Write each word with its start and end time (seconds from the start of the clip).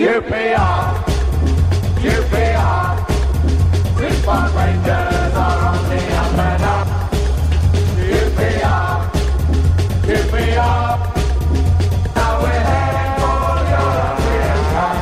QPR, 0.00 1.04
QPR, 2.00 2.88
Response 4.00 4.52
Rangers 4.54 5.34
are 5.36 5.60
on 5.68 5.80
the 5.90 6.00
up 6.16 6.38
and 6.38 6.62
up. 6.62 6.88
QPR, 7.98 9.10
QPR, 10.06 10.88
now 12.16 12.32
we're 12.40 12.64
heading 12.70 13.12
for 13.20 13.44
European 13.76 14.60
Cup. 14.72 14.96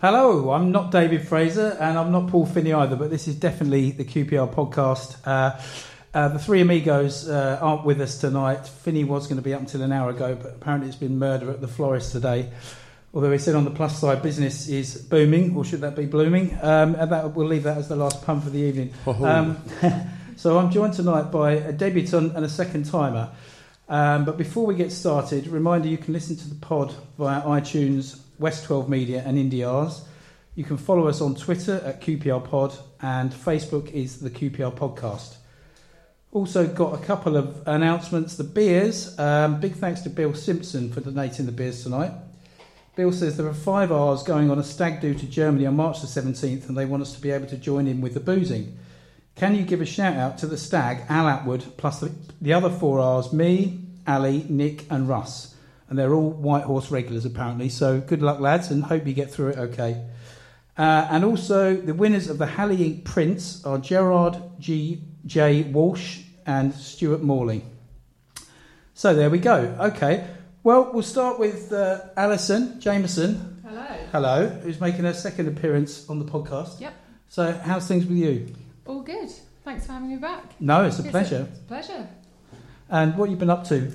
Hello, 0.00 0.52
I'm 0.52 0.72
not 0.72 0.90
David 0.90 1.28
Fraser 1.28 1.76
and 1.78 1.98
I'm 1.98 2.10
not 2.10 2.28
Paul 2.28 2.46
Finney 2.46 2.72
either, 2.72 2.96
but 2.96 3.10
this 3.10 3.28
is 3.28 3.36
definitely 3.36 3.90
the 3.90 4.06
QPR 4.06 4.50
podcast. 4.54 5.18
Uh, 5.26 5.60
uh, 6.14 6.28
the 6.28 6.38
three 6.38 6.60
amigos 6.60 7.28
uh, 7.28 7.58
aren't 7.60 7.84
with 7.84 8.00
us 8.00 8.18
tonight. 8.18 8.66
Finney 8.66 9.04
was 9.04 9.26
going 9.26 9.36
to 9.36 9.42
be 9.42 9.54
up 9.54 9.60
until 9.60 9.82
an 9.82 9.92
hour 9.92 10.10
ago, 10.10 10.34
but 10.34 10.54
apparently 10.54 10.88
it's 10.88 10.98
been 10.98 11.18
murder 11.18 11.50
at 11.50 11.60
the 11.60 11.68
florist 11.68 12.12
today. 12.12 12.50
Although 13.14 13.32
he 13.32 13.38
said 13.38 13.54
on 13.54 13.64
the 13.64 13.70
plus 13.70 13.98
side, 13.98 14.22
business 14.22 14.68
is 14.68 14.96
booming, 14.96 15.54
or 15.56 15.64
should 15.64 15.82
that 15.82 15.96
be 15.96 16.06
blooming? 16.06 16.58
Um, 16.62 16.94
and 16.94 17.12
that, 17.12 17.34
we'll 17.34 17.46
leave 17.46 17.62
that 17.64 17.76
as 17.78 17.88
the 17.88 17.96
last 17.96 18.24
pun 18.24 18.40
for 18.40 18.50
the 18.50 18.60
evening. 18.60 18.92
Um, 19.06 19.58
so 20.36 20.58
I'm 20.58 20.70
joined 20.70 20.94
tonight 20.94 21.30
by 21.30 21.52
a 21.52 21.72
debutant 21.72 22.34
and 22.36 22.44
a 22.44 22.48
second 22.48 22.84
timer. 22.84 23.30
Um, 23.88 24.24
but 24.24 24.38
before 24.38 24.64
we 24.64 24.74
get 24.74 24.92
started, 24.92 25.46
reminder 25.46 25.88
you 25.88 25.98
can 25.98 26.14
listen 26.14 26.36
to 26.36 26.48
the 26.48 26.54
pod 26.54 26.94
via 27.18 27.42
iTunes, 27.42 28.18
West 28.38 28.64
12 28.64 28.88
Media, 28.88 29.22
and 29.26 29.36
IndieRs. 29.36 30.02
You 30.54 30.64
can 30.64 30.76
follow 30.76 31.08
us 31.08 31.20
on 31.20 31.34
Twitter 31.34 31.82
at 31.84 32.00
QPR 32.00 32.44
Pod, 32.44 32.74
and 33.00 33.32
Facebook 33.32 33.90
is 33.92 34.20
the 34.20 34.30
QPR 34.30 34.74
Podcast. 34.74 35.36
Also, 36.32 36.66
got 36.66 36.94
a 36.94 37.04
couple 37.04 37.36
of 37.36 37.62
announcements. 37.66 38.36
The 38.36 38.44
beers, 38.44 39.18
um, 39.18 39.60
big 39.60 39.74
thanks 39.74 40.00
to 40.00 40.08
Bill 40.08 40.32
Simpson 40.32 40.90
for 40.90 41.02
donating 41.02 41.44
the 41.44 41.52
beers 41.52 41.82
tonight. 41.82 42.12
Bill 42.96 43.12
says 43.12 43.36
there 43.36 43.46
are 43.46 43.52
five 43.52 43.92
R's 43.92 44.22
going 44.22 44.50
on 44.50 44.58
a 44.58 44.64
stag 44.64 45.02
do 45.02 45.12
to 45.12 45.26
Germany 45.26 45.66
on 45.66 45.76
March 45.76 46.00
the 46.00 46.06
17th, 46.06 46.68
and 46.68 46.76
they 46.76 46.86
want 46.86 47.02
us 47.02 47.14
to 47.14 47.20
be 47.20 47.30
able 47.30 47.48
to 47.48 47.58
join 47.58 47.86
in 47.86 48.00
with 48.00 48.14
the 48.14 48.20
boozing. 48.20 48.78
Can 49.36 49.54
you 49.54 49.62
give 49.62 49.82
a 49.82 49.86
shout 49.86 50.16
out 50.16 50.38
to 50.38 50.46
the 50.46 50.56
stag, 50.56 51.02
Al 51.10 51.28
Atwood, 51.28 51.76
plus 51.76 52.00
the, 52.00 52.10
the 52.40 52.54
other 52.54 52.70
four 52.70 52.98
R's, 52.98 53.30
me, 53.30 53.84
Ali, 54.06 54.46
Nick, 54.48 54.90
and 54.90 55.10
Russ? 55.10 55.54
And 55.90 55.98
they're 55.98 56.14
all 56.14 56.30
White 56.30 56.64
Horse 56.64 56.90
regulars 56.90 57.26
apparently, 57.26 57.68
so 57.68 58.00
good 58.00 58.22
luck, 58.22 58.40
lads, 58.40 58.70
and 58.70 58.84
hope 58.84 59.06
you 59.06 59.12
get 59.12 59.30
through 59.30 59.48
it 59.48 59.58
okay. 59.58 60.02
Uh, 60.78 61.06
and 61.10 61.26
also, 61.26 61.76
the 61.76 61.92
winners 61.92 62.30
of 62.30 62.38
the 62.38 62.46
Halley 62.46 62.78
Inc. 62.78 63.04
Prints 63.04 63.62
are 63.66 63.76
Gerard 63.76 64.38
G. 64.58 65.02
J. 65.26 65.62
Walsh 65.62 66.20
and 66.46 66.74
Stuart 66.74 67.22
Morley. 67.22 67.64
So 68.94 69.14
there 69.14 69.30
we 69.30 69.38
go. 69.38 69.76
Okay. 69.80 70.26
Well, 70.62 70.90
we'll 70.92 71.02
start 71.02 71.38
with 71.38 71.72
uh, 71.72 72.00
Allison 72.16 72.80
Jameson. 72.80 73.62
Hello. 73.66 73.86
Hello, 74.12 74.48
who's 74.62 74.80
making 74.80 75.04
her 75.04 75.14
second 75.14 75.48
appearance 75.48 76.08
on 76.08 76.18
the 76.18 76.24
podcast. 76.24 76.80
Yep. 76.80 76.94
So, 77.28 77.52
how's 77.52 77.88
things 77.88 78.04
with 78.04 78.18
you? 78.18 78.54
All 78.86 79.00
good. 79.00 79.30
Thanks 79.64 79.86
for 79.86 79.92
having 79.92 80.10
me 80.10 80.16
back. 80.16 80.60
No, 80.60 80.84
it's 80.84 80.98
a 80.98 81.02
pleasure. 81.02 81.48
It's 81.50 81.60
a 81.60 81.62
pleasure. 81.62 82.08
And 82.90 83.16
what 83.16 83.30
you've 83.30 83.38
been 83.38 83.50
up 83.50 83.64
to? 83.68 83.92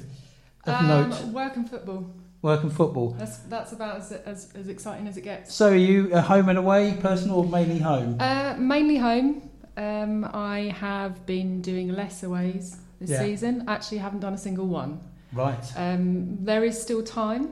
Um, 0.66 0.88
note, 0.88 1.23
work 1.26 1.56
and 1.56 1.70
football. 1.70 2.11
work 2.42 2.64
and 2.64 2.73
football. 2.73 3.11
That's 3.11 3.38
that's 3.39 3.72
about 3.73 3.98
as, 3.98 4.11
as, 4.11 4.54
as 4.56 4.67
exciting 4.67 5.08
as 5.08 5.16
it 5.17 5.22
gets. 5.22 5.54
So, 5.54 5.70
are 5.70 5.76
you 5.76 6.14
a 6.14 6.22
home 6.22 6.50
and 6.50 6.58
away 6.58 6.98
person 7.00 7.30
or 7.30 7.45
mainly 7.45 7.80
home? 7.80 8.17
Uh, 8.20 8.56
mainly 8.58 8.98
home. 8.98 9.47
Um, 9.78 10.25
I 10.33 10.73
have 10.80 11.25
been 11.25 11.61
doing 11.61 11.89
less 11.94 12.23
aways 12.23 12.78
this 13.00 13.11
Yeah. 13.11 13.20
season. 13.22 13.64
Actually, 13.67 14.00
haven't 14.00 14.20
done 14.22 14.33
a 14.33 14.38
single 14.38 14.66
one. 14.67 15.00
Right. 15.31 15.64
Um, 15.78 16.39
there 16.42 16.64
is 16.64 16.81
still 16.81 17.03
time, 17.03 17.50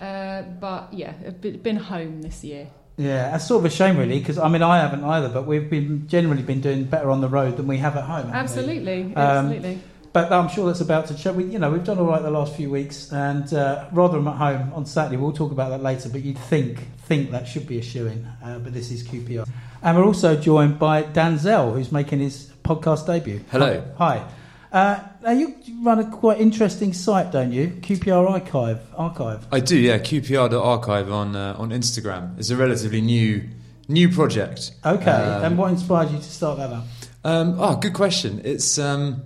uh, 0.00 0.42
but 0.60 0.88
yeah, 0.92 1.12
I've 1.26 1.40
been- 1.40 1.76
home 1.76 2.22
this 2.22 2.44
year. 2.44 2.68
Yeah, 2.96 3.30
that's 3.30 3.46
sort 3.46 3.60
of 3.60 3.64
a 3.66 3.70
shame, 3.74 3.96
really, 3.96 4.18
because 4.18 4.38
I 4.38 4.48
mean, 4.48 4.62
I 4.62 4.78
haven't 4.78 5.04
either, 5.04 5.28
but 5.28 5.46
we've 5.46 5.68
been 5.70 6.06
generally 6.08 6.42
been 6.42 6.60
doing 6.60 6.84
better 6.84 7.10
on 7.10 7.20
the 7.20 7.28
road 7.28 7.56
than 7.56 7.66
we 7.66 7.78
have 7.78 7.96
at 7.96 8.04
home. 8.04 8.30
Absolutely, 8.32 9.14
Um, 9.14 9.16
absolutely. 9.16 9.78
But 10.12 10.32
I'm 10.32 10.48
sure 10.48 10.66
that's 10.66 10.80
about 10.80 11.06
to 11.08 11.14
change. 11.14 11.36
We, 11.36 11.44
you 11.44 11.58
know, 11.58 11.70
we've 11.70 11.84
done 11.84 11.98
all 11.98 12.06
right 12.06 12.22
the 12.22 12.30
last 12.30 12.54
few 12.54 12.70
weeks, 12.70 13.12
and 13.12 13.52
uh, 13.54 13.84
Rotherham 13.92 14.26
at 14.26 14.36
home 14.36 14.72
on 14.74 14.84
Saturday. 14.86 15.16
We'll 15.16 15.32
talk 15.32 15.52
about 15.52 15.68
that 15.70 15.82
later. 15.82 16.08
But 16.08 16.22
you'd 16.24 16.38
think 16.38 16.88
think 17.06 17.30
that 17.30 17.46
should 17.46 17.66
be 17.66 17.78
a 17.78 17.82
shoe 17.82 18.06
in, 18.06 18.26
uh, 18.44 18.58
but 18.58 18.72
this 18.74 18.90
is 18.90 19.02
QPR, 19.04 19.46
and 19.82 19.96
we're 19.96 20.04
also 20.04 20.36
joined 20.36 20.78
by 20.78 21.02
Dan 21.02 21.38
Zell, 21.38 21.72
who's 21.72 21.92
making 21.92 22.20
his 22.20 22.50
podcast 22.62 23.06
debut. 23.06 23.40
Hello. 23.50 23.82
Hi. 23.98 24.24
Uh, 24.70 25.00
now 25.22 25.30
you 25.30 25.54
run 25.82 25.98
a 25.98 26.10
quite 26.10 26.40
interesting 26.40 26.92
site, 26.92 27.32
don't 27.32 27.52
you? 27.52 27.68
QPR 27.80 28.28
Archive. 28.30 28.80
Archive. 28.96 29.46
I 29.50 29.60
do, 29.60 29.78
yeah. 29.78 29.98
QPR.archive 29.98 31.10
on 31.10 31.34
uh, 31.34 31.56
on 31.58 31.70
Instagram. 31.70 32.38
It's 32.38 32.50
a 32.50 32.56
relatively 32.56 33.00
new 33.00 33.48
new 33.88 34.10
project. 34.10 34.72
Okay. 34.84 35.10
Um, 35.10 35.44
and 35.44 35.58
what 35.58 35.70
inspired 35.70 36.10
you 36.10 36.18
to 36.18 36.22
start 36.22 36.58
that 36.58 36.70
up? 36.70 36.84
Um, 37.24 37.56
oh, 37.58 37.76
good 37.76 37.94
question. 37.94 38.42
It's 38.44 38.78
um, 38.78 39.22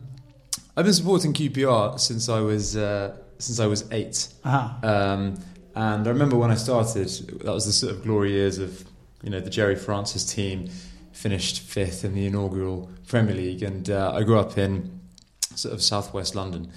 I've 0.77 0.85
been 0.85 0.95
supporting 0.95 1.33
QPR 1.33 1.99
since 1.99 2.29
I 2.29 2.41
was 2.41 2.77
uh, 2.77 3.17
since 3.39 3.59
I 3.59 3.67
was 3.67 3.91
eight, 3.91 4.29
Aha. 4.45 4.79
um, 4.83 5.35
and 5.75 6.07
I 6.07 6.11
remember 6.11 6.37
when 6.37 6.53
I 6.53 6.55
started. 6.55 7.09
That 7.43 7.53
was 7.53 7.67
the 7.67 7.73
sort 7.73 7.93
of 7.93 8.05
glory 8.05 8.33
years 8.33 8.59
of 8.59 8.85
you 9.23 9.31
know 9.31 9.41
the 9.41 9.51
Gerry 9.51 9.77
Francis 9.77 10.25
team 10.25 10.69
finished 11.13 11.61
fifth 11.61 12.05
in 12.05 12.15
the 12.15 12.27
inaugural 12.27 12.91
Premier 13.07 13.35
League, 13.35 13.63
and 13.63 13.89
uh, 13.91 14.13
I 14.15 14.23
grew 14.23 14.39
up 14.39 14.59
in 14.59 15.01
sort 15.55 15.75
of 15.75 15.83
southwest 15.83 16.35
London. 16.35 16.71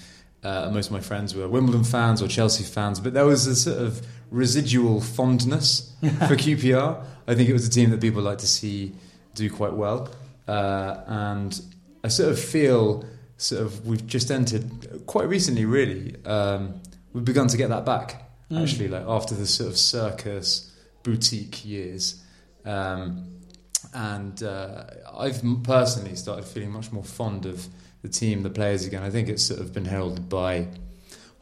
Uh, 0.43 0.69
most 0.71 0.87
of 0.87 0.91
my 0.91 0.99
friends 0.99 1.33
were 1.33 1.47
Wimbledon 1.47 1.83
fans 1.83 2.21
or 2.21 2.27
Chelsea 2.27 2.63
fans, 2.63 2.99
but 2.99 3.13
there 3.13 3.25
was 3.25 3.47
a 3.47 3.55
sort 3.55 3.79
of 3.79 4.05
residual 4.29 5.01
fondness 5.01 5.93
for 6.01 6.35
QPR. 6.35 7.03
I 7.27 7.33
think 7.33 7.49
it 7.49 7.53
was 7.53 7.67
a 7.67 7.71
team 7.71 7.89
that 7.89 8.01
people 8.01 8.21
like 8.21 8.37
to 8.39 8.47
see 8.47 8.93
do 9.33 9.49
quite 9.49 9.73
well, 9.73 10.09
uh, 10.47 10.97
and 11.07 11.59
I 12.03 12.09
sort 12.09 12.29
of 12.29 12.39
feel 12.39 13.05
sort 13.37 13.61
of 13.63 13.87
we've 13.87 14.05
just 14.05 14.29
entered 14.29 15.05
quite 15.07 15.27
recently. 15.27 15.65
Really, 15.65 16.15
um, 16.25 16.81
we've 17.13 17.25
begun 17.25 17.47
to 17.47 17.57
get 17.57 17.69
that 17.69 17.85
back. 17.85 18.21
Mm. 18.51 18.61
Actually, 18.61 18.89
like 18.89 19.05
after 19.07 19.33
the 19.33 19.47
sort 19.47 19.69
of 19.69 19.77
circus 19.77 20.71
boutique 21.01 21.65
years. 21.65 22.21
Um, 22.65 23.31
and 23.93 24.41
uh, 24.43 24.85
I've 25.17 25.41
personally 25.63 26.15
started 26.15 26.45
feeling 26.45 26.71
much 26.71 26.91
more 26.91 27.03
fond 27.03 27.45
of 27.45 27.65
the 28.01 28.09
team, 28.09 28.43
the 28.43 28.49
players 28.49 28.85
again. 28.85 29.03
I 29.03 29.09
think 29.09 29.29
it's 29.29 29.43
sort 29.43 29.59
of 29.59 29.73
been 29.73 29.85
heralded 29.85 30.27
by 30.27 30.67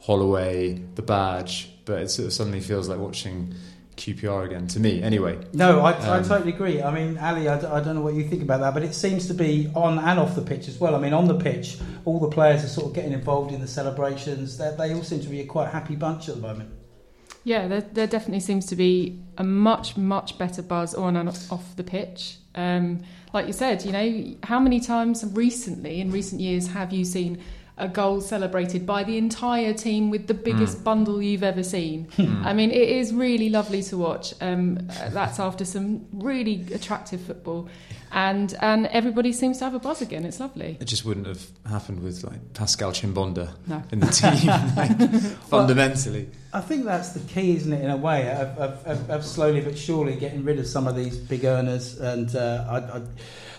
Holloway, 0.00 0.74
the 0.94 1.02
badge, 1.02 1.70
but 1.84 2.02
it 2.02 2.10
sort 2.10 2.26
of 2.26 2.32
suddenly 2.32 2.60
feels 2.60 2.88
like 2.88 2.98
watching 2.98 3.54
QPR 3.96 4.44
again 4.46 4.66
to 4.68 4.80
me. 4.80 5.02
Anyway, 5.02 5.38
No, 5.52 5.80
I, 5.80 5.92
I 5.92 6.18
Um, 6.18 6.24
totally 6.24 6.52
agree. 6.52 6.82
I 6.82 6.90
mean, 6.92 7.16
Ali, 7.18 7.48
I, 7.48 7.60
d- 7.60 7.66
I 7.66 7.80
don't 7.80 7.94
know 7.94 8.00
what 8.02 8.14
you 8.14 8.24
think 8.28 8.42
about 8.42 8.60
that, 8.60 8.74
but 8.74 8.82
it 8.82 8.92
seems 8.94 9.28
to 9.28 9.34
be 9.34 9.70
on 9.74 9.98
and 9.98 10.18
off 10.18 10.34
the 10.34 10.42
pitch 10.42 10.68
as 10.68 10.78
well. 10.78 10.94
I 10.94 10.98
mean, 10.98 11.12
on 11.12 11.26
the 11.26 11.38
pitch, 11.38 11.78
all 12.04 12.18
the 12.18 12.28
players 12.28 12.64
are 12.64 12.68
sort 12.68 12.88
of 12.88 12.92
getting 12.92 13.12
involved 13.12 13.52
in 13.52 13.60
the 13.60 13.68
celebrations. 13.68 14.58
They, 14.58 14.74
they 14.76 14.92
all 14.94 15.02
seem 15.04 15.20
to 15.20 15.28
be 15.28 15.40
a 15.40 15.46
quite 15.46 15.70
happy 15.70 15.94
bunch 15.96 16.28
at 16.28 16.34
the 16.36 16.40
moment. 16.42 16.70
Yeah, 17.44 17.68
there, 17.68 17.82
there 17.82 18.06
definitely 18.06 18.40
seems 18.40 18.64
to 18.66 18.76
be 18.76 19.20
a 19.36 19.44
much, 19.44 19.96
much 19.98 20.38
better 20.38 20.62
buzz 20.62 20.94
on 20.94 21.14
and 21.14 21.28
off 21.28 21.76
the 21.76 21.84
pitch. 21.84 22.38
Um, 22.54 23.02
like 23.34 23.46
you 23.46 23.52
said, 23.52 23.84
you 23.84 23.92
know, 23.92 24.36
how 24.44 24.58
many 24.58 24.80
times 24.80 25.24
recently, 25.32 26.00
in 26.00 26.10
recent 26.10 26.40
years, 26.40 26.68
have 26.68 26.92
you 26.92 27.04
seen 27.04 27.42
a 27.76 27.88
goal 27.88 28.20
celebrated 28.20 28.86
by 28.86 29.02
the 29.02 29.18
entire 29.18 29.72
team 29.74 30.08
with 30.10 30.26
the 30.28 30.34
biggest 30.34 30.84
bundle 30.84 31.20
you've 31.20 31.42
ever 31.42 31.62
seen? 31.62 32.08
I 32.44 32.52
mean, 32.52 32.70
it 32.70 32.88
is 32.88 33.12
really 33.12 33.48
lovely 33.48 33.82
to 33.84 33.96
watch. 33.96 34.32
Um, 34.40 34.88
that's 35.10 35.40
after 35.40 35.64
some 35.64 36.06
really 36.12 36.66
attractive 36.72 37.20
football. 37.20 37.68
And, 38.12 38.54
and 38.60 38.86
everybody 38.86 39.32
seems 39.32 39.58
to 39.58 39.64
have 39.64 39.74
a 39.74 39.80
buzz 39.80 40.00
again. 40.00 40.24
It's 40.24 40.38
lovely. 40.38 40.76
it 40.78 40.84
just 40.84 41.04
wouldn't 41.04 41.26
have 41.26 41.44
happened 41.68 42.00
with 42.00 42.22
like 42.22 42.54
Pascal 42.54 42.92
Chimbonda 42.92 43.52
No. 43.66 43.82
in 43.90 43.98
the 43.98 44.06
team, 44.06 44.46
like, 44.76 45.36
fundamentally. 45.48 46.28
I 46.52 46.60
think 46.60 46.84
that's 46.84 47.08
the 47.08 47.20
key, 47.20 47.56
isn't 47.56 47.72
it, 47.72 47.82
in 47.82 47.90
a 47.90 47.96
way, 47.96 48.30
of, 48.30 48.56
of, 48.56 48.86
of, 48.86 49.10
of 49.10 49.24
slowly 49.24 49.60
but 49.62 49.76
surely 49.76 50.14
getting 50.14 50.44
rid 50.44 50.60
of 50.60 50.68
some 50.68 50.86
of 50.86 50.94
these 50.94 51.16
big 51.16 51.44
earners 51.44 51.98
and 51.98 52.36
uh, 52.36 52.64
I, 52.70 52.76
I, 52.98 53.02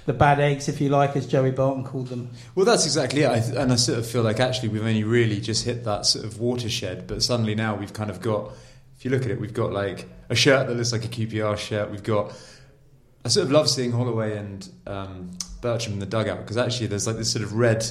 the 0.05 0.13
bad 0.13 0.39
eggs, 0.39 0.69
if 0.69 0.79
you 0.79 0.89
like, 0.89 1.15
as 1.15 1.25
Joey 1.25 1.51
Barton 1.51 1.83
called 1.83 2.07
them. 2.07 2.29
Well, 2.53 2.65
that's 2.65 2.85
exactly 2.85 3.23
it. 3.23 3.27
I 3.27 3.37
and 3.61 3.71
I 3.71 3.75
sort 3.75 3.99
of 3.99 4.07
feel 4.07 4.21
like 4.21 4.39
actually 4.39 4.69
we've 4.69 4.81
only 4.85 5.03
really 5.03 5.41
just 5.41 5.65
hit 5.65 5.83
that 5.85 6.05
sort 6.05 6.25
of 6.25 6.39
watershed, 6.39 7.07
but 7.07 7.23
suddenly 7.23 7.55
now 7.55 7.75
we've 7.75 7.93
kind 7.93 8.09
of 8.09 8.21
got, 8.21 8.51
if 8.97 9.03
you 9.03 9.11
look 9.11 9.23
at 9.23 9.31
it, 9.31 9.39
we've 9.39 9.53
got 9.53 9.71
like 9.71 10.07
a 10.29 10.35
shirt 10.35 10.67
that 10.67 10.75
looks 10.75 10.91
like 10.91 11.05
a 11.05 11.07
QPR 11.07 11.57
shirt. 11.57 11.89
We've 11.89 12.03
got, 12.03 12.33
I 13.23 13.29
sort 13.29 13.45
of 13.47 13.51
love 13.51 13.67
seeing 13.67 13.91
Holloway 13.91 14.37
and 14.37 14.69
um, 14.85 15.31
Bircham 15.61 15.93
in 15.93 15.99
the 15.99 16.05
dugout 16.05 16.37
because 16.39 16.57
actually 16.57 16.87
there's 16.87 17.07
like 17.07 17.17
this 17.17 17.31
sort 17.31 17.43
of 17.43 17.53
red, 17.53 17.83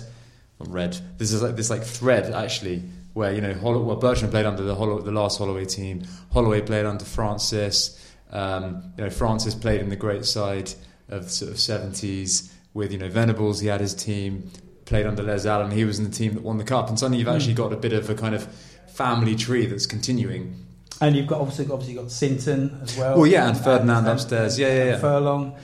red, 0.60 0.96
this 1.18 1.32
is 1.32 1.42
like 1.42 1.56
this 1.56 1.70
like 1.70 1.82
thread 1.82 2.32
actually 2.32 2.82
where, 3.14 3.32
you 3.32 3.40
know, 3.40 3.54
Holl- 3.54 3.82
well, 3.82 4.00
Bircham 4.00 4.30
played 4.30 4.46
under 4.46 4.62
the, 4.62 4.74
Hollow- 4.74 5.00
the 5.00 5.12
last 5.12 5.38
Holloway 5.38 5.64
team, 5.64 6.04
Holloway 6.32 6.60
played 6.60 6.86
under 6.86 7.04
Francis, 7.04 8.00
um, 8.30 8.92
you 8.96 9.04
know, 9.04 9.10
Francis 9.10 9.54
played 9.54 9.80
in 9.80 9.88
the 9.88 9.96
great 9.96 10.24
side 10.24 10.72
of 11.08 11.24
the 11.24 11.30
sort 11.30 11.50
of 11.50 11.56
70s 11.58 12.52
with, 12.72 12.92
you 12.92 12.98
know, 12.98 13.08
Venables, 13.08 13.60
he 13.60 13.68
had 13.68 13.80
his 13.80 13.94
team, 13.94 14.50
played 14.84 15.06
under 15.06 15.22
Les 15.22 15.46
Allen, 15.46 15.70
he 15.70 15.84
was 15.84 15.98
in 15.98 16.04
the 16.04 16.10
team 16.10 16.34
that 16.34 16.42
won 16.42 16.58
the 16.58 16.64
cup, 16.64 16.88
and 16.88 16.98
suddenly 16.98 17.18
you've 17.18 17.28
actually 17.28 17.54
got 17.54 17.72
a 17.72 17.76
bit 17.76 17.92
of 17.92 18.10
a 18.10 18.14
kind 18.14 18.34
of 18.34 18.44
family 18.88 19.34
tree 19.34 19.66
that's 19.66 19.86
continuing. 19.86 20.64
and 21.00 21.16
you've 21.16 21.26
got 21.26 21.40
obviously 21.40 21.66
obviously 21.72 21.94
got 21.94 22.10
Sinton 22.10 22.78
as 22.82 22.96
well. 22.96 23.16
Well, 23.18 23.26
yeah, 23.26 23.48
and 23.48 23.56
Ferdinand 23.58 24.06
upstairs. 24.06 24.58
Yeah, 24.58 24.68
yeah, 24.68 24.84
yeah. 24.84 24.98
Furlong. 24.98 25.56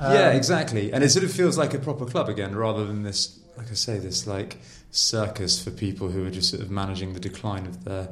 Um, 0.00 0.12
yeah, 0.12 0.30
exactly. 0.32 0.92
And 0.92 1.04
it 1.04 1.10
sort 1.10 1.24
of 1.24 1.32
feels 1.32 1.56
like 1.56 1.74
a 1.74 1.78
proper 1.78 2.04
club 2.06 2.28
again, 2.28 2.54
rather 2.56 2.84
than 2.84 3.02
this, 3.02 3.38
like 3.56 3.70
I 3.70 3.74
say, 3.74 3.98
this 3.98 4.26
like 4.26 4.58
circus 4.90 5.62
for 5.62 5.70
people 5.70 6.08
who 6.08 6.26
are 6.26 6.30
just 6.30 6.50
sort 6.50 6.62
of 6.62 6.70
managing 6.70 7.14
the 7.14 7.20
decline 7.20 7.66
of 7.66 7.84
their 7.84 8.08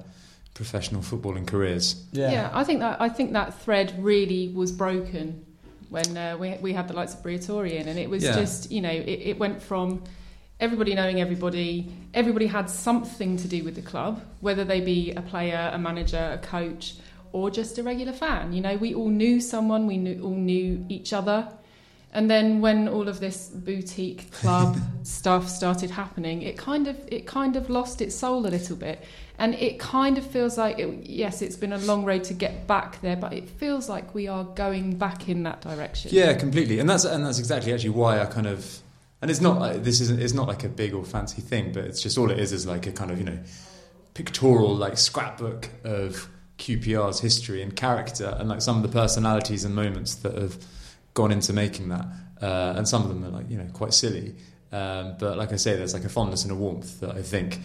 professional 0.54 1.02
footballing 1.02 1.46
careers. 1.46 2.04
Yeah. 2.12 2.30
Yeah. 2.30 2.50
I 2.52 2.62
think 2.64 2.80
that 2.80 3.00
I 3.00 3.08
think 3.08 3.32
that 3.32 3.60
thread 3.62 3.94
really 3.98 4.48
was 4.48 4.70
broken 4.72 5.44
when 5.90 6.16
uh, 6.16 6.36
we 6.38 6.56
we 6.60 6.72
had 6.72 6.88
the 6.88 6.94
likes 6.94 7.14
of 7.14 7.22
Briatore 7.22 7.70
in, 7.70 7.88
and 7.88 7.98
it 7.98 8.08
was 8.08 8.22
Yeah. 8.22 8.34
just 8.40 8.70
you 8.70 8.80
know 8.80 8.90
it, 8.90 9.20
it 9.30 9.38
went 9.38 9.62
from 9.62 10.02
everybody 10.60 10.94
knowing 10.94 11.20
everybody, 11.20 11.90
everybody 12.14 12.46
had 12.46 12.68
something 12.68 13.36
to 13.38 13.48
do 13.48 13.64
with 13.64 13.74
the 13.74 13.82
club, 13.82 14.22
whether 14.40 14.62
they 14.64 14.80
be 14.80 15.10
a 15.12 15.22
player, 15.22 15.70
a 15.72 15.78
manager, 15.78 16.38
a 16.38 16.46
coach, 16.46 16.96
or 17.32 17.50
just 17.50 17.78
a 17.78 17.82
regular 17.82 18.12
fan. 18.12 18.52
You 18.52 18.60
know, 18.60 18.76
we 18.76 18.92
all 18.94 19.08
knew 19.08 19.40
someone, 19.40 19.86
we 19.86 19.96
knew, 19.96 20.20
all 20.22 20.34
knew 20.34 20.84
each 20.88 21.12
other. 21.14 21.48
And 22.12 22.28
then 22.28 22.60
when 22.60 22.88
all 22.88 23.08
of 23.08 23.20
this 23.20 23.48
boutique 23.48 24.32
club 24.32 24.76
stuff 25.04 25.48
started 25.48 25.90
happening, 25.92 26.42
it 26.42 26.58
kind 26.58 26.88
of 26.88 26.96
it 27.06 27.26
kind 27.26 27.56
of 27.56 27.70
lost 27.70 28.02
its 28.02 28.14
soul 28.16 28.46
a 28.46 28.48
little 28.50 28.76
bit, 28.76 29.02
and 29.40 29.54
it 29.54 29.78
kind 29.78 30.18
of 30.18 30.26
feels 30.26 30.58
like 30.58 30.78
it, 30.78 31.06
yes, 31.06 31.40
it's 31.40 31.56
been 31.56 31.72
a 31.72 31.78
long 31.78 32.04
road 32.04 32.24
to 32.24 32.34
get 32.34 32.66
back 32.66 33.00
there, 33.00 33.16
but 33.16 33.32
it 33.32 33.48
feels 33.48 33.88
like 33.88 34.14
we 34.14 34.28
are 34.28 34.44
going 34.44 34.96
back 34.96 35.30
in 35.30 35.44
that 35.44 35.62
direction. 35.62 36.10
Yeah, 36.12 36.34
completely. 36.34 36.78
And 36.78 36.88
that's 36.88 37.04
and 37.04 37.24
that's 37.24 37.38
exactly 37.38 37.72
actually 37.72 37.90
why 37.90 38.20
I 38.20 38.26
kind 38.26 38.46
of 38.46 38.80
and 39.22 39.30
it's 39.30 39.40
not 39.40 39.58
like, 39.58 39.82
this 39.82 40.02
isn't 40.02 40.20
it's 40.20 40.34
not 40.34 40.46
like 40.46 40.62
a 40.62 40.68
big 40.68 40.92
or 40.92 41.04
fancy 41.04 41.40
thing, 41.40 41.72
but 41.72 41.84
it's 41.84 42.02
just 42.02 42.18
all 42.18 42.30
it 42.30 42.38
is 42.38 42.52
is 42.52 42.66
like 42.66 42.86
a 42.86 42.92
kind 42.92 43.10
of 43.10 43.18
you 43.18 43.24
know 43.24 43.38
pictorial 44.12 44.76
like 44.76 44.98
scrapbook 44.98 45.70
of 45.84 46.28
QPR's 46.58 47.20
history 47.20 47.62
and 47.62 47.74
character 47.74 48.36
and 48.38 48.46
like 48.46 48.60
some 48.60 48.76
of 48.76 48.82
the 48.82 48.90
personalities 48.90 49.64
and 49.64 49.74
moments 49.74 50.16
that 50.16 50.36
have 50.36 50.62
gone 51.14 51.32
into 51.32 51.54
making 51.54 51.88
that. 51.88 52.04
Uh, 52.42 52.74
and 52.76 52.86
some 52.86 53.02
of 53.02 53.08
them 53.08 53.24
are 53.24 53.30
like 53.30 53.48
you 53.48 53.56
know 53.56 53.68
quite 53.72 53.94
silly, 53.94 54.34
um, 54.70 55.16
but 55.18 55.38
like 55.38 55.50
I 55.50 55.56
say, 55.56 55.76
there's 55.76 55.94
like 55.94 56.04
a 56.04 56.10
fondness 56.10 56.42
and 56.42 56.52
a 56.52 56.54
warmth 56.54 57.00
that 57.00 57.12
I 57.16 57.22
think 57.22 57.58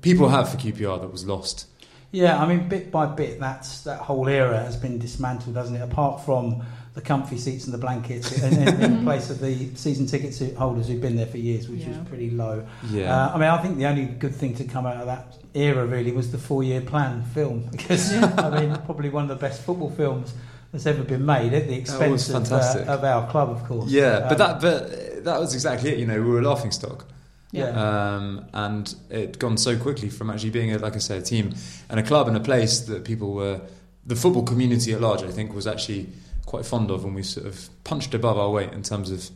people 0.00 0.28
have 0.28 0.48
for 0.50 0.56
QPR 0.56 1.00
that 1.00 1.10
was 1.12 1.26
lost. 1.26 1.66
Yeah, 2.10 2.42
I 2.42 2.46
mean, 2.48 2.68
bit 2.68 2.90
by 2.90 3.06
bit, 3.06 3.38
that's 3.38 3.82
that 3.82 4.00
whole 4.00 4.28
era 4.28 4.58
has 4.58 4.76
been 4.76 4.98
dismantled, 4.98 5.56
hasn't 5.56 5.76
it? 5.78 5.82
Apart 5.82 6.24
from 6.24 6.64
the 6.94 7.02
comfy 7.02 7.36
seats 7.36 7.66
and 7.66 7.74
the 7.74 7.78
blankets, 7.78 8.42
in, 8.42 8.62
in, 8.66 8.82
in 8.82 9.02
place 9.04 9.28
of 9.30 9.40
the 9.40 9.68
season 9.74 10.06
ticket 10.06 10.56
holders 10.56 10.88
who've 10.88 11.00
been 11.02 11.16
there 11.16 11.26
for 11.26 11.36
years, 11.36 11.68
which 11.68 11.80
Yeah. 11.82 11.90
was 11.90 12.08
pretty 12.08 12.30
low. 12.30 12.66
Yeah. 12.90 13.14
Uh, 13.14 13.32
I 13.34 13.38
mean, 13.38 13.48
I 13.50 13.58
think 13.62 13.76
the 13.76 13.86
only 13.86 14.06
good 14.06 14.34
thing 14.34 14.54
to 14.56 14.64
come 14.64 14.86
out 14.86 14.96
of 14.96 15.06
that 15.06 15.36
era 15.54 15.84
really 15.84 16.12
was 16.12 16.32
the 16.32 16.38
four-year 16.38 16.80
plan 16.80 17.22
film, 17.34 17.68
because 17.70 18.12
I 18.16 18.58
mean, 18.58 18.74
probably 18.86 19.10
one 19.10 19.24
of 19.24 19.28
the 19.28 19.36
best 19.36 19.62
football 19.62 19.90
films 19.90 20.32
that's 20.72 20.86
ever 20.86 21.02
been 21.02 21.24
made 21.26 21.52
at 21.52 21.68
the 21.68 21.74
expense 21.74 22.30
of, 22.30 22.50
uh, 22.50 22.84
of 22.88 23.04
our 23.04 23.30
club, 23.30 23.50
of 23.50 23.64
course. 23.64 23.90
Yeah, 23.90 24.20
but 24.28 24.32
Um, 24.32 24.38
that 24.38 24.60
but 24.60 25.24
that 25.24 25.40
was 25.40 25.52
exactly 25.54 25.90
it. 25.90 25.98
You 25.98 26.06
know, 26.06 26.20
we 26.22 26.28
were 26.28 26.40
a 26.40 26.42
laughing 26.48 26.70
stock. 26.72 27.06
Yeah. 27.50 28.14
um, 28.16 28.46
and 28.52 28.94
it'd 29.10 29.38
gone 29.38 29.56
so 29.56 29.76
quickly 29.78 30.08
from 30.10 30.30
actually 30.30 30.50
being, 30.50 30.72
a, 30.72 30.78
like 30.78 30.94
I 30.96 30.98
say, 30.98 31.18
a 31.18 31.22
team 31.22 31.54
and 31.88 31.98
a 31.98 32.02
club 32.02 32.28
and 32.28 32.36
a 32.36 32.40
place 32.40 32.80
that 32.80 33.04
people 33.04 33.32
were, 33.32 33.60
the 34.06 34.16
football 34.16 34.42
community 34.42 34.92
at 34.92 35.00
large, 35.00 35.22
I 35.22 35.30
think, 35.30 35.54
was 35.54 35.66
actually 35.66 36.08
quite 36.46 36.64
fond 36.64 36.90
of, 36.90 37.04
and 37.04 37.14
we 37.14 37.22
sort 37.22 37.46
of 37.46 37.68
punched 37.84 38.14
above 38.14 38.38
our 38.38 38.50
weight 38.50 38.72
in 38.72 38.82
terms 38.82 39.10
of 39.10 39.30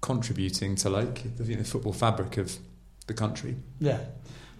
contributing 0.00 0.74
to 0.76 0.90
like 0.90 1.36
the 1.36 1.44
you 1.44 1.56
know, 1.56 1.62
football 1.62 1.92
fabric 1.92 2.36
of 2.36 2.56
the 3.06 3.14
country. 3.14 3.56
Yeah. 3.80 3.98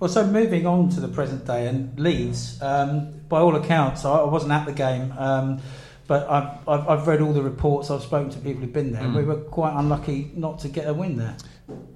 Well, 0.01 0.11
so 0.11 0.27
moving 0.27 0.67
on 0.67 0.89
to 0.91 1.01
the 1.01 1.09
present 1.09 1.47
day 1.47 1.69
and 1.69 1.99
Leeds, 1.99 2.61
um, 2.61 3.21
by 3.29 3.41
all 3.41 3.55
accounts, 3.57 4.05
I, 4.05 4.11
I 4.19 4.25
wasn't 4.25 4.53
at 4.53 4.67
the 4.67 4.73
game, 4.73 5.13
um, 5.17 5.61
but 6.09 6.29
I've, 6.29 6.69
I've, 6.69 6.89
I've 6.89 7.07
read 7.07 7.21
all 7.21 7.33
the 7.33 7.43
reports, 7.43 7.91
I've 7.91 8.03
spoken 8.03 8.31
to 8.31 8.39
people 8.39 8.63
who've 8.63 8.73
been 8.73 8.93
there, 8.93 9.03
Mm. 9.05 9.17
we 9.17 9.23
were 9.23 9.37
quite 9.37 9.75
unlucky 9.79 10.33
not 10.35 10.59
to 10.61 10.69
get 10.69 10.89
a 10.89 10.95
win 10.95 11.17
there. 11.17 11.37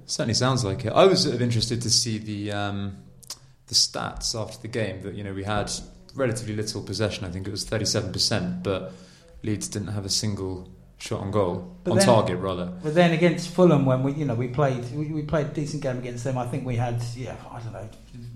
Certainly 0.07 0.35
sounds 0.35 0.63
like 0.63 0.85
it. 0.85 0.93
I 0.93 1.05
was 1.05 1.23
sort 1.23 1.35
of 1.35 1.41
interested 1.41 1.81
to 1.81 1.89
see 1.89 2.17
the 2.17 2.51
um, 2.53 2.97
the 3.67 3.75
stats 3.75 4.39
after 4.39 4.57
the 4.61 4.69
game 4.69 5.01
that 5.01 5.15
you 5.15 5.23
know 5.23 5.33
we 5.33 5.43
had 5.43 5.69
relatively 6.15 6.55
little 6.55 6.81
possession. 6.81 7.25
I 7.25 7.29
think 7.29 7.45
it 7.45 7.51
was 7.51 7.65
thirty 7.65 7.85
seven 7.85 8.13
percent, 8.13 8.63
but 8.63 8.93
Leeds 9.43 9.67
didn't 9.67 9.89
have 9.89 10.05
a 10.05 10.09
single 10.09 10.69
shot 10.99 11.21
on 11.21 11.29
goal 11.31 11.75
But 11.83 11.91
on 11.91 11.97
then- 11.97 12.05
target 12.07 12.39
rather. 12.39 12.65
But 12.65 12.95
then 12.95 13.11
against 13.13 13.49
Fulham, 13.53 13.85
when 13.85 14.01
we, 14.03 14.13
you 14.13 14.25
know, 14.25 14.33
we 14.35 14.47
played, 14.47 14.83
we, 14.93 15.05
we 15.07 15.21
played 15.21 15.45
a 15.47 15.49
decent 15.49 15.83
game 15.83 15.97
against 15.99 16.23
them. 16.23 16.37
I 16.37 16.45
think 16.47 16.65
we 16.65 16.75
had, 16.75 17.03
yeah, 17.15 17.35
I 17.51 17.59
don't 17.59 17.73
know, 17.73 17.87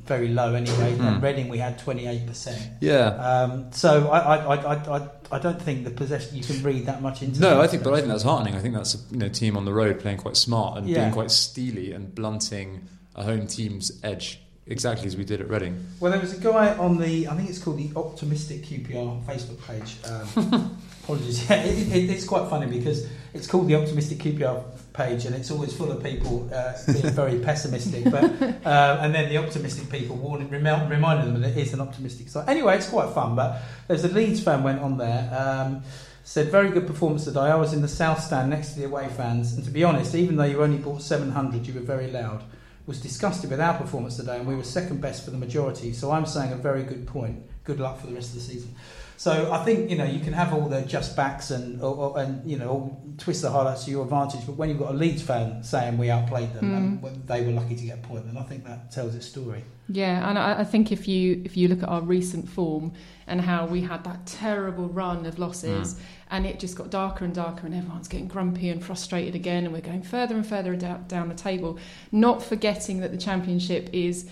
very 0.06 0.28
low 0.28 0.54
anyway. 0.54 0.94
Mm. 0.96 1.00
And 1.08 1.24
Reading, 1.24 1.48
we 1.50 1.58
had 1.58 1.80
twenty 1.80 2.06
eight 2.08 2.28
percent. 2.28 2.62
Yeah. 2.82 3.08
Um, 3.08 3.72
so 3.72 4.10
I, 4.10 4.20
I, 4.20 4.56
I, 4.56 4.56
I, 4.76 4.98
I, 5.00 5.10
I 5.32 5.40
don't 5.40 5.62
think 5.62 5.86
the 5.86 5.92
possession 5.92 6.36
you 6.38 6.44
can 6.44 6.62
read 6.64 6.86
that 6.86 7.02
much 7.02 7.22
into. 7.24 7.40
No, 7.40 7.62
I 7.62 7.68
think, 7.68 7.84
but 7.84 7.94
I 7.94 7.98
think 7.98 8.10
that's 8.10 8.24
heartening. 8.24 8.56
I 8.56 8.60
think 8.60 8.76
that's 8.76 8.96
a 8.96 8.98
you 9.12 9.18
know 9.18 9.30
team 9.30 9.56
on 9.58 9.66
the 9.66 9.74
road 9.74 10.00
playing 10.00 10.18
quite 10.18 10.38
smart 10.38 10.78
and 10.78 10.88
Yeah. 10.90 11.02
being 11.02 11.14
quite 11.14 11.32
steely 11.32 11.94
and 11.94 12.14
blunting 12.14 12.88
a 13.16 13.24
home 13.24 13.48
team's 13.48 13.92
edge, 14.04 14.40
exactly 14.68 15.08
as 15.08 15.18
we 15.18 15.24
did 15.26 15.42
at 15.42 15.50
Reading. 15.50 15.86
Well, 16.00 16.12
there 16.12 16.22
was 16.22 16.38
a 16.38 16.42
guy 16.42 16.76
on 16.78 16.98
the, 16.98 17.28
I 17.28 17.36
think 17.36 17.50
it's 17.50 17.60
called 17.60 17.78
the 17.78 17.92
Optimistic 17.96 18.64
QPR 18.64 19.24
Facebook 19.26 19.62
page. 19.66 19.98
Um, 20.06 20.78
apologies. 21.04 21.42
Yeah, 21.50 21.64
it, 21.64 21.96
it, 21.96 22.10
it's 22.10 22.26
quite 22.26 22.50
funny 22.50 22.68
because 22.68 23.08
it's 23.34 23.48
called 23.48 23.68
the 23.68 23.76
Optimistic 23.76 24.20
QPR 24.20 24.64
page 24.94 25.26
and 25.26 25.36
it's 25.36 25.52
always 25.52 25.76
full 25.76 25.92
of 25.92 26.04
people 26.04 26.50
uh, 26.54 26.74
being 26.86 27.02
very 27.14 27.40
pessimistic. 27.40 28.06
But 28.06 28.24
uh, 28.66 29.00
and 29.02 29.14
then 29.14 29.30
the 29.30 29.38
optimistic 29.38 29.90
people 29.90 30.16
warning, 30.16 30.50
remi- 30.50 30.90
reminding 30.90 31.34
them 31.34 31.42
that 31.42 31.52
it 31.52 31.58
is 31.58 31.74
an 31.74 31.82
optimistic 31.82 32.30
site. 32.30 32.48
Anyway, 32.48 32.76
it's 32.78 32.90
quite 32.90 33.14
fun. 33.14 33.36
But 33.36 33.62
there's 33.88 34.04
a 34.04 34.10
Leeds 34.10 34.44
fan 34.44 34.64
went 34.64 34.82
on 34.82 34.98
there. 34.98 35.30
Um, 35.34 35.84
Said 36.24 36.50
very 36.50 36.70
good 36.70 36.86
performance 36.86 37.26
today. 37.26 37.40
I 37.40 37.56
was 37.56 37.74
in 37.74 37.82
the 37.82 37.88
south 37.88 38.22
stand 38.22 38.52
next 38.52 38.74
to 38.74 38.80
the 38.80 38.86
away 38.86 39.10
fans, 39.10 39.54
and 39.54 39.66
to 39.66 39.72
be 39.72 39.84
honest, 39.84 40.14
even 40.14 40.36
though 40.36 40.46
you 40.46 40.62
only 40.62 40.78
bought 40.78 41.02
700, 41.02 41.66
you 41.66 41.74
were 41.74 41.80
very 41.80 42.12
loud 42.12 42.44
was 42.92 43.00
disgusted 43.00 43.50
with 43.50 43.62
our 43.62 43.78
performance 43.78 44.18
today, 44.18 44.38
and 44.38 44.46
we 44.46 44.54
were 44.54 44.66
second 44.66 45.00
best 45.00 45.24
for 45.24 45.32
the 45.32 45.38
majority. 45.38 45.94
So 45.94 46.12
I'm 46.12 46.26
saying 46.26 46.52
a 46.52 46.58
very 46.58 46.84
good 46.84 47.08
point. 47.08 47.42
Good 47.64 47.80
luck 47.80 48.02
for 48.02 48.08
the 48.08 48.14
rest 48.14 48.32
of 48.32 48.36
the 48.36 48.42
season. 48.42 48.76
So 49.22 49.52
I 49.52 49.64
think 49.64 49.92
you 49.92 49.98
know 50.00 50.04
you 50.04 50.20
can 50.20 50.34
have 50.34 50.52
all 50.52 50.68
the 50.68 50.82
just 50.82 51.16
backs 51.16 51.52
and 51.52 51.80
or, 51.80 51.94
or- 51.96 52.20
and 52.20 52.32
you 52.50 52.58
know 52.58 52.70
all, 52.70 53.04
twist 53.20 53.44
the 53.44 53.52
highlights 53.52 53.84
to 53.86 53.92
your 53.92 54.04
advantage, 54.04 54.44
but 54.48 54.56
when 54.56 54.68
you've 54.70 54.80
got 54.80 54.90
a 54.96 54.98
Leeds 54.98 55.22
fan 55.22 55.64
saying 55.64 56.00
we 56.00 56.10
outplayed 56.10 56.52
them 56.56 56.66
Mm. 56.72 57.02
when 57.02 57.22
they 57.28 57.46
were 57.46 57.52
lucky 57.52 57.76
to 57.76 57.86
get 57.86 58.00
a 58.00 58.02
point, 58.02 58.26
then 58.26 58.36
I 58.36 58.42
think 58.42 58.66
that 58.66 58.90
tells 58.92 59.14
its 59.14 59.28
story. 59.28 59.64
Yeah, 59.90 60.28
and 60.28 60.40
I, 60.40 60.62
I 60.62 60.64
think 60.64 60.92
if 60.92 61.08
you 61.08 61.40
if 61.46 61.56
you 61.56 61.68
look 61.68 61.84
at 61.84 61.90
our 61.90 62.02
recent 62.02 62.50
form 62.50 62.94
and 63.28 63.40
how 63.42 63.68
we 63.68 63.82
had 63.82 64.04
that 64.06 64.26
terrible 64.26 64.88
run 64.90 65.28
of 65.28 65.38
losses, 65.38 66.00
and 66.32 66.48
it 66.48 66.60
just 66.60 66.76
got 66.76 66.90
darker 66.90 67.24
and 67.24 67.36
darker, 67.36 67.68
and 67.68 67.76
everyone's 67.76 68.08
getting 68.08 68.28
grumpy 68.28 68.70
and 68.70 68.84
frustrated 68.84 69.36
again, 69.36 69.66
and 69.66 69.72
we're 69.74 69.82
going 69.82 70.02
further 70.02 70.34
and 70.34 70.48
further 70.48 70.76
down, 70.76 71.06
down 71.08 71.30
the 71.30 71.36
table, 71.36 71.78
not 72.12 72.42
forgetting 72.42 73.02
that 73.02 73.12
the 73.12 73.20
championship 73.20 73.88
is, 73.94 74.28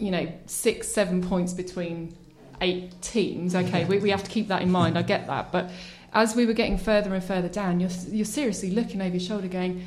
you 0.00 0.10
know, 0.10 0.26
six 0.46 0.88
seven 0.88 1.22
points 1.22 1.52
between 1.52 2.16
eight 2.60 3.00
teams. 3.02 3.54
Okay, 3.54 3.84
we, 3.84 3.98
we 3.98 4.10
have 4.10 4.24
to 4.24 4.30
keep 4.30 4.48
that 4.48 4.62
in 4.62 4.70
mind. 4.70 4.96
I 4.98 5.02
get 5.02 5.26
that, 5.26 5.52
but 5.52 5.70
as 6.12 6.34
we 6.34 6.46
were 6.46 6.54
getting 6.54 6.78
further 6.78 7.14
and 7.14 7.22
further 7.22 7.48
down, 7.48 7.80
you're 7.80 7.90
you're 8.08 8.24
seriously 8.24 8.70
looking 8.70 9.00
over 9.00 9.10
your 9.10 9.20
shoulder, 9.20 9.48
going. 9.48 9.86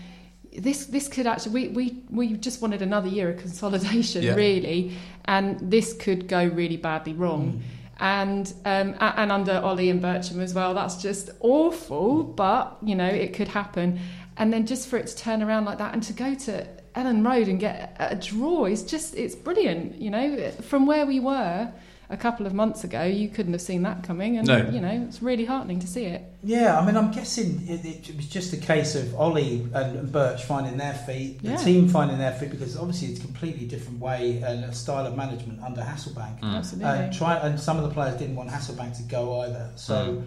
This 0.51 0.87
this 0.87 1.07
could 1.07 1.27
actually 1.27 1.51
we, 1.53 1.67
we, 1.69 2.03
we 2.09 2.33
just 2.33 2.59
wanted 2.61 2.81
another 2.81 3.07
year 3.07 3.29
of 3.29 3.37
consolidation 3.39 4.23
Yeah. 4.23 4.33
really 4.33 4.97
and 5.25 5.59
this 5.59 5.93
could 5.93 6.27
go 6.27 6.43
really 6.43 6.75
badly 6.75 7.13
wrong 7.13 7.61
and 7.99 8.51
um, 8.65 8.95
and 8.99 9.31
under 9.31 9.53
Ollie 9.59 9.91
and 9.91 10.01
Bircham 10.01 10.39
as 10.41 10.55
well 10.55 10.73
that's 10.73 10.99
just 11.03 11.29
awful 11.41 12.23
but 12.23 12.77
you 12.81 12.95
know 12.95 13.05
it 13.07 13.33
could 13.35 13.47
happen 13.47 13.99
and 14.37 14.51
then 14.51 14.65
just 14.65 14.87
for 14.87 14.97
it 14.97 15.05
to 15.05 15.15
turn 15.15 15.43
around 15.43 15.65
like 15.65 15.77
that 15.77 15.93
and 15.93 16.01
to 16.03 16.13
go 16.13 16.33
to 16.33 16.67
Elland 16.95 17.23
Road 17.23 17.47
and 17.47 17.59
get 17.59 17.95
a 17.99 18.15
draw 18.15 18.65
is 18.65 18.81
just 18.81 19.13
it's 19.15 19.35
brilliant 19.35 20.01
you 20.01 20.09
know 20.09 20.49
from 20.61 20.87
where 20.87 21.05
we 21.05 21.19
were 21.19 21.71
a 22.11 22.17
couple 22.17 22.47
of 22.47 22.53
months 22.53 22.83
ago 22.83 23.03
you 23.03 23.29
couldn't 23.29 23.53
have 23.53 23.61
seen 23.61 23.83
that 23.83 24.03
coming 24.03 24.37
and 24.37 24.47
No. 24.47 24.57
you 24.69 24.81
know 24.81 25.05
it's 25.07 25.21
really 25.21 25.45
heartening 25.45 25.79
to 25.79 25.87
see 25.87 26.05
it 26.05 26.23
Yeah, 26.43 26.79
I 26.79 26.85
mean, 26.85 26.95
I'm 26.97 27.11
guessing 27.11 27.61
it, 27.67 27.83
it 27.85 28.15
was 28.15 28.27
just 28.27 28.53
a 28.53 28.57
case 28.57 28.95
of 28.95 29.13
Ollie 29.15 29.67
and 29.73 30.09
Birch 30.11 30.45
finding 30.45 30.77
their 30.77 30.93
feet, 30.93 31.41
the 31.43 31.49
Yeah. 31.49 31.57
team 31.57 31.89
finding 31.89 32.17
their 32.17 32.31
feet, 32.31 32.49
because 32.49 32.77
obviously 32.77 33.09
it's 33.09 33.19
a 33.19 33.23
completely 33.23 33.65
different 33.67 33.99
way 33.99 34.41
and 34.41 34.63
a 34.63 34.73
style 34.73 35.05
of 35.05 35.15
management 35.17 35.61
under 35.61 35.81
Hasselbaink. 35.81 36.39
Mm. 36.39 36.55
absolutely 36.57 36.89
And 36.89 37.13
try 37.13 37.35
and 37.37 37.59
some 37.59 37.77
of 37.77 37.83
the 37.83 37.89
players 37.89 38.15
didn't 38.17 38.37
want 38.37 38.49
Hasselbaink 38.49 38.95
to 38.97 39.03
go 39.03 39.41
either. 39.41 39.69
So 39.75 39.95
Mm. 39.95 40.23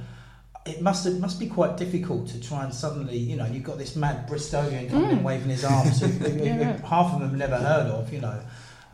it 0.66 0.80
must 0.82 1.06
it 1.06 1.18
must 1.18 1.40
be 1.40 1.46
quite 1.48 1.76
difficult 1.76 2.28
to 2.28 2.40
try 2.40 2.62
and 2.64 2.72
suddenly 2.72 3.16
you 3.18 3.36
know 3.36 3.46
you've 3.46 3.64
got 3.64 3.78
this 3.78 3.96
mad 3.96 4.28
Bristolian 4.28 4.88
coming 4.90 5.10
in 5.10 5.18
Mm. 5.20 5.22
waving 5.24 5.48
his 5.48 5.64
arms, 5.64 5.98
who, 6.00 6.06
who, 6.06 6.28
who- 6.28 6.44
Yeah, 6.44 6.70
right. 6.72 6.80
half 6.80 7.14
of 7.14 7.20
them 7.22 7.36
never 7.36 7.56
heard 7.56 7.86
of, 7.88 8.12
you 8.12 8.20
know. 8.20 8.38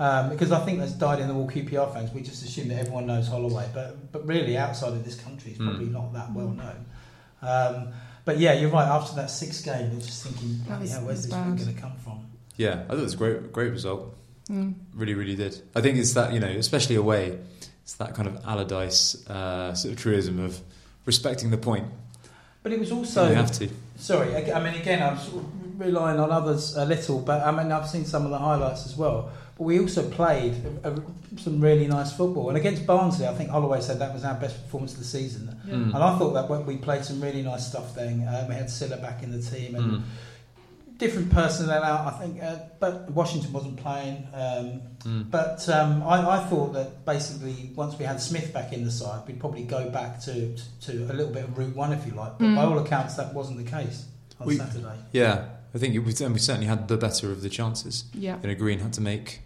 Um, 0.00 0.28
because 0.30 0.52
I 0.52 0.64
think 0.64 0.78
that's 0.78 0.92
died 0.92 1.18
in 1.18 1.26
the 1.26 1.34
wall 1.34 1.48
QPR 1.50 1.92
fans. 1.92 2.12
We 2.12 2.20
just 2.22 2.44
assume 2.44 2.68
that 2.68 2.78
everyone 2.78 3.06
knows 3.06 3.26
Holloway, 3.28 3.68
but 3.74 4.12
but 4.12 4.26
really 4.26 4.56
outside 4.56 4.92
of 4.92 5.04
this 5.04 5.16
country, 5.20 5.52
it's 5.52 5.60
Mm. 5.60 5.68
probably 5.70 5.86
not 5.86 6.12
that 6.12 6.32
well 6.32 6.48
known. 6.48 6.84
Um, 7.42 7.88
but 8.24 8.38
yeah, 8.38 8.52
you're 8.52 8.70
right. 8.70 8.86
After 8.86 9.16
that 9.16 9.30
sixth 9.30 9.64
game, 9.64 9.90
you're 9.92 10.00
just 10.00 10.22
thinking, 10.24 10.60
was- 10.68 10.90
yeah, 10.90 11.02
where's 11.02 11.22
this 11.24 11.32
win 11.32 11.56
going 11.56 11.74
to 11.74 11.80
come 11.80 11.92
from? 12.04 12.26
Yeah, 12.56 12.82
I 12.84 12.90
thought 12.90 12.98
it 12.98 13.02
was 13.02 13.14
a 13.14 13.16
great, 13.16 13.52
great 13.52 13.70
result. 13.72 14.14
Mm. 14.50 14.74
Really, 14.94 15.14
really 15.14 15.36
did. 15.36 15.60
I 15.74 15.80
think 15.80 15.98
it's 15.98 16.12
that 16.14 16.32
you 16.32 16.40
know, 16.40 16.48
especially 16.48 16.96
away, 16.96 17.38
it's 17.82 17.94
that 17.94 18.14
kind 18.14 18.28
of 18.28 18.44
Allardyce 18.46 19.28
uh, 19.28 19.74
sort 19.74 19.94
of 19.94 20.00
truism 20.00 20.38
of 20.38 20.60
respecting 21.06 21.50
the 21.50 21.58
point. 21.58 21.86
But 22.62 22.72
it 22.72 22.78
was 22.78 22.92
also 22.92 23.28
you 23.28 23.34
have 23.34 23.52
to. 23.58 23.68
Sorry, 23.96 24.34
I 24.36 24.58
I 24.58 24.62
mean, 24.62 24.80
again, 24.80 25.02
I'm 25.02 25.18
sort 25.18 25.42
of 25.44 25.80
relying 25.80 26.18
on 26.20 26.30
others 26.30 26.76
a 26.76 26.84
little, 26.84 27.20
but 27.20 27.42
I 27.46 27.50
mean, 27.50 27.70
I've 27.72 27.88
seen 27.88 28.04
some 28.04 28.24
of 28.24 28.30
the 28.30 28.38
highlights 28.38 28.84
as 28.86 28.96
well. 28.96 29.30
But 29.58 29.64
we 29.64 29.80
also 29.80 30.08
played 30.08 30.54
a, 30.84 30.92
a, 30.92 31.02
some 31.36 31.60
really 31.60 31.86
nice 31.88 32.12
football. 32.12 32.48
And 32.48 32.56
against 32.56 32.86
Barnsley, 32.86 33.26
I 33.26 33.34
think 33.34 33.50
Holloway 33.50 33.80
said 33.80 33.98
that 33.98 34.14
was 34.14 34.24
our 34.24 34.34
best 34.34 34.62
performance 34.64 34.92
of 34.92 35.00
the 35.00 35.04
season. 35.04 35.54
Yeah. 35.66 35.74
Mm. 35.74 35.94
And 35.94 35.96
I 35.96 36.16
thought 36.16 36.32
that 36.34 36.48
when 36.48 36.64
we 36.64 36.76
played 36.76 37.04
some 37.04 37.20
really 37.20 37.42
nice 37.42 37.66
stuff 37.68 37.94
then. 37.94 38.26
Um, 38.32 38.48
we 38.48 38.54
had 38.54 38.70
Sylla 38.70 38.96
back 38.98 39.22
in 39.24 39.32
the 39.32 39.42
team 39.42 39.74
and 39.74 39.90
Mm. 39.92 40.02
different 40.98 41.30
personnel 41.30 41.82
out, 41.82 42.12
I 42.12 42.18
think. 42.18 42.42
Uh, 42.42 42.56
but 42.80 43.10
Washington 43.10 43.52
wasn't 43.52 43.76
playing. 43.76 44.26
Um, 44.32 44.80
Mm. 45.04 45.30
but 45.30 45.68
um, 45.68 46.02
I, 46.02 46.38
I 46.38 46.44
thought 46.46 46.72
that 46.74 47.04
basically 47.06 47.70
once 47.76 47.96
we 47.98 48.04
had 48.04 48.20
Smith 48.20 48.52
back 48.52 48.72
in 48.72 48.84
the 48.84 48.90
side, 48.90 49.20
we'd 49.28 49.38
probably 49.40 49.62
go 49.62 49.88
back 49.90 50.20
to, 50.22 50.56
to 50.82 50.92
a 51.10 51.14
little 51.14 51.32
bit 51.32 51.44
of 51.44 51.56
Route 51.56 51.74
1, 51.76 51.92
if 51.92 52.04
you 52.06 52.12
like. 52.14 52.38
But 52.38 52.44
Mm. 52.46 52.56
by 52.56 52.62
all 52.64 52.78
accounts, 52.78 53.14
that 53.14 53.32
wasn't 53.34 53.58
the 53.64 53.70
case 53.70 54.06
on 54.40 54.46
We- 54.48 54.56
Saturday. 54.56 54.98
Yeah, 55.12 55.44
I 55.74 55.78
think 55.78 55.94
it 55.94 56.00
was, 56.00 56.20
and 56.20 56.32
we 56.32 56.40
certainly 56.40 56.66
had 56.66 56.88
the 56.88 56.96
better 56.96 57.30
of 57.30 57.42
the 57.42 57.48
chances. 57.48 58.04
Yeah. 58.14 58.38
You 58.42 58.48
know, 58.48 58.54
Green 58.56 58.80
had 58.80 58.92
to 58.94 59.00
make 59.00 59.40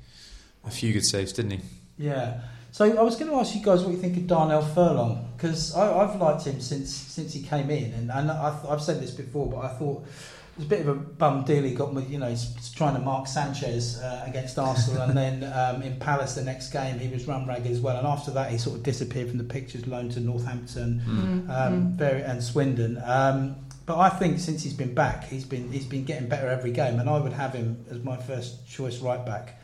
a 0.64 0.70
few 0.70 0.92
good 0.92 1.04
saves, 1.04 1.32
didn't 1.32 1.52
he? 1.52 1.60
Yeah. 1.98 2.40
So 2.70 2.84
I 2.98 3.02
was 3.02 3.16
going 3.16 3.30
to 3.30 3.36
ask 3.36 3.54
you 3.54 3.62
guys 3.62 3.82
what 3.82 3.90
you 3.92 3.98
think 3.98 4.16
of 4.16 4.26
Darnell 4.26 4.62
Furlong 4.62 5.28
because 5.36 5.74
I've 5.76 6.18
liked 6.20 6.44
him 6.46 6.60
since 6.60 6.90
since 6.94 7.34
he 7.34 7.42
came 7.42 7.68
in, 7.70 7.92
and, 7.92 8.10
and 8.10 8.30
I, 8.30 8.58
I've 8.68 8.80
said 8.80 9.00
this 9.00 9.10
before, 9.10 9.46
but 9.50 9.58
I 9.58 9.68
thought 9.68 10.04
it 10.06 10.56
was 10.58 10.66
a 10.66 10.68
bit 10.68 10.80
of 10.80 10.88
a 10.88 10.94
bum 10.94 11.44
deal 11.44 11.62
he 11.64 11.74
got 11.74 11.92
with. 11.92 12.10
You 12.10 12.18
know, 12.18 12.30
he's 12.30 12.70
trying 12.74 12.94
to 12.94 13.00
mark 13.00 13.26
Sanchez 13.26 13.98
uh, 14.00 14.24
against 14.26 14.58
Arsenal, 14.58 15.02
and 15.02 15.14
then 15.14 15.44
um, 15.54 15.82
in 15.82 15.98
Palace 15.98 16.34
the 16.34 16.44
next 16.44 16.70
game 16.72 16.98
he 16.98 17.08
was 17.08 17.26
run 17.28 17.46
ragged 17.46 17.70
as 17.70 17.80
well, 17.80 17.98
and 17.98 18.06
after 18.06 18.30
that 18.30 18.50
he 18.50 18.56
sort 18.56 18.76
of 18.78 18.82
disappeared 18.82 19.28
from 19.28 19.36
the 19.36 19.44
pictures, 19.44 19.86
loaned 19.86 20.12
to 20.12 20.20
Northampton 20.20 21.02
Mm. 21.06 21.50
um, 21.50 21.72
Mm. 21.74 21.96
very 21.96 22.22
and 22.22 22.42
Swindon. 22.42 23.02
Um, 23.04 23.56
but 23.84 23.98
I 23.98 24.08
think 24.08 24.38
since 24.38 24.62
he's 24.62 24.72
been 24.74 24.94
back, 24.94 25.24
he's 25.24 25.44
been 25.44 25.70
he's 25.72 25.84
been 25.84 26.04
getting 26.04 26.26
better 26.28 26.48
every 26.48 26.70
game, 26.72 26.98
and 27.00 27.10
I 27.10 27.18
would 27.18 27.34
have 27.34 27.52
him 27.52 27.84
as 27.90 27.98
my 28.02 28.16
first 28.16 28.66
choice 28.66 29.00
right 29.00 29.26
back 29.26 29.58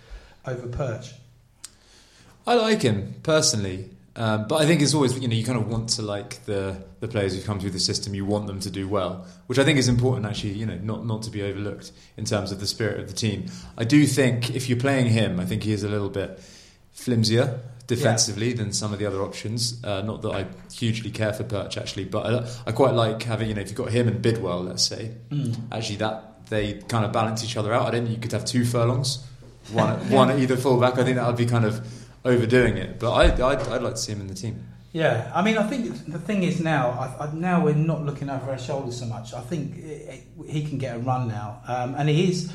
over 0.48 0.66
Perch. 0.68 1.12
I 2.46 2.54
like 2.54 2.80
him 2.82 3.14
personally, 3.22 3.90
um, 4.16 4.48
but 4.48 4.56
I 4.62 4.66
think 4.66 4.80
it's 4.80 4.94
always 4.94 5.16
you 5.18 5.28
know 5.28 5.34
you 5.34 5.44
kind 5.44 5.58
of 5.58 5.68
want 5.68 5.90
to 5.90 6.02
like 6.02 6.44
the 6.46 6.82
the 7.00 7.08
players 7.08 7.34
who 7.36 7.42
come 7.42 7.60
through 7.60 7.70
the 7.70 7.78
system. 7.80 8.14
You 8.14 8.24
want 8.24 8.46
them 8.46 8.60
to 8.60 8.70
do 8.70 8.88
well, 8.88 9.26
which 9.48 9.58
I 9.58 9.64
think 9.64 9.78
is 9.78 9.88
important. 9.88 10.24
Actually, 10.26 10.52
you 10.54 10.64
know, 10.66 10.78
not 10.82 11.04
not 11.04 11.22
to 11.24 11.30
be 11.30 11.42
overlooked 11.42 11.92
in 12.16 12.24
terms 12.24 12.50
of 12.52 12.60
the 12.60 12.66
spirit 12.66 13.00
of 13.00 13.06
the 13.08 13.14
team. 13.14 13.46
I 13.76 13.84
do 13.84 14.06
think 14.06 14.54
if 14.56 14.68
you're 14.68 14.78
playing 14.80 15.06
him, 15.06 15.38
I 15.40 15.44
think 15.44 15.62
he 15.62 15.72
is 15.72 15.84
a 15.84 15.88
little 15.88 16.08
bit 16.08 16.40
flimsier 16.94 17.60
defensively 17.86 18.52
than 18.52 18.72
some 18.72 18.92
of 18.92 18.98
the 18.98 19.06
other 19.06 19.22
options. 19.22 19.82
Uh, 19.84 20.02
not 20.02 20.20
that 20.22 20.30
I 20.30 20.46
hugely 20.72 21.10
care 21.10 21.32
for 21.32 21.44
Perch 21.44 21.76
actually, 21.78 22.04
but 22.04 22.26
I, 22.26 22.48
I 22.68 22.72
quite 22.72 22.94
like 22.94 23.22
having 23.22 23.48
you 23.48 23.54
know 23.54 23.60
if 23.60 23.68
you've 23.68 23.76
got 23.76 23.90
him 23.90 24.08
and 24.08 24.20
Bidwell, 24.22 24.62
let's 24.62 24.84
say, 24.84 25.12
Mm. 25.30 25.54
actually 25.70 25.96
that 25.96 26.46
they 26.48 26.74
kind 26.88 27.04
of 27.04 27.12
balance 27.12 27.44
each 27.44 27.56
other 27.58 27.72
out. 27.74 27.86
I 27.86 27.90
don't 27.90 28.04
think 28.04 28.16
you 28.16 28.22
could 28.22 28.32
have 28.32 28.46
two 28.46 28.64
furlongs, 28.64 29.22
one 29.72 30.10
one 30.10 30.38
either 30.38 30.56
fullback. 30.56 30.98
I 30.98 31.04
think 31.04 31.16
that 31.16 31.26
would 31.26 31.36
be 31.36 31.46
kind 31.46 31.64
of 31.64 31.86
overdoing 32.24 32.76
it. 32.76 32.98
But 32.98 33.12
I, 33.12 33.24
I'd, 33.24 33.60
I'd 33.60 33.82
like 33.82 33.94
to 33.94 34.00
see 34.00 34.12
him 34.12 34.20
in 34.20 34.26
the 34.26 34.34
team. 34.34 34.64
Yeah, 34.92 35.30
I 35.34 35.42
mean, 35.42 35.58
I 35.58 35.64
think 35.64 36.06
the 36.06 36.18
thing 36.18 36.42
is 36.42 36.60
now, 36.60 36.90
I, 36.90 37.26
I, 37.26 37.32
now 37.34 37.62
we're 37.62 37.74
not 37.74 38.04
looking 38.04 38.30
over 38.30 38.50
our 38.50 38.58
shoulders 38.58 38.98
so 38.98 39.06
much. 39.06 39.34
I 39.34 39.40
think 39.40 39.76
eh, 39.84 40.20
he 40.46 40.64
can 40.64 40.78
get 40.78 40.96
a 40.96 40.98
run 40.98 41.28
now, 41.28 41.60
um, 41.66 41.94
and 41.94 42.08
he 42.08 42.30
is. 42.30 42.52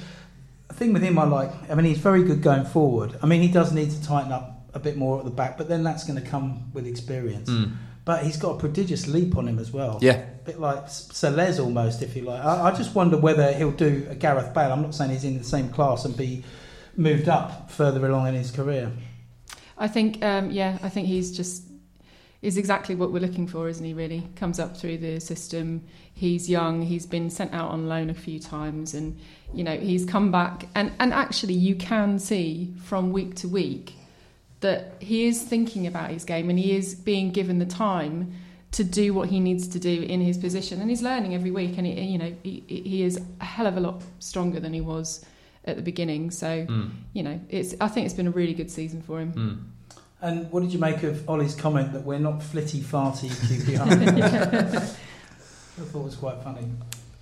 The 0.70 0.74
thing 0.74 0.94
with 0.94 1.04
him, 1.04 1.20
I 1.20 1.26
like. 1.26 1.52
I 1.70 1.76
mean, 1.76 1.86
he's 1.86 2.00
very 2.00 2.24
good 2.24 2.42
going 2.42 2.66
forward. 2.66 3.18
I 3.22 3.28
mean, 3.28 3.42
he 3.42 3.48
does 3.50 3.72
need 3.72 3.92
to 3.92 4.04
tighten 4.04 4.32
up 4.32 4.66
a 4.74 4.80
bit 4.80 4.98
more 4.98 5.20
at 5.20 5.26
the 5.26 5.32
back, 5.32 5.58
but 5.58 5.70
then 5.70 5.84
that's 5.84 6.04
going 6.04 6.22
to 6.22 6.28
come 6.28 6.72
with 6.74 6.88
experience. 6.88 7.52
But 8.06 8.24
he's 8.24 8.38
got 8.38 8.56
a 8.56 8.60
prodigious 8.60 9.08
leap 9.08 9.38
on 9.38 9.48
him 9.48 9.60
as 9.60 9.72
well. 9.72 10.00
Yeah, 10.02 10.14
a 10.14 10.46
bit 10.46 10.60
like 10.60 10.88
Celez 10.88 11.60
almost, 11.60 12.02
if 12.02 12.16
you 12.16 12.24
like. 12.24 12.44
I, 12.44 12.70
I 12.70 12.76
just 12.76 12.96
wonder 12.96 13.18
whether 13.18 13.54
he'll 13.54 13.72
do 13.72 14.08
a 14.10 14.16
Gareth 14.16 14.54
Bale. 14.54 14.74
I'm 14.74 14.82
not 14.82 14.96
saying 14.96 15.12
he's 15.12 15.24
in 15.24 15.38
the 15.38 15.44
same 15.44 15.70
class 15.70 16.04
and 16.04 16.18
be 16.18 16.44
moved 16.96 17.30
up 17.30 17.72
further 17.72 18.06
along 18.06 18.28
in 18.28 18.36
his 18.36 18.52
career. 18.52 18.92
I 19.78 19.88
think, 19.88 20.24
um, 20.24 20.52
yeah, 20.52 20.78
I 20.84 20.90
think 20.90 21.08
he's 21.08 21.36
just 21.36 21.64
is 22.44 22.58
exactly 22.58 22.94
what 22.94 23.14
we're 23.14 23.22
looking 23.22 23.48
for, 23.48 23.70
isn't 23.70 23.86
he? 23.86 23.94
Really 23.94 24.28
comes 24.36 24.60
up 24.60 24.76
through 24.76 24.98
the 24.98 25.20
system. 25.22 25.82
He's 26.14 26.50
young. 26.50 26.82
He's 26.82 27.06
been 27.06 27.30
sent 27.30 27.54
out 27.54 27.72
on 27.72 27.88
loan 27.88 28.10
a 28.10 28.14
few 28.14 28.38
times, 28.38 28.94
and 28.94 29.18
you 29.54 29.64
know 29.64 29.78
he's 29.78 30.06
come 30.06 30.30
back. 30.30 30.68
And 30.76 30.92
and 31.00 31.14
actually, 31.14 31.54
you 31.54 31.76
can 31.76 32.20
see 32.20 32.74
from 32.84 33.14
week 33.14 33.36
to 33.36 33.48
week 33.48 33.94
that 34.60 34.96
he 35.00 35.26
is 35.26 35.42
thinking 35.42 35.88
about 35.88 36.12
his 36.12 36.26
game, 36.26 36.50
and 36.50 36.60
he 36.60 36.76
is 36.76 36.96
being 36.96 37.32
given 37.32 37.60
the 37.60 37.66
time 37.66 38.34
to 38.72 38.84
do 38.84 39.14
what 39.14 39.30
he 39.30 39.40
needs 39.40 39.68
to 39.70 39.80
do 39.80 40.02
in 40.02 40.20
his 40.20 40.38
position, 40.38 40.82
and 40.82 40.90
he's 40.90 41.02
learning 41.02 41.34
every 41.34 41.52
week. 41.52 41.78
And 41.78 41.88
he, 41.88 41.94
you 42.02 42.18
know 42.18 42.36
he, 42.44 42.62
he 42.68 43.04
is 43.04 43.22
a 43.40 43.46
hell 43.46 43.68
of 43.68 43.78
a 43.78 43.80
lot 43.80 44.04
stronger 44.20 44.60
than 44.60 44.74
he 44.74 44.82
was 44.82 45.26
at 45.66 45.76
the 45.76 45.82
beginning. 45.82 46.32
So 46.32 46.66
Mm. 46.66 46.90
you 47.14 47.24
know 47.24 47.40
it's 47.50 47.74
I 47.82 47.88
think 47.88 48.06
it's 48.06 48.16
been 48.16 48.28
a 48.28 48.32
really 48.32 48.54
good 48.54 48.72
season 48.72 49.02
for 49.02 49.20
him. 49.20 49.34
Mm. 49.34 49.58
And 50.22 50.52
what 50.52 50.62
did 50.64 50.72
you 50.72 50.80
make 50.80 51.04
of 51.04 51.30
Ollie's 51.30 51.54
comment 51.56 51.92
that 51.94 52.04
we're 52.06 52.20
not 52.20 52.42
flitty 52.42 52.80
farty 52.80 53.30
QPR? 53.48 53.84
I 53.84 55.82
thought 55.86 56.00
it 56.00 56.04
was 56.04 56.16
quite 56.16 56.42
funny. 56.44 56.68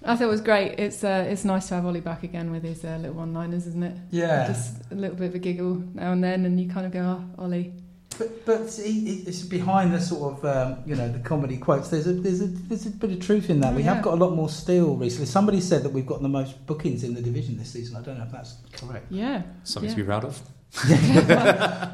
I 0.03 0.15
thought 0.15 0.25
it 0.25 0.27
was 0.27 0.41
great. 0.41 0.79
It's 0.79 1.03
uh, 1.03 1.25
it's 1.29 1.45
nice 1.45 1.67
to 1.69 1.75
have 1.75 1.85
Ollie 1.85 2.01
back 2.01 2.23
again 2.23 2.51
with 2.51 2.63
his 2.63 2.83
uh, 2.83 2.97
little 2.99 3.15
one-liners, 3.17 3.67
isn't 3.67 3.83
it? 3.83 3.95
Yeah, 4.09 4.47
Just 4.47 4.81
a 4.91 4.95
little 4.95 5.15
bit 5.15 5.29
of 5.29 5.35
a 5.35 5.39
giggle 5.39 5.83
now 5.93 6.11
and 6.11 6.23
then, 6.23 6.45
and 6.45 6.59
you 6.59 6.67
kind 6.69 6.85
of 6.85 6.91
go, 6.91 7.01
oh, 7.37 7.43
Ollie. 7.43 7.73
But 8.17 8.45
but 8.45 8.73
he, 8.73 8.91
he- 9.01 9.23
it's 9.27 9.41
behind 9.41 9.93
the 9.93 9.99
sort 9.99 10.33
of 10.33 10.45
um, 10.45 10.83
you 10.85 10.95
know 10.95 11.11
the 11.11 11.19
comedy 11.19 11.57
quotes. 11.57 11.89
There's 11.89 12.07
a 12.07 12.13
there's 12.13 12.41
a 12.41 12.47
there's 12.47 12.85
a 12.85 12.89
bit 12.91 13.11
of 13.11 13.19
truth 13.19 13.49
in 13.49 13.59
that. 13.61 13.73
Oh, 13.73 13.75
we 13.75 13.83
yeah. 13.83 13.93
have 13.95 14.03
got 14.03 14.13
a 14.13 14.17
lot 14.17 14.33
more 14.35 14.49
steel 14.49 14.95
recently. 14.95 15.25
Somebody 15.27 15.61
said 15.61 15.83
that 15.83 15.89
we've 15.91 16.05
got 16.05 16.21
the 16.21 16.29
most 16.29 16.65
bookings 16.65 17.03
in 17.03 17.13
the 17.13 17.21
division 17.21 17.57
this 17.57 17.71
season. 17.71 17.95
I 17.95 18.01
don't 18.01 18.17
know 18.17 18.25
if 18.25 18.31
that's 18.31 18.55
correct. 18.73 19.07
Yeah. 19.09 19.43
Something 19.63 19.89
Yeah. 19.89 19.95
to 19.95 20.01
be 20.01 20.05
proud 20.05 20.25
of. 20.25 20.39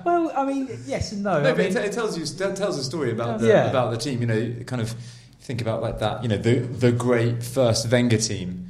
well, 0.06 0.32
I 0.36 0.46
mean, 0.46 0.70
yes 0.86 1.12
and 1.12 1.24
no. 1.24 1.42
No, 1.42 1.50
I 1.50 1.52
but 1.54 1.58
mean, 1.58 1.68
it, 1.68 1.86
it 1.86 1.92
tells 1.94 2.18
you 2.18 2.24
it 2.24 2.56
tells 2.56 2.78
a 2.78 2.84
story 2.84 3.12
about 3.12 3.40
the, 3.40 3.48
Yeah. 3.48 3.70
about 3.70 3.92
the 3.92 3.98
team. 3.98 4.22
You 4.22 4.28
know, 4.28 4.54
kind 4.66 4.82
of 4.82 4.92
think 5.42 5.62
about 5.62 5.82
like 5.82 6.00
that. 6.00 6.24
You 6.24 6.30
know, 6.30 6.38
the 6.38 6.60
the 6.60 6.92
great 6.92 7.44
first 7.44 7.92
Wenger 7.92 8.18
team, 8.18 8.70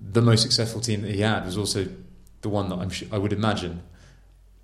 the 0.00 0.22
most 0.22 0.42
successful 0.42 0.80
team 0.80 1.02
that 1.02 1.10
he 1.14 1.20
had 1.20 1.44
was 1.44 1.56
also 1.58 1.86
the 2.42 2.48
one 2.48 2.68
that 2.70 2.76
I'm 2.78 2.90
sure, 2.90 3.08
I 3.12 3.18
would 3.18 3.32
imagine 3.32 3.82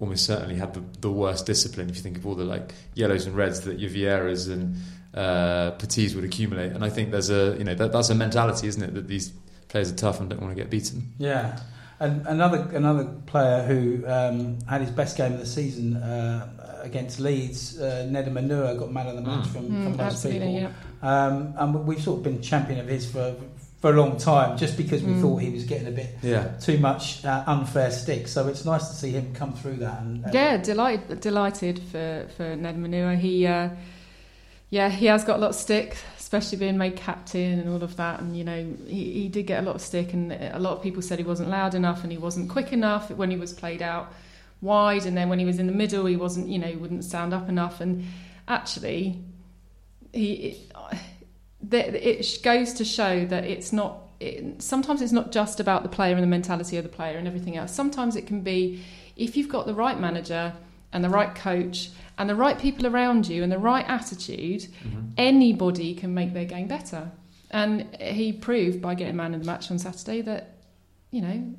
almost 0.01 0.25
certainly 0.27 0.55
had 0.57 0.75
the, 0.75 0.83
the 1.01 1.11
worst 1.11 1.47
discipline. 1.47 1.91
If 1.91 1.97
you 1.97 2.03
think 2.03 2.17
of 2.19 2.27
all 2.27 2.35
the 2.35 2.45
like 2.45 2.73
yellows 2.95 3.27
and 3.27 3.35
reds 3.37 3.61
that 3.63 3.79
your 3.79 3.91
Vieiras 3.91 4.51
and 4.51 4.77
uh, 5.15 5.73
Petits 5.73 6.15
would 6.15 6.25
accumulate, 6.25 6.73
and 6.73 6.85
I 6.85 6.89
think 6.91 7.11
there's 7.11 7.31
a 7.31 7.57
you 7.59 7.65
know 7.65 7.75
that, 7.75 7.93
that's 7.93 8.11
a 8.11 8.15
mentality, 8.15 8.67
isn't 8.69 8.83
it? 8.83 8.95
That 8.95 9.09
these 9.09 9.31
players 9.69 9.91
are 9.93 9.97
tough 9.97 10.21
and 10.21 10.31
don't 10.31 10.41
want 10.41 10.57
to 10.57 10.61
get 10.63 10.71
beaten. 10.71 11.13
Yeah, 11.19 11.59
and 12.01 12.27
another 12.27 12.69
another 12.75 13.05
player 13.27 13.63
who 13.65 14.05
um, 14.07 14.59
had 14.69 14.81
his 14.83 14.91
best 14.91 15.17
game 15.17 15.33
of 15.33 15.41
the 15.41 15.47
season 15.47 15.97
uh, 15.97 16.81
against 16.83 17.19
Leeds, 17.21 17.81
uh, 17.81 18.07
Nedum 18.09 18.35
Onuoha, 18.35 18.79
got 18.79 18.93
man 18.93 19.09
of 19.09 19.17
the 19.17 19.23
match 19.23 19.47
Mm. 19.47 19.53
from, 19.53 19.63
Mm, 19.69 19.83
from 19.85 19.97
most 19.97 20.01
absolutely, 20.01 20.47
people. 20.47 20.61
yeah. 20.61 20.71
Um, 21.27 21.55
and 21.57 21.87
we've 21.87 22.01
sort 22.03 22.19
of 22.19 22.23
been 22.25 22.41
champion 22.41 22.79
of 22.81 22.87
his 22.89 23.11
for 23.11 23.35
for 23.81 23.91
a 23.91 23.97
long 23.97 24.17
time, 24.17 24.57
just 24.59 24.77
because 24.77 25.03
we 25.05 25.13
Mm. 25.13 25.21
thought 25.21 25.37
he 25.37 25.51
was 25.51 25.65
getting 25.65 25.87
a 25.87 25.93
bit 25.93 26.19
Yeah. 26.23 26.49
too 26.61 26.79
much 26.79 27.25
uh, 27.25 27.45
unfair 27.47 27.91
stick. 27.93 28.27
So 28.27 28.49
it's 28.49 28.65
nice 28.65 28.89
to 28.89 28.95
see 28.95 29.11
him 29.13 29.33
come 29.35 29.53
through 29.53 29.77
that. 29.77 30.01
And, 30.01 30.25
and 30.25 30.35
Yeah, 30.35 30.57
delighted, 30.57 31.21
delighted 31.21 31.79
for, 31.91 32.27
for 32.37 32.57
Nedum 32.57 32.85
Onuoha. 32.89 33.17
He, 33.17 33.47
uh, 33.47 33.69
yeah, 34.71 34.89
he 34.89 35.07
has 35.07 35.23
got 35.25 35.37
a 35.37 35.41
lot 35.41 35.51
of 35.51 35.55
stick, 35.57 35.97
especially 36.19 36.59
being 36.59 36.77
made 36.77 36.97
captain 36.97 37.61
and 37.61 37.69
all 37.71 37.83
of 37.85 37.97
that. 37.97 38.19
And, 38.21 38.37
you 38.37 38.43
know, 38.45 38.67
he, 38.89 39.13
he 39.23 39.29
did 39.29 39.47
get 39.47 39.63
a 39.63 39.67
lot 39.67 39.77
of 39.77 39.81
stick, 39.81 40.13
and 40.13 40.33
a 40.33 40.59
lot 40.59 40.77
of 40.77 40.83
people 40.83 41.01
said 41.01 41.19
he 41.19 41.25
wasn't 41.25 41.49
loud 41.49 41.75
enough 41.77 42.03
and 42.03 42.11
he 42.11 42.19
wasn't 42.19 42.51
quick 42.51 42.73
enough 42.73 43.11
when 43.13 43.31
he 43.31 43.37
was 43.37 43.53
played 43.53 43.81
out 43.81 44.13
wide. 44.61 45.07
And 45.07 45.17
then 45.17 45.29
when 45.29 45.39
he 45.39 45.45
was 45.45 45.61
in 45.61 45.69
the 45.69 45.73
middle, 45.73 46.05
he 46.07 46.17
wasn't, 46.17 46.49
you 46.49 46.59
know, 46.59 46.67
he 46.67 46.77
wouldn't 46.77 47.05
stand 47.05 47.33
up 47.33 47.49
enough. 47.49 47.81
And 47.81 48.05
actually, 48.49 49.21
he. 50.13 50.57
It, 51.61 51.71
that 51.71 51.95
it 52.09 52.39
goes 52.43 52.73
to 52.75 52.85
show 52.85 53.25
that 53.27 53.45
it's 53.45 53.73
not 53.73 54.03
it, 54.21 54.63
sometimes 54.63 55.01
it's 55.03 55.13
not 55.13 55.31
just 55.33 55.61
about 55.61 55.83
the 55.83 55.89
player 55.89 56.15
and 56.15 56.23
the 56.23 56.27
mentality 56.29 56.77
of 56.77 56.83
the 56.83 56.89
player 56.89 57.17
and 57.19 57.27
everything 57.29 57.57
else 57.57 57.73
sometimes 57.75 58.17
it 58.17 58.27
can 58.27 58.41
be 58.43 58.83
if 59.17 59.37
you've 59.37 59.49
got 59.49 59.67
the 59.67 59.75
right 59.75 59.99
manager 60.01 60.53
and 60.93 61.05
the 61.05 61.09
right 61.09 61.35
coach 61.35 61.91
and 62.17 62.29
the 62.29 62.35
right 62.35 62.59
people 62.59 62.87
around 62.87 63.29
you 63.29 63.43
and 63.43 63.53
the 63.53 63.59
right 63.59 63.85
attitude 63.89 64.63
Mhm. 64.85 65.13
anybody 65.17 65.95
can 65.95 66.15
make 66.15 66.33
their 66.33 66.45
game 66.47 66.67
better 66.69 67.11
and 67.51 67.87
he 68.01 68.33
proved 68.33 68.81
by 68.83 68.95
getting 68.95 69.17
man 69.17 69.35
of 69.35 69.41
the 69.41 69.47
match 69.47 69.71
on 69.71 69.79
Saturday 69.79 70.21
that 70.23 70.55
you 71.11 71.23
know 71.23 71.55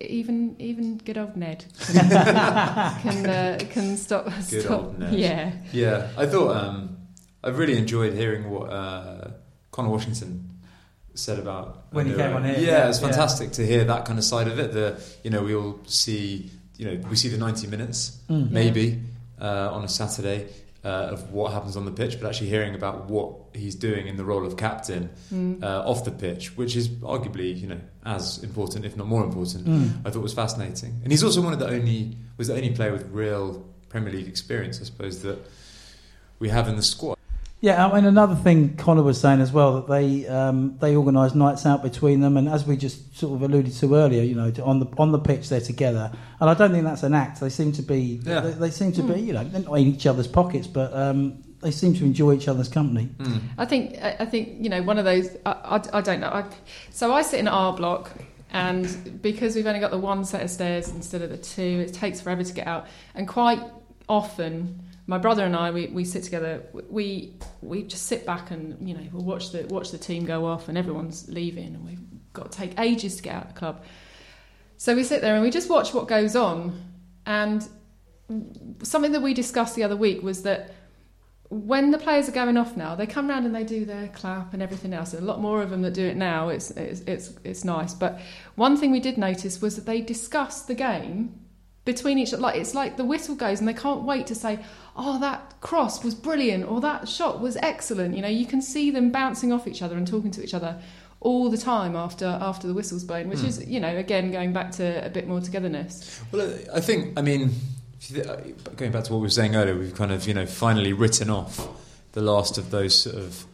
even 0.00 0.56
even 0.58 0.98
good 0.98 1.18
old 1.18 1.36
Ned 1.36 1.64
can 1.86 2.08
can, 3.02 3.26
uh, 3.38 3.58
can 3.70 3.96
stop 3.96 4.24
Good 4.50 4.62
stop 4.62 4.70
old 4.84 4.98
Ned. 4.98 5.14
yeah 5.14 5.52
Yeah, 5.72 6.08
I 6.16 6.26
thought 6.26 6.56
um, 6.56 6.96
I 7.42 7.48
really 7.50 7.76
enjoyed 7.78 8.14
hearing 8.14 8.50
what 8.50 8.66
uh, 8.70 9.28
Connor 9.70 9.90
Washington 9.90 10.50
said 11.14 11.38
about 11.38 11.84
When 11.92 12.06
he 12.06 12.14
came 12.14 12.34
on 12.34 12.44
here, 12.44 12.54
Yeah, 12.54 12.60
yeah, 12.60 12.88
it's 12.88 13.00
yeah. 13.00 13.08
fantastic 13.08 13.52
to 13.52 13.66
hear 13.66 13.84
that 13.84 14.04
kind 14.04 14.18
of 14.18 14.24
side 14.24 14.48
of 14.48 14.58
it. 14.58 14.72
The 14.72 15.00
you 15.24 15.30
know 15.30 15.42
we 15.42 15.54
all 15.54 15.78
see 15.86 16.50
you 16.76 16.86
know 16.86 17.08
we 17.08 17.16
see 17.16 17.28
the 17.28 17.38
ninety 17.38 17.66
minutes 17.66 18.16
Mm. 18.28 18.50
maybe 18.50 19.00
uh, 19.40 19.70
on 19.72 19.84
a 19.84 19.88
Saturday, 19.88 20.46
uh, 20.84 20.88
of 21.14 21.30
what 21.32 21.52
happens 21.52 21.76
on 21.76 21.84
the 21.84 21.90
pitch, 21.92 22.20
but 22.20 22.28
actually 22.28 22.48
hearing 22.50 22.74
about 22.74 23.08
what 23.08 23.34
he's 23.54 23.74
doing 23.76 24.06
in 24.08 24.16
the 24.16 24.24
role 24.24 24.44
of 24.46 24.56
captain 24.56 25.10
Mm. 25.32 25.62
uh, 25.62 25.88
off 25.90 26.04
the 26.04 26.10
pitch, 26.10 26.56
which 26.56 26.74
is 26.76 26.88
arguably 26.88 27.56
you 27.60 27.66
know 27.68 27.80
as 28.04 28.38
important, 28.42 28.84
if 28.84 28.96
not 28.96 29.06
more 29.06 29.24
important. 29.24 29.64
Mm. 29.66 29.90
I 30.06 30.10
thought 30.10 30.22
was 30.22 30.34
fascinating. 30.34 31.00
And 31.02 31.12
he's 31.12 31.22
also 31.24 31.40
one 31.42 31.52
of 31.52 31.58
the 31.60 31.68
only 31.68 32.16
was 32.36 32.46
the 32.48 32.54
only 32.54 32.70
player 32.70 32.92
with 32.92 33.06
real 33.10 33.64
Premier 33.88 34.12
League 34.12 34.28
experience, 34.28 34.80
I 34.80 34.84
suppose, 34.84 35.22
that 35.22 35.38
we 36.38 36.48
have 36.50 36.68
in 36.68 36.76
the 36.76 36.82
squad. 36.82 37.17
Yeah, 37.60 37.92
and 37.92 38.06
another 38.06 38.36
thing 38.36 38.76
Connor 38.76 39.02
was 39.02 39.20
saying 39.20 39.40
as 39.40 39.50
well 39.50 39.80
that 39.80 39.88
they 39.88 40.28
um, 40.28 40.78
they 40.78 40.94
organise 40.94 41.34
nights 41.34 41.66
out 41.66 41.82
between 41.82 42.20
them, 42.20 42.36
and 42.36 42.48
as 42.48 42.64
we 42.64 42.76
just 42.76 43.16
sort 43.18 43.34
of 43.34 43.42
alluded 43.42 43.72
to 43.74 43.94
earlier, 43.96 44.22
you 44.22 44.36
know, 44.36 44.52
on 44.64 44.78
the 44.78 44.86
on 44.96 45.10
the 45.10 45.18
pitch 45.18 45.48
they're 45.48 45.60
together, 45.60 46.12
and 46.40 46.48
I 46.48 46.54
don't 46.54 46.70
think 46.70 46.84
that's 46.84 47.02
an 47.02 47.14
act. 47.14 47.40
They 47.40 47.48
seem 47.48 47.72
to 47.72 47.82
be 47.82 48.20
Yeah. 48.24 48.40
they, 48.40 48.50
they 48.52 48.70
seem 48.70 48.92
to 48.92 49.02
be 49.02 49.20
you 49.20 49.32
know 49.32 49.42
they're 49.42 49.62
not 49.62 49.74
in 49.74 49.88
each 49.88 50.06
other's 50.06 50.28
pockets, 50.28 50.68
but 50.68 50.92
um, 50.94 51.42
they 51.60 51.72
seem 51.72 51.94
to 51.94 52.04
enjoy 52.04 52.34
each 52.34 52.46
other's 52.46 52.68
company. 52.68 53.08
I 53.58 53.64
think 53.64 53.98
I 54.00 54.16
I 54.20 54.24
think 54.26 54.62
you 54.62 54.68
know 54.68 54.82
one 54.82 54.96
of 54.98 55.04
those. 55.04 55.36
I, 55.44 55.50
I, 55.50 55.98
I 55.98 56.00
don't 56.00 56.20
know. 56.20 56.28
I, 56.28 56.44
so 56.90 57.12
I 57.12 57.22
sit 57.22 57.40
in 57.40 57.48
R 57.48 57.72
block, 57.72 58.12
and 58.52 59.20
because 59.20 59.56
we've 59.56 59.66
only 59.66 59.80
got 59.80 59.90
the 59.90 59.98
one 59.98 60.24
set 60.24 60.44
of 60.44 60.50
stairs 60.50 60.90
instead 60.90 61.22
of 61.22 61.30
the 61.30 61.36
two, 61.36 61.84
it 61.88 61.92
takes 61.92 62.20
forever 62.20 62.44
to 62.44 62.52
get 62.54 62.68
out. 62.68 62.86
And 63.16 63.26
quite 63.26 63.60
often, 64.08 64.78
my 65.08 65.16
brother 65.16 65.44
and 65.44 65.56
I, 65.56 65.70
we, 65.70 65.86
we 65.86 66.04
sit 66.04 66.22
together. 66.22 66.62
We 66.90 67.32
we 67.62 67.82
just 67.82 68.06
sit 68.06 68.26
back 68.26 68.50
and 68.50 68.86
you 68.86 68.94
know 68.94 69.02
we'll 69.10 69.24
watch 69.24 69.50
the 69.50 69.66
watch 69.66 69.90
the 69.90 69.98
team 69.98 70.26
go 70.26 70.44
off, 70.44 70.68
and 70.68 70.76
everyone's 70.76 71.28
leaving, 71.30 71.74
and 71.74 71.84
we've 71.84 71.98
got 72.34 72.52
to 72.52 72.58
take 72.58 72.78
ages 72.78 73.16
to 73.16 73.22
get 73.22 73.34
out 73.34 73.42
of 73.44 73.54
the 73.54 73.58
club. 73.58 73.84
So 74.76 74.94
we 74.94 75.02
sit 75.02 75.22
there 75.22 75.34
and 75.34 75.42
we 75.42 75.50
just 75.50 75.70
watch 75.70 75.94
what 75.94 76.08
goes 76.08 76.36
on. 76.36 76.80
And 77.24 77.66
something 78.82 79.12
that 79.12 79.22
we 79.22 79.32
discussed 79.32 79.74
the 79.74 79.82
other 79.82 79.96
week 79.96 80.22
was 80.22 80.42
that 80.42 80.74
when 81.48 81.90
the 81.90 81.98
players 81.98 82.28
are 82.28 82.32
going 82.32 82.58
off 82.58 82.76
now, 82.76 82.94
they 82.94 83.06
come 83.06 83.28
round 83.28 83.46
and 83.46 83.54
they 83.54 83.64
do 83.64 83.86
their 83.86 84.08
clap 84.08 84.52
and 84.52 84.62
everything 84.62 84.92
else. 84.92 85.14
And 85.14 85.22
a 85.22 85.26
lot 85.26 85.40
more 85.40 85.62
of 85.62 85.70
them 85.70 85.80
that 85.82 85.94
do 85.94 86.04
it 86.04 86.16
now. 86.16 86.50
It's 86.50 86.70
it's 86.72 87.00
it's, 87.00 87.32
it's 87.44 87.64
nice. 87.64 87.94
But 87.94 88.20
one 88.56 88.76
thing 88.76 88.90
we 88.90 89.00
did 89.00 89.16
notice 89.16 89.62
was 89.62 89.76
that 89.76 89.86
they 89.86 90.02
discuss 90.02 90.62
the 90.62 90.74
game 90.74 91.47
between 91.88 92.18
each. 92.18 92.32
Like 92.32 92.56
it's 92.56 92.74
like 92.74 92.98
the 92.98 93.04
whistle 93.04 93.34
goes 93.34 93.60
and 93.60 93.66
they 93.66 93.72
can't 93.72 94.02
wait 94.02 94.26
to 94.26 94.34
say, 94.34 94.58
"Oh, 94.94 95.18
that 95.20 95.60
cross 95.62 96.04
was 96.04 96.14
brilliant," 96.14 96.70
or 96.70 96.82
"That 96.82 97.08
shot 97.08 97.40
was 97.40 97.56
excellent." 97.56 98.14
You 98.14 98.20
know, 98.20 98.28
you 98.28 98.44
can 98.44 98.60
see 98.60 98.90
them 98.90 99.10
bouncing 99.10 99.52
off 99.52 99.66
each 99.66 99.80
other 99.80 99.96
and 99.96 100.06
talking 100.06 100.30
to 100.32 100.44
each 100.44 100.52
other 100.52 100.80
all 101.20 101.50
the 101.50 101.56
time 101.56 101.96
after 101.96 102.26
after 102.26 102.68
the 102.68 102.74
whistle's 102.74 103.04
blown, 103.04 103.30
which 103.30 103.40
hmm. 103.40 103.46
is 103.46 103.66
you 103.66 103.80
know 103.80 103.96
again 103.96 104.30
going 104.30 104.52
back 104.52 104.70
to 104.72 105.04
a 105.04 105.08
bit 105.08 105.26
more 105.26 105.40
togetherness. 105.40 106.20
Well, 106.30 106.54
I 106.74 106.80
think, 106.80 107.18
I 107.18 107.22
mean, 107.22 107.54
th- 108.02 108.26
uh, 108.26 108.36
going 108.76 108.92
back 108.92 109.04
to 109.04 109.12
what 109.12 109.20
we 109.20 109.26
were 109.26 109.30
saying 109.40 109.56
earlier, 109.56 109.74
we've 109.74 109.94
kind 109.94 110.12
of, 110.12 110.28
you 110.28 110.34
know, 110.34 110.44
finally 110.46 110.92
written 110.92 111.30
off 111.30 111.66
the 112.12 112.20
last 112.20 112.58
of 112.58 112.70
those 112.70 112.94
sort 113.02 113.16
of 113.16 113.46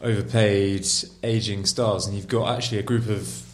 overpaid, 0.00 0.86
aging 1.22 1.66
stars, 1.66 2.06
and 2.06 2.16
you've 2.16 2.28
got 2.28 2.56
actually 2.56 2.78
a 2.78 2.82
group 2.82 3.06
of 3.08 3.51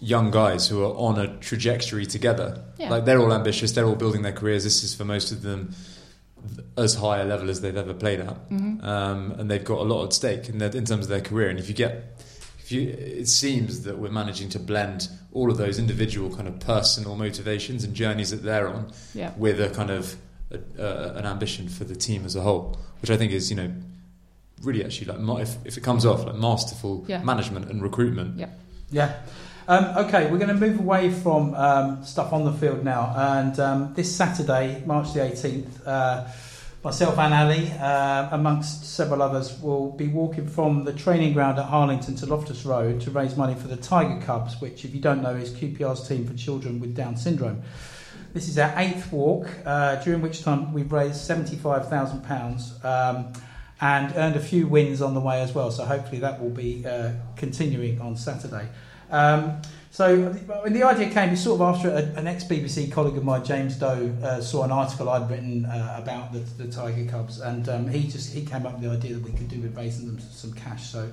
young 0.00 0.30
guys 0.30 0.68
who 0.68 0.82
are 0.84 0.94
on 0.96 1.18
a 1.18 1.36
trajectory 1.38 2.06
together. 2.06 2.62
Yeah. 2.78 2.90
Like 2.90 3.04
they're 3.06 3.18
all 3.20 3.32
ambitious, 3.32 3.72
they're 3.72 3.86
all 3.86 3.94
building 3.96 4.22
their 4.22 4.32
careers. 4.32 4.64
This 4.64 4.84
is 4.84 4.94
for 4.94 5.04
most 5.04 5.32
of 5.32 5.42
them 5.42 5.74
as 6.76 6.94
high 6.94 7.18
a 7.18 7.24
level 7.24 7.50
as 7.50 7.60
they've 7.60 7.76
ever 7.76 7.94
played 7.94 8.20
at, 8.20 8.48
Mm-hmm. 8.50 8.84
um, 8.84 9.32
and 9.32 9.50
they've 9.50 9.64
got 9.64 9.78
a 9.78 9.82
lot 9.82 10.04
at 10.04 10.12
stake 10.12 10.48
in, 10.48 10.58
their, 10.58 10.68
in 10.70 10.84
terms 10.84 11.06
of 11.06 11.08
their 11.08 11.20
career. 11.20 11.48
And 11.48 11.58
if 11.58 11.68
you 11.68 11.74
get 11.74 12.12
if 12.60 12.72
you, 12.72 12.88
it 12.90 13.28
seems 13.28 13.82
that 13.84 13.98
we're 13.98 14.10
managing 14.10 14.48
to 14.50 14.58
blend 14.58 15.08
all 15.32 15.50
of 15.50 15.56
those 15.56 15.78
individual 15.78 16.34
kind 16.34 16.48
of 16.48 16.58
personal 16.60 17.14
motivations 17.16 17.84
and 17.84 17.94
journeys 17.94 18.30
that 18.30 18.42
they're 18.42 18.68
on 18.68 18.90
Yeah. 19.14 19.32
with 19.36 19.60
a 19.60 19.70
kind 19.70 19.90
of 19.90 20.16
a, 20.50 20.58
uh, 20.78 21.14
an 21.18 21.26
ambition 21.26 21.68
for 21.68 21.84
the 21.84 21.94
team 21.96 22.24
as 22.24 22.34
a 22.36 22.40
whole, 22.42 22.78
which 23.00 23.10
I 23.10 23.16
think 23.16 23.32
is 23.32 23.50
you 23.50 23.56
know 23.56 23.72
really 24.62 24.84
actually 24.84 25.12
like 25.12 25.42
if, 25.42 25.56
if 25.64 25.76
it 25.76 25.82
comes 25.82 26.04
off 26.06 26.24
like 26.24 26.34
masterful 26.36 27.04
Yeah. 27.08 27.22
management 27.22 27.70
and 27.70 27.82
recruitment. 27.82 28.38
Yeah. 28.38 28.48
Yeah. 28.90 29.14
Um, 29.68 30.06
okay, 30.06 30.30
we're 30.30 30.38
going 30.38 30.46
to 30.46 30.54
move 30.54 30.78
away 30.78 31.10
from 31.10 31.52
um, 31.54 32.04
stuff 32.04 32.32
on 32.32 32.44
the 32.44 32.52
field 32.52 32.84
now. 32.84 33.12
And 33.16 33.58
um, 33.58 33.94
this 33.94 34.14
Saturday, 34.14 34.80
March 34.86 35.12
the 35.12 35.18
18th, 35.18 35.84
uh, 35.84 36.28
myself 36.84 37.18
and 37.18 37.34
Ali, 37.34 37.72
uh, 37.72 38.28
amongst 38.30 38.84
several 38.94 39.22
others, 39.22 39.60
will 39.60 39.90
be 39.90 40.06
walking 40.06 40.46
from 40.46 40.84
the 40.84 40.92
training 40.92 41.32
ground 41.32 41.58
at 41.58 41.64
Harlington 41.64 42.14
to 42.14 42.26
Loftus 42.26 42.64
Road 42.64 43.00
to 43.00 43.10
raise 43.10 43.36
money 43.36 43.56
for 43.56 43.66
the 43.66 43.76
Tiger 43.76 44.24
Cubs, 44.24 44.60
which, 44.60 44.84
if 44.84 44.94
you 44.94 45.00
don't 45.00 45.20
know, 45.20 45.34
is 45.34 45.50
QPR's 45.50 46.06
team 46.06 46.24
for 46.28 46.34
children 46.34 46.78
with 46.78 46.94
Down 46.94 47.16
syndrome. 47.16 47.62
This 48.34 48.46
is 48.46 48.60
our 48.60 48.72
eighth 48.76 49.10
walk, 49.10 49.48
uh, 49.64 49.96
during 49.96 50.22
which 50.22 50.44
time 50.44 50.72
we've 50.74 50.92
raised 50.92 51.28
£75,000 51.28 52.84
um, 52.84 53.32
and 53.80 54.14
earned 54.14 54.36
a 54.36 54.40
few 54.40 54.68
wins 54.68 55.02
on 55.02 55.14
the 55.14 55.20
way 55.20 55.42
as 55.42 55.52
well. 55.52 55.72
So 55.72 55.84
hopefully 55.84 56.20
that 56.20 56.40
will 56.40 56.50
be 56.50 56.86
uh, 56.86 57.14
continuing 57.34 58.00
on 58.00 58.16
Saturday. 58.16 58.68
Um, 59.10 59.60
so 59.90 60.34
mean, 60.64 60.74
the 60.74 60.82
idea 60.82 61.08
came 61.08 61.34
sort 61.36 61.60
of 61.60 61.74
after 61.74 61.88
a, 61.88 62.02
an 62.18 62.26
ex-BBC 62.26 62.92
colleague 62.92 63.16
of 63.16 63.24
mine, 63.24 63.44
James 63.44 63.76
Doe, 63.76 64.14
uh, 64.22 64.40
saw 64.42 64.64
an 64.64 64.70
article 64.70 65.08
I'd 65.08 65.30
written 65.30 65.64
uh, 65.64 65.98
about 66.02 66.34
the, 66.34 66.40
the 66.62 66.70
Tiger 66.70 67.10
Cubs, 67.10 67.40
and 67.40 67.66
um, 67.70 67.88
he 67.88 68.06
just 68.06 68.32
he 68.32 68.44
came 68.44 68.66
up 68.66 68.74
with 68.74 68.82
the 68.82 68.90
idea 68.90 69.14
that 69.14 69.22
we 69.22 69.32
could 69.32 69.48
do 69.48 69.58
with 69.60 69.74
raising 69.74 70.06
them 70.06 70.20
some 70.20 70.52
cash. 70.52 70.90
So 70.90 71.10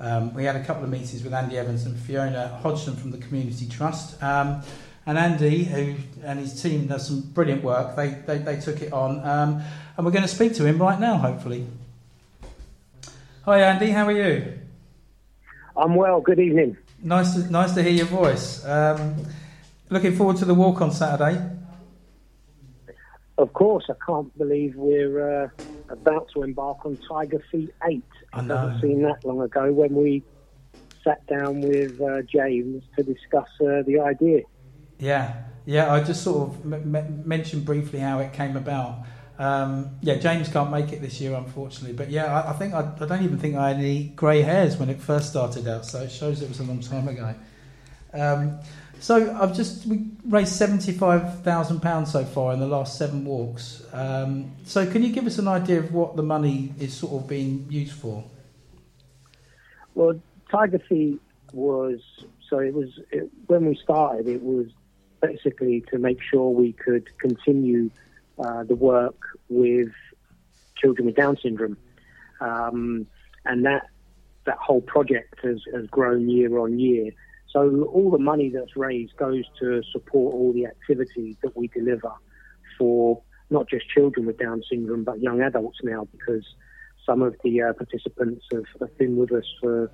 um, 0.00 0.32
we 0.32 0.44
had 0.44 0.56
a 0.56 0.64
couple 0.64 0.82
of 0.82 0.90
meetings 0.90 1.22
with 1.22 1.34
Andy 1.34 1.58
Evans 1.58 1.84
and 1.84 1.98
Fiona 1.98 2.58
Hodgson 2.62 2.96
from 2.96 3.10
the 3.10 3.18
Community 3.18 3.68
Trust. 3.68 4.22
Um, 4.22 4.62
and 5.04 5.18
Andy, 5.18 5.64
who 5.64 5.96
and 6.24 6.38
his 6.38 6.62
team 6.62 6.86
does 6.86 7.06
some 7.06 7.20
brilliant 7.20 7.62
work, 7.62 7.96
they, 7.96 8.08
they, 8.26 8.38
they 8.38 8.56
took 8.60 8.80
it 8.80 8.92
on. 8.92 9.18
Um, 9.26 9.62
and 9.96 10.06
we're 10.06 10.12
going 10.12 10.22
to 10.22 10.28
speak 10.28 10.54
to 10.54 10.64
him 10.64 10.78
right 10.78 10.98
now, 10.98 11.16
hopefully. 11.16 11.66
Hi, 13.44 13.60
Andy, 13.60 13.90
how 13.90 14.06
are 14.06 14.12
you? 14.12 14.58
I'm 15.76 15.96
well. 15.96 16.20
Good 16.20 16.38
evening. 16.38 16.76
Nice 17.02 17.34
to, 17.34 17.50
nice 17.50 17.74
to 17.74 17.82
hear 17.82 17.92
your 17.92 18.06
voice. 18.06 18.64
Um, 18.64 19.26
looking 19.90 20.14
forward 20.14 20.36
to 20.36 20.44
the 20.44 20.54
walk 20.54 20.80
on 20.80 20.92
Saturday. 20.92 21.40
Of 23.38 23.52
course, 23.54 23.84
I 23.90 23.94
can't 24.06 24.36
believe 24.38 24.74
we're 24.76 25.44
uh, 25.44 25.48
about 25.88 26.28
to 26.34 26.44
embark 26.44 26.86
on 26.86 26.98
Tiger 27.08 27.42
Feet 27.50 27.70
8. 27.84 28.04
I 28.32 28.40
know. 28.42 28.54
doesn't 28.54 28.80
seem 28.80 29.02
that 29.02 29.24
long 29.24 29.40
ago 29.40 29.72
when 29.72 29.94
we 29.94 30.22
sat 31.02 31.26
down 31.26 31.60
with 31.60 32.00
uh, 32.00 32.22
James 32.32 32.84
to 32.96 33.02
discuss 33.02 33.48
uh, 33.60 33.82
the 33.84 33.98
idea. 34.00 34.42
Yeah, 35.00 35.42
yeah. 35.66 35.92
I 35.92 36.04
just 36.04 36.22
sort 36.22 36.50
of 36.50 36.72
m- 36.72 36.94
m- 36.94 37.22
mentioned 37.26 37.64
briefly 37.64 37.98
how 37.98 38.20
it 38.20 38.32
came 38.32 38.56
about. 38.56 38.98
Um, 39.38 39.96
yeah, 40.02 40.16
James 40.16 40.48
can't 40.48 40.70
make 40.70 40.92
it 40.92 41.00
this 41.00 41.20
year, 41.20 41.34
unfortunately. 41.34 41.96
But 41.96 42.10
yeah, 42.10 42.26
I, 42.26 42.50
I 42.50 42.52
think 42.52 42.74
I, 42.74 42.92
I 43.00 43.06
don't 43.06 43.22
even 43.22 43.38
think 43.38 43.56
I 43.56 43.68
had 43.68 43.78
any 43.78 44.04
grey 44.04 44.42
hairs 44.42 44.76
when 44.76 44.90
it 44.90 45.00
first 45.00 45.30
started 45.30 45.66
out, 45.66 45.86
so 45.86 46.02
it 46.02 46.12
shows 46.12 46.42
it 46.42 46.48
was 46.48 46.60
a 46.60 46.64
long 46.64 46.80
time 46.80 47.08
ago. 47.08 47.34
Um, 48.12 48.58
so 49.00 49.34
I've 49.34 49.56
just 49.56 49.86
raised 50.26 50.52
seventy 50.52 50.92
five 50.92 51.42
thousand 51.42 51.80
pounds 51.80 52.12
so 52.12 52.24
far 52.24 52.52
in 52.52 52.60
the 52.60 52.68
last 52.68 52.98
seven 52.98 53.24
walks. 53.24 53.82
Um, 53.92 54.52
so 54.64 54.88
can 54.88 55.02
you 55.02 55.12
give 55.12 55.26
us 55.26 55.38
an 55.38 55.48
idea 55.48 55.80
of 55.80 55.92
what 55.92 56.14
the 56.14 56.22
money 56.22 56.72
is 56.78 56.94
sort 56.94 57.20
of 57.20 57.28
being 57.28 57.66
used 57.68 57.94
for? 57.94 58.22
Well, 59.94 60.20
Tiger 60.50 60.78
Feet 60.78 61.20
was 61.52 62.00
so 62.48 62.58
it 62.58 62.74
was 62.74 63.00
it, 63.10 63.28
when 63.46 63.66
we 63.66 63.76
started. 63.76 64.28
It 64.28 64.42
was 64.42 64.66
basically 65.20 65.80
to 65.90 65.98
make 65.98 66.20
sure 66.22 66.50
we 66.50 66.72
could 66.72 67.08
continue 67.18 67.90
uh, 68.38 68.64
the 68.64 68.74
work 68.74 69.16
with 69.48 69.90
children 70.76 71.06
with 71.06 71.16
Down 71.16 71.36
syndrome, 71.42 71.76
um, 72.40 73.06
and 73.44 73.64
that 73.64 73.88
that 74.44 74.58
whole 74.58 74.80
project 74.80 75.36
has, 75.42 75.60
has 75.72 75.86
grown 75.86 76.28
year 76.28 76.58
on 76.58 76.78
year. 76.78 77.12
So 77.50 77.84
all 77.84 78.10
the 78.10 78.18
money 78.18 78.50
that's 78.50 78.76
raised 78.76 79.16
goes 79.16 79.44
to 79.60 79.82
support 79.92 80.34
all 80.34 80.52
the 80.52 80.66
activities 80.66 81.36
that 81.42 81.56
we 81.56 81.68
deliver 81.68 82.12
for 82.78 83.22
not 83.50 83.68
just 83.68 83.88
children 83.88 84.26
with 84.26 84.38
Down 84.38 84.62
syndrome, 84.68 85.04
but 85.04 85.20
young 85.20 85.42
adults 85.42 85.78
now, 85.82 86.08
because 86.10 86.44
some 87.06 87.22
of 87.22 87.36
the 87.44 87.62
uh, 87.62 87.72
participants 87.74 88.46
have, 88.52 88.64
have 88.80 88.96
been 88.98 89.16
with 89.16 89.32
us 89.32 89.44
for, 89.60 89.90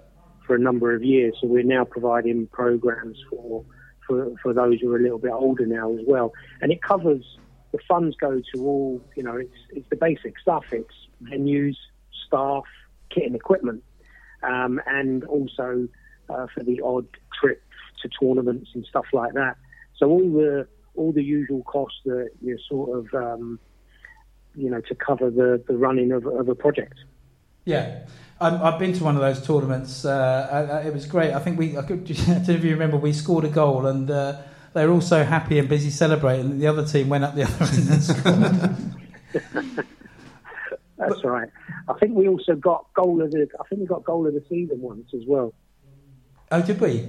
for 0.46 0.54
a 0.54 0.58
number 0.58 0.94
of 0.94 1.02
years. 1.02 1.34
So 1.40 1.48
we're 1.48 1.62
now 1.62 1.84
providing 1.84 2.46
programs 2.46 3.18
for, 3.28 3.64
for, 4.06 4.32
for 4.42 4.54
those 4.54 4.80
who 4.80 4.92
are 4.92 4.98
a 4.98 5.02
little 5.02 5.18
bit 5.18 5.32
older 5.32 5.66
now 5.66 5.92
as 5.92 6.00
well. 6.06 6.32
And 6.62 6.70
it 6.70 6.80
covers, 6.80 7.24
the 7.72 7.78
funds 7.86 8.16
go 8.16 8.40
to 8.54 8.66
all, 8.66 9.02
you 9.16 9.22
know, 9.22 9.36
it's, 9.36 9.56
it's 9.70 9.88
the 9.90 9.96
basic 9.96 10.38
stuff. 10.38 10.64
It's 10.72 10.94
venues, 11.22 11.76
staff, 12.26 12.64
kit 13.10 13.24
and 13.24 13.34
equipment, 13.34 13.82
um, 14.42 14.80
and 14.86 15.24
also 15.24 15.88
uh, 16.30 16.46
for 16.54 16.62
the 16.62 16.80
odd 16.80 17.06
trip 17.38 17.62
to 18.02 18.08
tournaments 18.20 18.70
and 18.74 18.84
stuff 18.86 19.06
like 19.12 19.34
that. 19.34 19.56
So 19.96 20.08
all 20.08 20.32
the 20.32 20.66
all 20.94 21.12
the 21.12 21.22
usual 21.22 21.62
costs 21.62 22.00
that 22.04 22.30
you're 22.40 22.58
sort 22.68 22.98
of 22.98 23.14
um, 23.14 23.58
you 24.54 24.70
know 24.70 24.80
to 24.82 24.94
cover 24.94 25.30
the, 25.30 25.62
the 25.68 25.76
running 25.76 26.12
of, 26.12 26.26
of 26.26 26.48
a 26.48 26.54
project. 26.54 26.94
Yeah, 27.64 28.06
um, 28.40 28.62
I've 28.62 28.78
been 28.78 28.92
to 28.94 29.04
one 29.04 29.14
of 29.14 29.20
those 29.20 29.44
tournaments. 29.44 30.04
Uh, 30.04 30.10
uh, 30.84 30.86
it 30.86 30.94
was 30.94 31.06
great. 31.06 31.34
I 31.34 31.38
think 31.40 31.58
we. 31.58 31.76
I, 31.76 31.82
could, 31.82 32.10
I 32.28 32.34
don't 32.34 32.48
know 32.48 32.54
if 32.54 32.64
you 32.64 32.70
remember. 32.70 32.96
We 32.96 33.12
scored 33.12 33.44
a 33.44 33.48
goal, 33.48 33.86
and 33.86 34.10
uh, 34.10 34.40
they 34.78 34.86
were 34.86 34.92
all 34.92 35.00
so 35.00 35.24
happy 35.24 35.58
and 35.58 35.68
busy 35.68 35.90
celebrating. 35.90 36.50
that 36.50 36.56
The 36.56 36.66
other 36.68 36.86
team 36.86 37.08
went 37.08 37.24
up 37.24 37.34
the 37.34 37.42
other 37.48 37.64
end 37.64 37.88
and 37.90 38.02
scored. 38.02 39.78
That's 40.96 41.24
right. 41.24 41.48
I 41.88 41.92
think 41.94 42.14
we 42.16 42.28
also 42.28 42.54
got 42.54 42.92
goal 42.94 43.22
of 43.22 43.30
the. 43.30 43.48
I 43.60 43.64
think 43.68 43.80
we 43.82 43.86
got 43.86 44.04
goal 44.04 44.26
of 44.26 44.34
the 44.34 44.44
season 44.48 44.80
once 44.80 45.08
as 45.14 45.22
well. 45.26 45.54
Oh, 46.50 46.62
did 46.62 46.80
we? 46.80 47.08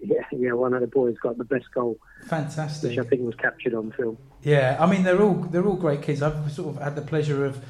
Yeah, 0.00 0.22
yeah. 0.32 0.52
One 0.52 0.74
of 0.74 0.80
the 0.80 0.86
boys 0.86 1.16
got 1.22 1.38
the 1.38 1.44
best 1.44 1.66
goal, 1.74 1.98
Fantastic. 2.26 2.90
which 2.90 2.98
I 2.98 3.08
think 3.08 3.22
was 3.22 3.34
captured 3.34 3.74
on 3.74 3.92
film. 3.92 4.18
Yeah, 4.42 4.76
I 4.80 4.86
mean 4.86 5.02
they're 5.02 5.20
all 5.20 5.34
they're 5.34 5.64
all 5.66 5.76
great 5.76 6.02
kids. 6.02 6.22
I've 6.22 6.52
sort 6.52 6.76
of 6.76 6.82
had 6.82 6.96
the 6.96 7.02
pleasure 7.02 7.44
of, 7.44 7.62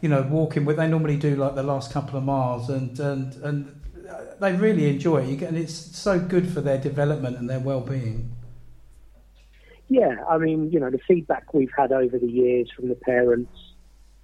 you 0.00 0.08
know, 0.08 0.22
walking 0.22 0.64
with. 0.64 0.76
They 0.76 0.86
normally 0.88 1.16
do 1.16 1.36
like 1.36 1.54
the 1.54 1.62
last 1.62 1.92
couple 1.92 2.18
of 2.18 2.24
miles, 2.24 2.68
and 2.70 2.98
and 2.98 3.34
and 3.42 3.80
they 4.40 4.52
really 4.54 4.88
enjoy 4.88 5.22
it. 5.22 5.28
You 5.28 5.36
get, 5.36 5.48
and 5.50 5.58
it's 5.58 5.74
so 5.74 6.18
good 6.18 6.48
for 6.50 6.60
their 6.60 6.78
development 6.78 7.36
and 7.36 7.48
their 7.48 7.60
well-being. 7.60 8.34
Yeah, 9.88 10.16
I 10.28 10.36
mean, 10.36 10.70
you 10.70 10.78
know, 10.78 10.90
the 10.90 11.00
feedback 11.08 11.54
we've 11.54 11.72
had 11.76 11.92
over 11.92 12.18
the 12.18 12.30
years 12.30 12.70
from 12.74 12.88
the 12.88 12.94
parents, 12.94 13.52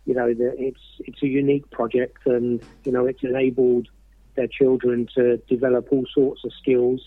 you 0.04 0.14
know, 0.14 0.32
that 0.34 0.54
it's 0.58 0.80
it's 1.00 1.22
a 1.22 1.26
unique 1.26 1.70
project, 1.70 2.26
and 2.26 2.62
you 2.84 2.92
know, 2.92 3.06
it's 3.06 3.22
enabled 3.22 3.88
their 4.36 4.46
children 4.46 5.08
to 5.14 5.38
develop 5.48 5.88
all 5.90 6.04
sorts 6.12 6.44
of 6.44 6.52
skills, 6.60 7.00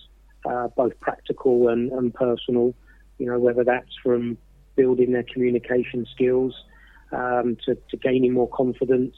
uh, 0.49 0.67
both 0.69 0.99
practical 0.99 1.67
and, 1.67 1.91
and 1.91 2.13
personal. 2.13 2.73
You 3.19 3.27
know, 3.27 3.39
whether 3.39 3.63
that's 3.63 3.95
from 4.03 4.37
building 4.75 5.11
their 5.11 5.25
communication 5.31 6.05
skills 6.11 6.55
um, 7.11 7.57
to, 7.65 7.75
to 7.89 7.97
gaining 7.97 8.33
more 8.33 8.49
confidence, 8.49 9.15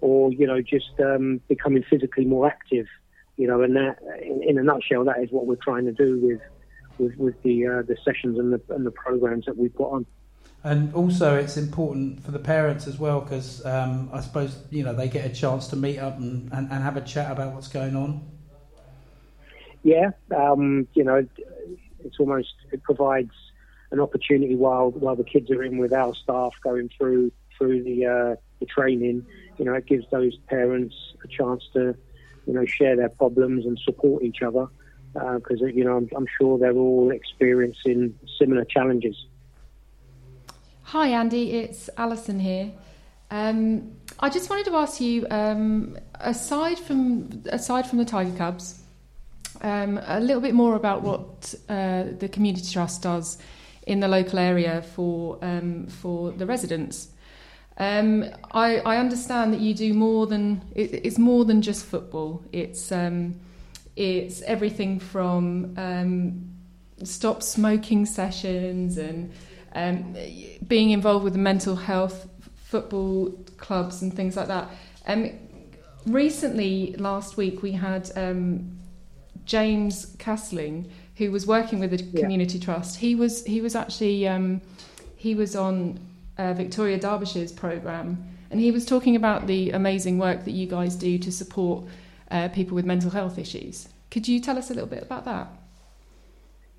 or 0.00 0.32
you 0.32 0.46
know, 0.46 0.62
just 0.62 0.98
um, 0.98 1.42
becoming 1.46 1.84
physically 1.90 2.24
more 2.24 2.46
active. 2.46 2.86
You 3.36 3.48
know, 3.48 3.60
and 3.60 3.76
that, 3.76 3.98
in, 4.22 4.42
in 4.42 4.58
a 4.58 4.62
nutshell, 4.62 5.04
that 5.04 5.22
is 5.22 5.30
what 5.30 5.46
we're 5.46 5.56
trying 5.56 5.84
to 5.84 5.92
do 5.92 6.18
with 6.22 6.40
with, 6.98 7.16
with 7.16 7.42
the 7.42 7.66
uh, 7.66 7.82
the 7.82 7.96
sessions 8.04 8.38
and 8.38 8.52
the 8.52 8.60
and 8.74 8.86
the 8.86 8.90
programs 8.90 9.46
that 9.46 9.56
we 9.56 9.68
put 9.68 9.90
on. 9.90 10.06
And 10.64 10.94
also, 10.94 11.36
it's 11.36 11.56
important 11.56 12.22
for 12.24 12.30
the 12.30 12.38
parents 12.38 12.86
as 12.86 12.96
well 12.96 13.20
because 13.20 13.64
um, 13.66 14.10
I 14.12 14.20
suppose 14.20 14.56
you 14.70 14.84
know 14.84 14.94
they 14.94 15.08
get 15.08 15.24
a 15.24 15.34
chance 15.34 15.68
to 15.68 15.76
meet 15.76 15.98
up 15.98 16.18
and, 16.18 16.52
and, 16.52 16.70
and 16.70 16.82
have 16.82 16.96
a 16.96 17.00
chat 17.00 17.32
about 17.32 17.54
what's 17.54 17.68
going 17.68 17.96
on. 17.96 18.28
Yeah, 19.82 20.10
um, 20.36 20.86
you 20.94 21.02
know, 21.02 21.26
it's 22.04 22.20
almost 22.20 22.54
it 22.70 22.82
provides 22.84 23.32
an 23.90 23.98
opportunity 23.98 24.54
while 24.54 24.90
while 24.92 25.16
the 25.16 25.24
kids 25.24 25.50
are 25.50 25.64
in 25.64 25.78
with 25.78 25.92
our 25.92 26.14
staff 26.14 26.52
going 26.62 26.90
through 26.96 27.32
through 27.58 27.82
the 27.82 28.06
uh, 28.06 28.36
the 28.60 28.66
training. 28.66 29.26
You 29.58 29.64
know, 29.64 29.74
it 29.74 29.86
gives 29.86 30.08
those 30.10 30.36
parents 30.48 30.94
a 31.24 31.28
chance 31.28 31.64
to 31.72 31.96
you 32.46 32.52
know 32.52 32.64
share 32.66 32.94
their 32.94 33.08
problems 33.08 33.66
and 33.66 33.76
support 33.80 34.22
each 34.22 34.42
other 34.42 34.68
because 35.12 35.60
you 35.60 35.84
know 35.84 35.96
I'm, 35.96 36.08
I'm 36.16 36.26
sure 36.38 36.58
they're 36.58 36.72
all 36.72 37.10
experiencing 37.10 38.18
similar 38.38 38.64
challenges. 38.64 39.26
Hi, 40.84 41.08
Andy. 41.08 41.52
It's 41.52 41.88
Allison 41.96 42.40
here. 42.40 42.72
Um, 43.30 43.92
I 44.20 44.28
just 44.28 44.50
wanted 44.50 44.66
to 44.66 44.76
ask 44.76 45.00
you, 45.00 45.26
um, 45.30 45.96
aside 46.20 46.78
from 46.78 47.42
aside 47.46 47.86
from 47.86 47.98
the 47.98 48.04
Tiger 48.04 48.36
Cubs, 48.36 48.82
um, 49.62 49.98
a 50.04 50.20
little 50.20 50.42
bit 50.42 50.54
more 50.54 50.76
about 50.76 51.02
what 51.02 51.54
uh, 51.68 52.04
the 52.18 52.28
community 52.28 52.70
trust 52.70 53.02
does 53.02 53.38
in 53.86 54.00
the 54.00 54.08
local 54.08 54.38
area 54.38 54.82
for 54.94 55.38
um, 55.42 55.86
for 55.86 56.30
the 56.32 56.46
residents. 56.46 57.08
Um, 57.78 58.26
I, 58.52 58.80
I 58.80 58.98
understand 58.98 59.54
that 59.54 59.60
you 59.60 59.72
do 59.72 59.94
more 59.94 60.26
than 60.26 60.62
it, 60.74 60.92
it's 60.92 61.18
more 61.18 61.44
than 61.44 61.62
just 61.62 61.86
football. 61.86 62.44
It's 62.52 62.92
um, 62.92 63.40
it's 63.96 64.42
everything 64.42 64.98
from 64.98 65.74
um, 65.76 66.50
stop 67.04 67.42
smoking 67.42 68.06
sessions 68.06 68.96
and 68.98 69.32
um, 69.74 70.16
being 70.66 70.90
involved 70.90 71.24
with 71.24 71.32
the 71.34 71.38
mental 71.38 71.76
health 71.76 72.28
football 72.64 73.30
clubs 73.58 74.02
and 74.02 74.14
things 74.14 74.36
like 74.36 74.48
that. 74.48 74.68
Um, 75.06 75.30
recently, 76.06 76.94
last 76.98 77.36
week, 77.36 77.62
we 77.62 77.72
had 77.72 78.10
um, 78.16 78.78
James 79.44 80.14
Castling, 80.16 80.90
who 81.16 81.30
was 81.30 81.46
working 81.46 81.80
with 81.80 81.90
the 81.90 82.02
Yeah. 82.02 82.20
community 82.20 82.58
trust. 82.58 82.96
He 82.96 83.14
was 83.14 83.44
he 83.44 83.60
was 83.60 83.74
actually 83.74 84.26
um, 84.28 84.60
he 85.16 85.34
was 85.34 85.54
on 85.56 85.98
uh, 86.38 86.54
Victoria 86.54 86.98
Derbyshire's 86.98 87.52
program, 87.52 88.24
and 88.50 88.60
he 88.60 88.70
was 88.70 88.84
talking 88.86 89.16
about 89.16 89.46
the 89.46 89.70
amazing 89.70 90.18
work 90.18 90.44
that 90.44 90.52
you 90.52 90.66
guys 90.66 90.94
do 90.96 91.18
to 91.18 91.30
support 91.32 91.84
uh, 92.32 92.48
people 92.48 92.74
with 92.74 92.84
mental 92.84 93.10
health 93.10 93.38
issues. 93.38 93.88
Could 94.10 94.26
you 94.26 94.40
tell 94.40 94.58
us 94.58 94.70
a 94.70 94.74
little 94.74 94.88
bit 94.88 95.02
about 95.02 95.24
that? 95.26 95.48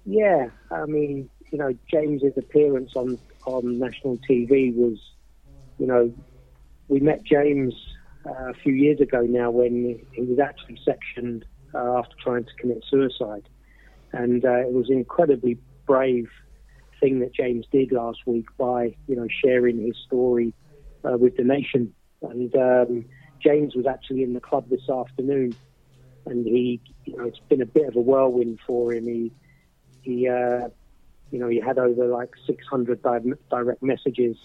Yeah, 0.05 0.49
I 0.71 0.85
mean, 0.85 1.29
you 1.51 1.57
know, 1.57 1.73
James's 1.89 2.37
appearance 2.37 2.91
on 2.95 3.17
on 3.45 3.79
national 3.79 4.17
TV 4.29 4.73
was, 4.73 4.97
you 5.77 5.85
know, 5.85 6.13
we 6.87 6.99
met 6.99 7.23
James 7.23 7.73
uh, 8.25 8.49
a 8.49 8.53
few 8.53 8.73
years 8.73 8.99
ago 8.99 9.21
now 9.21 9.51
when 9.51 9.99
he 10.11 10.21
was 10.21 10.39
actually 10.39 10.79
sectioned 10.83 11.45
uh, 11.73 11.97
after 11.99 12.15
trying 12.21 12.45
to 12.45 12.51
commit 12.59 12.83
suicide, 12.89 13.47
and 14.11 14.43
uh, 14.43 14.59
it 14.59 14.73
was 14.73 14.89
an 14.89 14.97
incredibly 14.97 15.59
brave 15.85 16.29
thing 16.99 17.19
that 17.19 17.33
James 17.33 17.65
did 17.71 17.91
last 17.91 18.19
week 18.25 18.47
by 18.57 18.95
you 19.07 19.15
know 19.15 19.27
sharing 19.43 19.79
his 19.79 19.95
story 20.05 20.53
uh, 21.03 21.17
with 21.17 21.37
the 21.37 21.43
nation. 21.43 21.93
And 22.21 22.55
um, 22.55 23.05
James 23.43 23.75
was 23.75 23.85
actually 23.85 24.23
in 24.23 24.33
the 24.33 24.39
club 24.39 24.69
this 24.69 24.89
afternoon, 24.89 25.55
and 26.25 26.45
he, 26.45 26.81
you 27.05 27.17
know, 27.17 27.25
it's 27.25 27.39
been 27.49 27.61
a 27.61 27.65
bit 27.65 27.87
of 27.87 27.95
a 27.95 27.99
whirlwind 27.99 28.59
for 28.65 28.93
him. 28.93 29.05
He 29.05 29.31
he, 30.01 30.27
uh, 30.27 30.69
you 31.31 31.39
know, 31.39 31.47
he 31.47 31.59
had 31.59 31.77
over 31.77 32.07
like 32.07 32.29
600 32.45 33.01
di- 33.01 33.33
direct 33.49 33.81
messages 33.81 34.37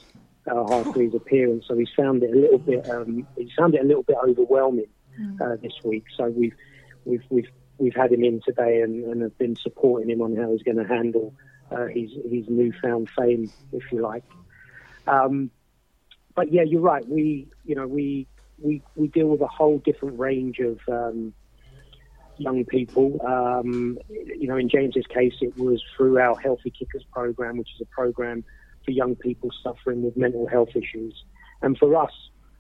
uh, 0.51 0.73
after 0.73 1.03
his 1.03 1.15
appearance, 1.15 1.67
so 1.69 1.77
he's 1.77 1.91
found 1.97 2.23
it 2.23 2.31
a 2.31 2.39
little 2.39 2.59
bit, 2.59 2.89
um, 2.89 3.27
he's 3.37 3.53
found 3.57 3.75
it 3.75 3.83
a 3.83 3.85
little 3.85 4.05
bit 4.05 4.17
overwhelming 4.23 4.87
uh, 5.41 5.57
this 5.63 5.73
week. 5.85 6.05
So 6.17 6.29
we've 6.29 6.55
we've 7.05 7.25
we've 7.31 7.49
we've 7.79 7.95
had 7.95 8.13
him 8.13 8.25
in 8.25 8.41
today 8.45 8.83
and, 8.83 9.05
and 9.05 9.23
have 9.23 9.39
been 9.39 9.57
supporting 9.57 10.11
him 10.11 10.23
on 10.23 10.37
how 10.37 10.51
he's 10.53 10.63
going 10.63 10.77
to 10.77 10.87
handle 10.87 11.35
uh, 11.71 11.87
his 11.87 12.11
his 12.31 12.49
newfound 12.49 13.09
fame, 13.17 13.51
if 13.73 13.83
you 13.93 14.01
like. 14.01 14.25
Um, 15.07 15.51
but 16.35 16.53
yeah, 16.53 16.63
you're 16.63 16.81
right. 16.81 17.07
We 17.09 17.49
you 17.65 17.75
know 17.75 17.87
we 17.87 18.27
we 18.61 18.83
we 18.97 19.09
deal 19.09 19.27
with 19.29 19.41
a 19.41 19.47
whole 19.47 19.79
different 19.79 20.19
range 20.19 20.59
of 20.59 20.79
um, 20.89 21.33
young 22.39 22.65
people. 22.65 23.21
Um, 23.27 23.99
you 24.09 24.49
know, 24.49 24.57
in 24.57 24.69
James's 24.69 25.07
case, 25.07 25.35
it 25.41 25.57
was 25.57 25.83
through 25.97 26.19
our 26.19 26.39
Healthy 26.39 26.71
Kickers 26.71 27.05
program, 27.13 27.59
which 27.59 27.71
is 27.75 27.81
a 27.81 27.87
program 27.87 28.45
for 28.85 28.93
young 28.93 29.17
people 29.17 29.51
suffering 29.63 30.03
with 30.03 30.17
mental 30.17 30.47
health 30.47 30.71
issues. 30.75 31.25
And 31.63 31.77
for 31.77 31.95
us, 31.97 32.13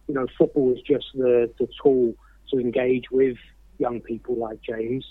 you 0.08 0.14
know, 0.14 0.26
football 0.36 0.72
is 0.72 0.82
just 0.82 1.06
the, 1.14 1.50
the 1.58 1.68
tool 1.82 2.14
to 2.50 2.58
engage 2.58 3.10
with 3.10 3.36
young 3.78 4.00
people 4.00 4.36
like 4.36 4.60
James. 4.62 5.04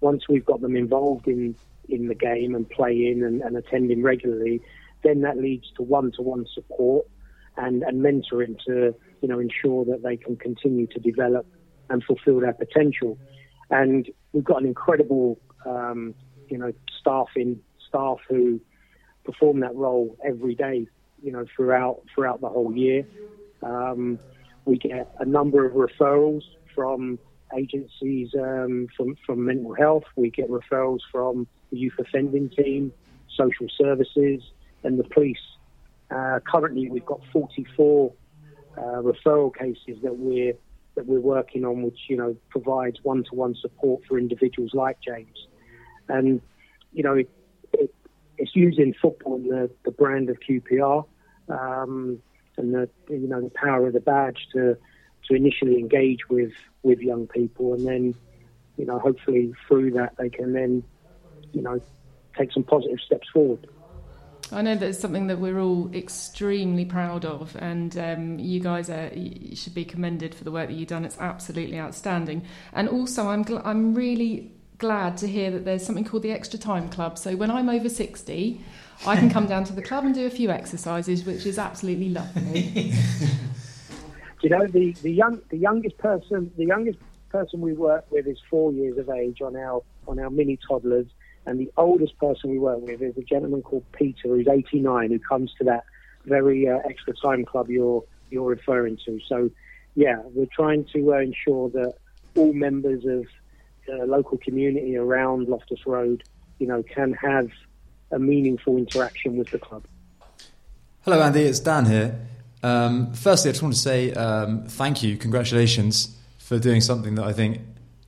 Once 0.00 0.28
we've 0.28 0.44
got 0.44 0.60
them 0.60 0.76
involved 0.76 1.28
in, 1.28 1.54
in 1.88 2.08
the 2.08 2.14
game 2.14 2.54
and 2.54 2.68
playing 2.70 3.22
and, 3.22 3.42
and 3.42 3.56
attending 3.56 4.02
regularly, 4.02 4.60
then 5.02 5.20
that 5.20 5.36
leads 5.36 5.70
to 5.76 5.82
one-to-one 5.82 6.46
support 6.54 7.06
and, 7.56 7.82
and 7.82 8.00
mentoring 8.02 8.58
to, 8.66 8.94
you 9.24 9.28
know, 9.28 9.38
ensure 9.38 9.86
that 9.86 10.02
they 10.02 10.18
can 10.18 10.36
continue 10.36 10.86
to 10.86 11.00
develop 11.00 11.46
and 11.88 12.04
fulfill 12.04 12.40
their 12.40 12.52
potential. 12.52 13.16
And 13.70 14.06
we've 14.34 14.44
got 14.44 14.60
an 14.60 14.66
incredible, 14.66 15.40
um, 15.64 16.14
you 16.50 16.58
know, 16.58 16.74
staffing 17.00 17.58
staff 17.88 18.18
who 18.28 18.60
perform 19.24 19.60
that 19.60 19.74
role 19.74 20.14
every 20.22 20.54
day, 20.54 20.86
you 21.22 21.32
know, 21.32 21.46
throughout 21.56 22.02
throughout 22.14 22.42
the 22.42 22.50
whole 22.50 22.76
year. 22.76 23.06
Um, 23.62 24.18
we 24.66 24.76
get 24.76 25.10
a 25.18 25.24
number 25.24 25.64
of 25.64 25.72
referrals 25.72 26.42
from 26.74 27.18
agencies 27.56 28.28
um, 28.34 28.88
from 28.94 29.16
from 29.24 29.42
mental 29.46 29.72
health. 29.72 30.04
We 30.16 30.28
get 30.28 30.50
referrals 30.50 31.00
from 31.10 31.46
the 31.70 31.78
youth 31.78 31.98
offending 31.98 32.50
team, 32.50 32.92
social 33.34 33.68
services, 33.74 34.42
and 34.82 34.98
the 34.98 35.04
police. 35.04 35.46
Uh, 36.10 36.40
currently, 36.46 36.90
we've 36.90 37.06
got 37.06 37.20
44 37.32 38.12
uh, 38.76 39.02
referral 39.02 39.54
cases 39.54 40.02
that 40.02 40.16
we're 40.16 40.54
that 40.94 41.06
we're 41.06 41.20
working 41.20 41.64
on, 41.64 41.82
which 41.82 41.98
you 42.08 42.16
know 42.16 42.36
provides 42.50 42.98
one-to-one 43.02 43.54
support 43.60 44.02
for 44.08 44.18
individuals 44.18 44.72
like 44.74 44.98
James. 45.00 45.46
And 46.08 46.40
you 46.92 47.02
know, 47.02 47.14
it, 47.14 47.30
it, 47.72 47.94
it's 48.38 48.54
using 48.54 48.94
football 49.00 49.36
and 49.36 49.50
the, 49.50 49.70
the 49.84 49.90
brand 49.90 50.30
of 50.30 50.38
QPR 50.40 51.04
um, 51.48 52.20
and 52.56 52.74
the 52.74 52.88
you 53.08 53.28
know 53.28 53.40
the 53.40 53.50
power 53.50 53.86
of 53.86 53.92
the 53.92 54.00
badge 54.00 54.46
to 54.52 54.76
to 55.28 55.34
initially 55.34 55.78
engage 55.78 56.28
with 56.28 56.52
with 56.82 57.00
young 57.00 57.26
people, 57.26 57.74
and 57.74 57.86
then 57.86 58.14
you 58.76 58.86
know 58.86 58.98
hopefully 58.98 59.52
through 59.66 59.92
that 59.92 60.14
they 60.18 60.28
can 60.28 60.52
then 60.52 60.82
you 61.52 61.62
know 61.62 61.80
take 62.36 62.52
some 62.52 62.64
positive 62.64 63.00
steps 63.00 63.28
forward. 63.32 63.66
I 64.54 64.62
know 64.62 64.76
that's 64.76 64.98
something 64.98 65.26
that 65.26 65.38
we're 65.40 65.58
all 65.58 65.90
extremely 65.92 66.84
proud 66.84 67.24
of, 67.24 67.56
and 67.58 67.96
um, 67.98 68.38
you 68.38 68.60
guys 68.60 68.88
are, 68.88 69.10
you 69.14 69.56
should 69.56 69.74
be 69.74 69.84
commended 69.84 70.34
for 70.34 70.44
the 70.44 70.52
work 70.52 70.68
that 70.68 70.74
you've 70.74 70.88
done. 70.88 71.04
It's 71.04 71.18
absolutely 71.18 71.78
outstanding. 71.78 72.44
And 72.72 72.88
also, 72.88 73.28
I'm 73.28 73.44
gl- 73.44 73.62
I'm 73.64 73.94
really 73.94 74.52
glad 74.78 75.16
to 75.18 75.26
hear 75.26 75.50
that 75.50 75.64
there's 75.64 75.84
something 75.84 76.04
called 76.04 76.22
the 76.22 76.32
Extra 76.32 76.58
Time 76.58 76.88
Club. 76.88 77.18
So 77.18 77.36
when 77.36 77.50
I'm 77.50 77.68
over 77.68 77.88
60, 77.88 78.60
I 79.06 79.16
can 79.16 79.28
come 79.30 79.46
down 79.46 79.64
to 79.64 79.72
the 79.72 79.82
club 79.82 80.04
and 80.04 80.14
do 80.14 80.26
a 80.26 80.30
few 80.30 80.50
exercises, 80.50 81.24
which 81.24 81.46
is 81.46 81.58
absolutely 81.58 82.10
lovely. 82.10 82.92
you 84.42 84.50
know 84.50 84.66
the, 84.66 84.92
the 85.02 85.10
young 85.10 85.40
the 85.48 85.56
youngest 85.56 85.96
person 85.98 86.52
the 86.56 86.66
youngest 86.66 86.98
person 87.30 87.60
we 87.60 87.72
work 87.72 88.04
with 88.10 88.26
is 88.26 88.38
four 88.50 88.72
years 88.72 88.98
of 88.98 89.08
age 89.10 89.40
on 89.40 89.56
our 89.56 89.82
on 90.06 90.18
our 90.18 90.30
mini 90.30 90.58
toddlers, 90.68 91.06
and 91.46 91.58
the 91.58 91.70
oldest 91.76 92.18
person 92.18 92.50
we 92.50 92.58
work 92.58 92.80
with 92.80 93.02
is 93.02 93.16
a 93.16 93.22
gentleman 93.22 93.62
called 93.62 93.84
Peter 93.92 94.28
who's 94.28 94.48
89 94.48 95.10
who 95.10 95.18
comes 95.18 95.52
to 95.58 95.64
that 95.64 95.84
very 96.24 96.68
uh, 96.68 96.78
extra 96.88 97.12
time 97.14 97.44
club 97.44 97.68
you're 97.68 98.02
you're 98.30 98.48
referring 98.48 98.98
to. 99.04 99.20
So 99.28 99.50
yeah, 99.94 100.20
we're 100.24 100.46
trying 100.46 100.84
to 100.92 101.14
uh, 101.14 101.18
ensure 101.18 101.70
that 101.70 101.94
all 102.36 102.52
members 102.52 103.04
of 103.04 103.26
the 103.86 104.06
local 104.06 104.38
community 104.38 104.96
around 104.96 105.48
Loftus 105.48 105.86
Road, 105.86 106.24
you 106.58 106.66
know, 106.66 106.82
can 106.82 107.12
have 107.12 107.50
a 108.10 108.18
meaningful 108.18 108.76
interaction 108.76 109.36
with 109.36 109.50
the 109.50 109.58
club. 109.58 109.84
Hello, 111.02 111.20
Andy. 111.20 111.42
It's 111.42 111.60
Dan 111.60 111.84
here. 111.86 112.18
Um, 112.62 113.12
firstly, 113.12 113.50
I 113.50 113.52
just 113.52 113.62
want 113.62 113.74
to 113.74 113.80
say 113.80 114.12
um, 114.14 114.64
thank 114.66 115.02
you, 115.02 115.16
congratulations 115.16 116.16
for 116.38 116.58
doing 116.58 116.80
something 116.80 117.14
that 117.16 117.24
I 117.24 117.32
think 117.32 117.60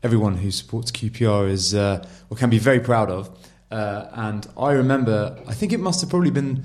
everyone 0.06 0.36
who 0.36 0.52
supports 0.52 0.92
QPR 0.92 1.50
is 1.50 1.74
uh, 1.74 2.06
or 2.30 2.36
can 2.36 2.48
be 2.48 2.60
very 2.60 2.78
proud 2.78 3.10
of. 3.10 3.28
Uh, 3.72 4.06
and 4.12 4.46
I 4.56 4.70
remember, 4.70 5.36
I 5.48 5.52
think 5.52 5.72
it 5.72 5.80
must 5.80 6.00
have 6.00 6.10
probably 6.10 6.30
been 6.30 6.62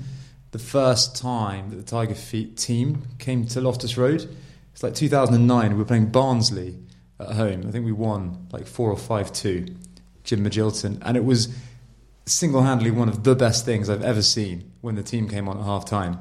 the 0.52 0.60
first 0.60 1.16
time 1.16 1.70
that 1.70 1.76
the 1.76 1.82
Tiger 1.82 2.14
Feet 2.14 2.56
team 2.56 3.02
came 3.18 3.44
to 3.48 3.60
Loftus 3.60 3.98
Road. 3.98 4.32
It's 4.72 4.84
like 4.84 4.94
2009. 4.94 5.72
We 5.72 5.76
were 5.76 5.84
playing 5.84 6.12
Barnsley 6.12 6.78
at 7.18 7.32
home. 7.32 7.64
I 7.66 7.72
think 7.72 7.84
we 7.84 7.90
won 7.90 8.46
like 8.52 8.68
four 8.68 8.92
or 8.92 8.96
five 8.96 9.32
two. 9.32 9.66
Jim 10.22 10.44
Magilton, 10.44 11.02
and 11.02 11.16
it 11.16 11.24
was 11.24 11.52
single-handedly 12.26 12.92
one 12.92 13.08
of 13.08 13.24
the 13.24 13.34
best 13.34 13.64
things 13.64 13.90
I've 13.90 14.04
ever 14.04 14.22
seen 14.22 14.70
when 14.80 14.94
the 14.94 15.02
team 15.02 15.28
came 15.28 15.48
on 15.48 15.58
at 15.58 15.64
half 15.64 15.84
time. 15.84 16.20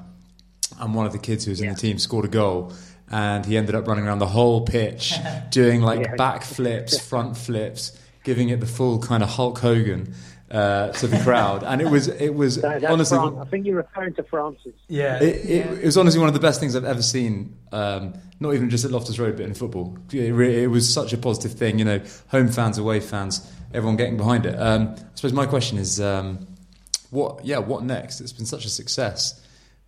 And 0.80 0.96
one 0.96 1.06
of 1.06 1.12
the 1.12 1.20
kids 1.20 1.46
who 1.46 1.52
was 1.52 1.62
in 1.62 1.70
the 1.70 1.76
team 1.76 2.00
scored 2.00 2.26
a 2.26 2.28
goal, 2.28 2.74
and 3.12 3.46
he 3.46 3.58
ended 3.58 3.76
up 3.76 3.88
running 3.88 4.08
around 4.08 4.20
the 4.20 4.28
whole 4.28 4.62
pitch, 4.62 5.14
doing 5.52 5.82
like 5.82 6.00
Yeah. 6.02 6.16
back 6.16 6.44
flips, 6.44 6.98
front 7.00 7.38
flips, 7.38 7.98
giving 8.24 8.50
it 8.50 8.60
the 8.60 8.66
full 8.66 9.00
kind 9.00 9.22
of 9.24 9.30
Hulk 9.30 9.58
Hogan 9.60 10.14
uh, 10.50 10.92
to 10.94 11.08
the 11.08 11.18
crowd. 11.20 11.64
And 11.64 11.82
it 11.82 11.88
was 11.90 12.08
it 12.08 12.34
was 12.36 12.58
That- 12.62 12.84
honestly. 12.86 13.18
Fran- 13.18 13.38
I 13.40 13.46
think 13.46 13.66
you're 13.66 13.78
referring 13.78 14.14
to 14.16 14.24
Francis. 14.24 14.74
Yeah. 14.88 15.22
It, 15.22 15.36
it, 15.50 15.66
it 15.80 15.86
was 15.86 15.98
honestly 15.98 16.20
one 16.20 16.28
of 16.30 16.34
the 16.34 16.40
best 16.40 16.60
things 16.60 16.76
I've 16.76 16.84
ever 16.86 17.02
seen. 17.02 17.56
Um, 17.72 18.14
not 18.40 18.54
even 18.56 18.70
just 18.70 18.84
at 18.86 18.92
Loftus 18.92 19.20
Road, 19.20 19.38
but 19.38 19.46
in 19.46 19.54
football. 19.54 19.98
It, 20.12 20.32
re- 20.32 20.64
it 20.64 20.68
was 20.68 20.92
such 20.92 21.14
a 21.14 21.18
positive 21.18 21.54
thing. 21.58 21.80
You 21.80 21.86
know, 21.86 22.02
home 22.30 22.48
fans, 22.50 22.78
away 22.78 23.00
fans, 23.00 23.50
everyone 23.74 23.98
getting 23.98 24.18
behind 24.18 24.46
it. 24.46 24.56
Um, 24.60 24.96
I 24.98 25.04
suppose 25.16 25.32
my 25.34 25.46
question 25.46 25.78
is, 25.78 26.02
um, 26.02 26.48
what? 27.12 27.46
Yeah, 27.46 27.60
what 27.60 27.84
next? 27.84 28.20
It's 28.22 28.34
been 28.34 28.46
such 28.46 28.66
a 28.66 28.70
success. 28.70 29.40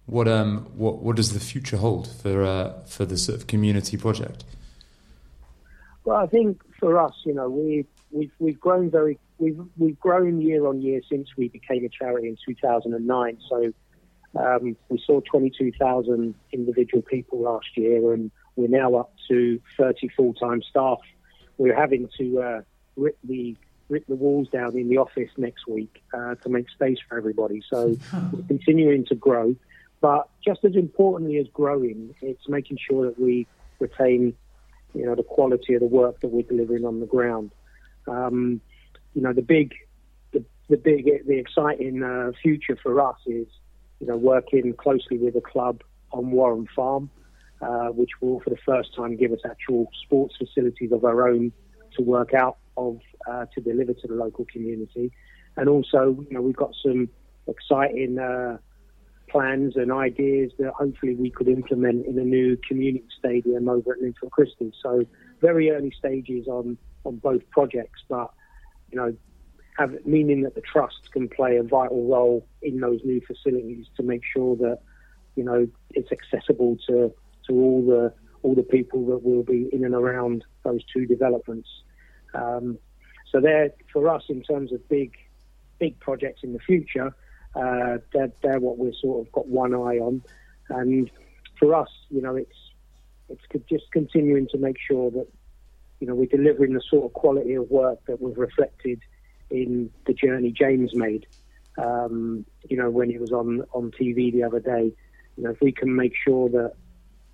What 0.06 0.28
um, 0.28 0.66
what 0.76 1.00
what 1.00 1.16
does 1.16 1.34
the 1.34 1.40
future 1.40 1.78
hold 1.78 2.08
for 2.08 2.44
uh, 2.44 2.74
for 2.86 3.06
the 3.06 3.18
sort 3.18 3.40
of 3.40 3.48
community 3.48 3.98
project? 3.98 4.44
Well, 6.04 6.18
I 6.18 6.28
think 6.28 6.62
for 6.80 7.00
us, 7.00 7.14
you 7.26 7.34
know, 7.34 7.50
we 7.50 7.86
we've 8.12 8.32
we've 8.40 8.60
grown 8.60 8.90
very 8.90 9.18
we've 9.38 9.60
we've 9.78 10.00
grown 10.00 10.42
year 10.42 10.68
on 10.68 10.82
year 10.82 11.02
since 11.10 11.30
we 11.38 11.48
became 11.48 11.86
a 11.86 11.90
charity 11.90 12.28
in 12.28 12.38
2009. 12.46 13.38
So 13.50 13.74
um, 14.36 14.76
we 14.90 15.02
saw 15.06 15.22
22,000 15.22 16.34
individual 16.52 17.04
people 17.04 17.40
last 17.40 17.78
year, 17.78 18.14
and 18.14 18.32
we're 18.56 18.68
now 18.68 18.96
up 18.96 19.14
to 19.30 19.62
30 19.78 20.10
full-time 20.10 20.62
staff. 20.64 21.00
We're 21.58 21.76
having 21.76 22.10
to 22.18 22.42
uh, 22.42 22.62
rip 22.96 23.18
the 23.24 23.56
rip 23.90 24.08
the 24.08 24.16
walls 24.16 24.48
down 24.50 24.76
in 24.78 24.90
the 24.90 24.98
office 24.98 25.30
next 25.38 25.68
week 25.68 26.02
uh, 26.14 26.36
to 26.36 26.50
make 26.50 26.70
space 26.70 26.98
for 27.08 27.18
everybody. 27.18 27.62
So 27.70 27.96
we're 28.32 28.48
continuing 28.48 29.06
to 29.06 29.16
grow, 29.16 29.56
but 30.04 30.28
just 30.46 30.66
as 30.66 30.76
importantly 30.76 31.38
as 31.38 31.48
growing, 31.54 32.14
it's 32.22 32.50
making 32.50 32.78
sure 32.78 33.06
that 33.06 33.18
we 33.18 33.48
retain 33.80 34.36
you 34.94 35.06
know, 35.06 35.16
the 35.16 35.24
quality 35.24 35.76
of 35.76 35.80
the 35.80 35.88
work 35.88 36.20
that 36.20 36.28
we're 36.28 36.44
delivering 36.44 36.84
on 36.84 37.00
the 37.00 37.06
ground. 37.06 37.52
Um, 38.06 38.60
you 39.14 39.22
know, 39.22 39.32
the 39.32 39.42
big, 39.42 39.74
the, 40.34 40.44
the 40.68 40.76
big, 40.76 41.06
the 41.26 41.38
exciting 41.38 42.04
uh, 42.04 42.34
future 42.42 42.78
for 42.84 43.00
us 43.00 43.16
is, 43.26 43.48
you 44.02 44.08
know, 44.08 44.18
working 44.18 44.74
closely 44.74 45.18
with 45.18 45.36
the 45.36 45.42
club 45.42 45.82
on 46.12 46.32
Warren 46.32 46.68
Farm, 46.76 47.10
uh, 47.62 47.88
which 47.88 48.12
will, 48.20 48.42
for 48.42 48.50
the 48.50 48.60
first 48.66 48.94
time, 48.94 49.16
give 49.16 49.32
us 49.32 49.40
actual 49.46 49.90
sports 50.04 50.36
facilities 50.38 50.92
of 50.92 51.06
our 51.06 51.30
own 51.30 51.54
to 51.96 52.04
work 52.04 52.34
out 52.34 52.58
of 52.76 53.00
uh, 53.26 53.46
to 53.56 53.62
deliver 53.62 53.94
to 53.94 54.08
the 54.08 54.16
local 54.16 54.46
community, 54.52 55.14
and 55.56 55.70
also, 55.70 56.26
you 56.28 56.32
know, 56.32 56.42
we've 56.42 56.58
got 56.58 56.74
some 56.84 57.08
exciting. 57.48 58.20
Plans 59.34 59.76
and 59.76 59.92
ideas 59.92 60.52
that 60.60 60.74
hopefully 60.74 61.16
we 61.16 61.32
could 61.32 61.48
implement 61.48 62.06
in 62.06 62.20
a 62.20 62.24
new 62.24 62.56
community 62.68 63.08
stadium 63.18 63.68
over 63.68 63.94
at 63.94 64.00
Linford 64.00 64.30
Christie. 64.30 64.72
So 64.80 65.08
very 65.42 65.72
early 65.72 65.92
stages 65.98 66.48
on, 66.48 66.78
on 67.04 67.16
both 67.16 67.42
projects, 67.50 68.04
but 68.08 68.32
you 68.92 69.00
know, 69.00 69.16
have 69.80 70.06
meaning 70.06 70.44
that 70.44 70.54
the 70.54 70.62
trust 70.62 71.12
can 71.12 71.28
play 71.28 71.58
a 71.58 71.64
vital 71.64 72.08
role 72.08 72.48
in 72.62 72.80
those 72.80 73.00
new 73.04 73.22
facilities 73.26 73.88
to 73.98 74.04
make 74.04 74.22
sure 74.24 74.56
that 74.58 74.78
you 75.36 75.44
know 75.44 75.68
it's 75.90 76.12
accessible 76.12 76.78
to 76.88 77.12
to 77.48 77.54
all 77.54 77.84
the 77.84 78.14
all 78.44 78.54
the 78.54 78.62
people 78.62 79.04
that 79.08 79.24
will 79.24 79.42
be 79.42 79.68
in 79.74 79.84
and 79.84 79.96
around 79.96 80.46
those 80.64 80.82
two 80.94 81.08
developments. 81.08 81.70
Um, 82.36 82.78
so 83.32 83.42
they're 83.42 83.72
for 83.92 84.08
us 84.10 84.26
in 84.30 84.44
terms 84.44 84.72
of 84.72 84.88
big 84.90 85.16
big 85.80 86.00
projects 86.00 86.42
in 86.44 86.54
the 86.54 86.60
future. 86.60 87.16
Uh, 87.56 87.98
they're, 88.14 88.32
they're 88.42 88.60
what 88.60 88.78
we're 88.78 88.94
sort 89.00 89.26
of 89.26 89.32
got 89.32 89.48
one 89.48 89.74
eye 89.74 90.00
on, 90.00 90.22
and 90.70 91.10
for 91.60 91.76
us, 91.76 91.90
you 92.10 92.22
know, 92.22 92.36
it's 92.36 92.58
it's 93.30 93.42
just 93.70 93.86
continuing 93.92 94.48
to 94.50 94.58
make 94.58 94.78
sure 94.88 95.12
that 95.12 95.28
you 96.00 96.08
know 96.08 96.16
we're 96.16 96.26
delivering 96.26 96.74
the 96.74 96.82
sort 96.90 97.06
of 97.06 97.14
quality 97.14 97.54
of 97.54 97.70
work 97.70 98.00
that 98.08 98.22
was 98.22 98.36
reflected 98.38 99.00
in 99.50 99.90
the 100.06 100.14
journey 100.14 100.52
James 100.52 100.94
made. 100.94 101.26
Um, 101.78 102.46
you 102.70 102.78
know, 102.78 102.90
when 102.90 103.10
he 103.10 103.18
was 103.18 103.32
on 103.32 103.64
on 103.74 103.92
TV 103.92 104.32
the 104.32 104.44
other 104.44 104.60
day, 104.60 104.92
you 105.38 105.44
know, 105.44 105.52
if 105.52 105.62
we 105.62 105.72
can 105.72 105.96
make 105.96 106.14
sure 106.26 106.50
that 106.50 106.74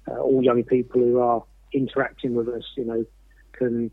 uh, 0.10 0.20
all 0.20 0.44
young 0.44 0.64
people 0.64 1.02
who 1.02 1.20
are 1.20 1.44
interacting 1.74 2.36
with 2.36 2.48
us, 2.50 2.64
you 2.76 2.86
know, 2.86 3.06
can 3.54 3.92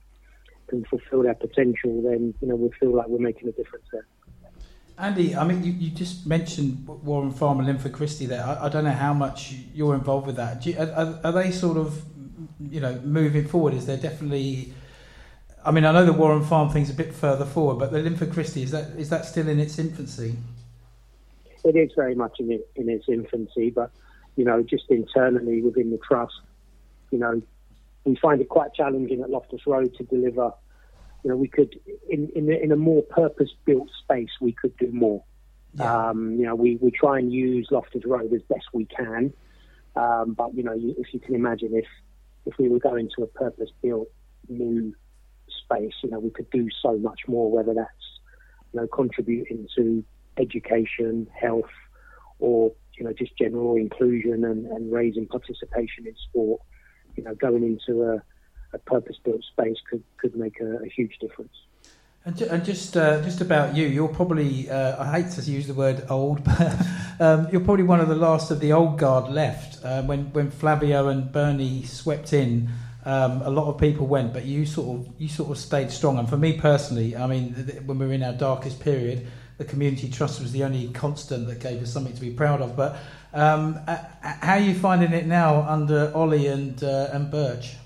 can 0.68 0.84
fulfil 0.84 1.22
their 1.22 1.34
potential, 1.34 2.02
then 2.02 2.34
you 2.40 2.48
know 2.48 2.56
we 2.56 2.70
feel 2.78 2.94
like 2.94 3.06
we're 3.08 3.18
making 3.18 3.48
a 3.48 3.52
difference 3.52 3.86
there. 3.92 4.06
Andy, 4.98 5.37
I 5.37 5.44
mean, 5.44 5.62
you, 5.62 5.72
you 5.72 5.90
just 5.90 6.26
mentioned 6.26 6.87
Warren 6.87 7.30
Farm 7.30 7.59
and 7.59 7.66
Linford 7.66 7.92
Christie 7.92 8.26
there. 8.26 8.42
I, 8.42 8.66
I 8.66 8.68
don't 8.68 8.85
know 8.85 8.90
how 8.90 9.12
much 9.12 9.54
you're 9.74 9.94
involved 9.94 10.26
with 10.26 10.37
that. 10.37 10.64
You, 10.64 10.78
are, 10.78 11.20
are 11.22 11.32
they 11.32 11.50
sort 11.50 11.76
of, 11.76 12.02
you 12.61 12.80
know, 12.80 12.98
moving 13.00 13.46
forward? 13.46 13.74
Is 13.74 13.87
there 13.87 13.98
definitely? 13.98 14.72
I 15.64 15.70
mean, 15.70 15.85
I 15.85 15.92
know 15.92 16.06
the 16.06 16.12
Warren 16.12 16.44
Farm 16.44 16.70
thing's 16.70 16.90
a 16.90 16.94
bit 16.94 17.12
further 17.12 17.44
forward, 17.44 17.78
but 17.78 17.92
the 17.92 17.98
Linford 17.98 18.32
Christie 18.32 18.62
is 18.62 18.70
that 18.70 18.98
is 18.98 19.11
that 19.11 19.26
still 19.26 19.48
in 19.48 19.61
its 19.61 19.78
infancy? 19.78 20.37
it 21.66 21.76
is 21.76 21.90
very 21.96 22.14
much 22.14 22.38
in, 22.38 22.52
it, 22.52 22.68
in 22.76 22.88
its 22.88 23.06
infancy, 23.09 23.70
but 23.70 23.90
you 24.37 24.44
know, 24.44 24.62
just 24.62 24.85
internally 24.88 25.62
within 25.62 25.90
the 25.90 25.98
trust, 25.98 26.35
you 27.11 27.18
know, 27.18 27.42
we 28.04 28.16
find 28.16 28.40
it 28.40 28.48
quite 28.48 28.72
challenging 28.74 29.22
at 29.22 29.30
Loftus 29.30 29.66
Road 29.66 29.94
to 29.96 30.04
deliver. 30.04 30.52
You 31.26 31.32
know, 31.32 31.38
we 31.38 31.48
could 31.48 31.74
in 32.08 32.28
in, 32.36 32.48
a- 32.48 32.62
in 32.62 32.70
a 32.70 32.76
more 32.76 33.02
purpose-built 33.02 33.88
space, 34.04 34.30
we 34.40 34.52
could 34.52 34.76
do 34.76 34.92
more. 34.92 35.24
Yeah. 35.74 36.10
Um, 36.10 36.36
you 36.38 36.46
know, 36.46 36.54
we, 36.54 36.76
we 36.80 36.92
try 36.92 37.18
and 37.18 37.32
use 37.32 37.66
Loftus 37.72 38.04
Road 38.06 38.32
as 38.32 38.42
best 38.42 38.66
we 38.72 38.84
can, 38.84 39.32
um, 39.96 40.34
but 40.34 40.54
you 40.54 40.62
know, 40.62 40.72
you, 40.72 40.94
if 40.96 41.12
you 41.12 41.18
can 41.18 41.34
imagine, 41.34 41.70
if 41.74 41.86
if 42.44 42.56
we 42.60 42.68
were 42.68 42.78
going 42.78 43.10
to 43.16 43.24
a 43.24 43.26
purpose-built 43.26 44.06
new 44.48 44.94
space, 45.64 45.94
you 46.04 46.10
know, 46.10 46.20
we 46.20 46.30
could 46.30 46.48
do 46.50 46.68
so 46.80 46.96
much 46.96 47.22
more. 47.26 47.50
Whether 47.50 47.74
that's 47.74 48.06
you 48.72 48.80
know 48.80 48.86
contributing 48.86 49.66
to 49.76 50.04
education, 50.38 51.26
health, 51.34 51.74
or 52.38 52.70
you 52.96 53.04
know 53.04 53.12
just 53.12 53.36
general 53.36 53.74
inclusion 53.74 54.44
and, 54.44 54.66
and 54.66 54.92
raising 54.92 55.26
participation 55.26 56.06
in 56.06 56.14
sport. 56.30 56.60
You 57.16 57.24
know, 57.24 57.34
going 57.34 57.64
into 57.64 58.04
a, 58.04 58.22
a 58.72 58.79
purpose-built 58.79 59.42
space 59.44 59.76
could 59.88 60.02
could 60.18 60.35
make 60.37 60.61
a, 60.61 60.79
a 60.83 60.88
huge 60.88 61.18
difference. 61.20 61.52
And, 62.24 62.37
ju- 62.37 62.48
and 62.50 62.64
just 62.64 62.96
uh, 62.96 63.22
just 63.22 63.40
about 63.40 63.76
you, 63.76 63.87
you're 63.87 64.09
probably 64.09 64.68
uh, 64.68 65.02
I 65.02 65.22
hate 65.22 65.31
to 65.33 65.42
use 65.48 65.68
the 65.68 65.74
word 65.74 66.05
old, 66.11 66.42
but 66.59 66.76
um, 67.20 67.48
you're 67.52 67.61
probably 67.61 67.85
one 67.85 68.00
of 68.00 68.09
the 68.09 68.16
last 68.16 68.50
of 68.50 68.59
the 68.59 68.72
old 68.72 68.98
guard 68.98 69.31
left. 69.33 69.85
Uh, 69.85 70.02
when 70.02 70.33
when 70.33 70.50
Flavio 70.50 71.07
and 71.07 71.31
Bernie 71.31 71.85
swept 71.85 72.33
in, 72.33 72.68
um, 73.05 73.42
a 73.42 73.50
lot 73.50 73.68
of 73.68 73.79
people 73.79 74.09
went, 74.09 74.33
but 74.33 74.44
you 74.44 74.66
sort 74.66 74.98
of 74.98 75.14
you 75.18 75.29
sort 75.29 75.52
of 75.52 75.59
stayed 75.59 75.92
strong. 75.92 76.18
And 76.18 76.29
for 76.29 76.37
me 76.37 76.59
personally, 76.59 77.16
I 77.16 77.29
mean, 77.29 77.55
th- 77.55 77.83
when 77.83 78.00
we 78.00 78.07
were 78.07 78.12
in 78.12 78.24
our 78.24 78.33
darkest 78.33 78.81
period, 78.81 79.29
the 79.59 79.64
community 79.64 80.11
trust 80.11 80.40
was 80.40 80.50
the 80.50 80.64
only 80.64 80.88
constant 80.88 81.46
that 81.46 81.61
gave 81.61 81.81
us 81.81 81.92
something 81.92 82.12
to 82.12 82.20
be 82.20 82.31
proud 82.31 82.61
of. 82.61 82.76
But 82.76 82.96
um, 83.33 83.79
how 84.22 84.55
are 84.55 84.59
you 84.59 84.74
finding 84.74 85.12
it 85.12 85.26
now 85.26 85.62
under 85.62 86.11
Ollie 86.12 86.48
and 86.48 86.83
uh, 86.83 87.11
and 87.12 87.31
Birch? 87.31 87.76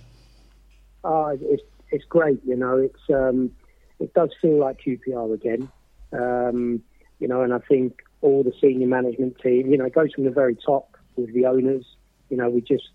Uh, 1.05 1.37
it's 1.41 1.63
it's 1.91 2.05
great, 2.05 2.41
you 2.45 2.57
know. 2.57 2.77
It's 2.77 3.01
um, 3.11 3.51
it 3.99 4.13
does 4.15 4.31
feel 4.41 4.59
like 4.59 4.81
QPR 4.87 5.35
again, 5.35 5.71
um, 6.13 6.83
you 7.19 7.29
know. 7.29 7.43
And 7.43 7.53
I 7.53 7.59
think 7.59 8.03
all 8.21 8.43
the 8.43 8.53
senior 8.61 8.87
management 8.87 9.39
team, 9.41 9.71
you 9.71 9.79
know, 9.79 9.87
it 9.87 9.95
goes 9.95 10.13
from 10.13 10.25
the 10.25 10.31
very 10.31 10.57
top 10.57 10.97
with 11.17 11.33
the 11.35 11.47
owners. 11.47 11.85
You 12.29 12.37
know, 12.37 12.49
we 12.49 12.61
just 12.61 12.89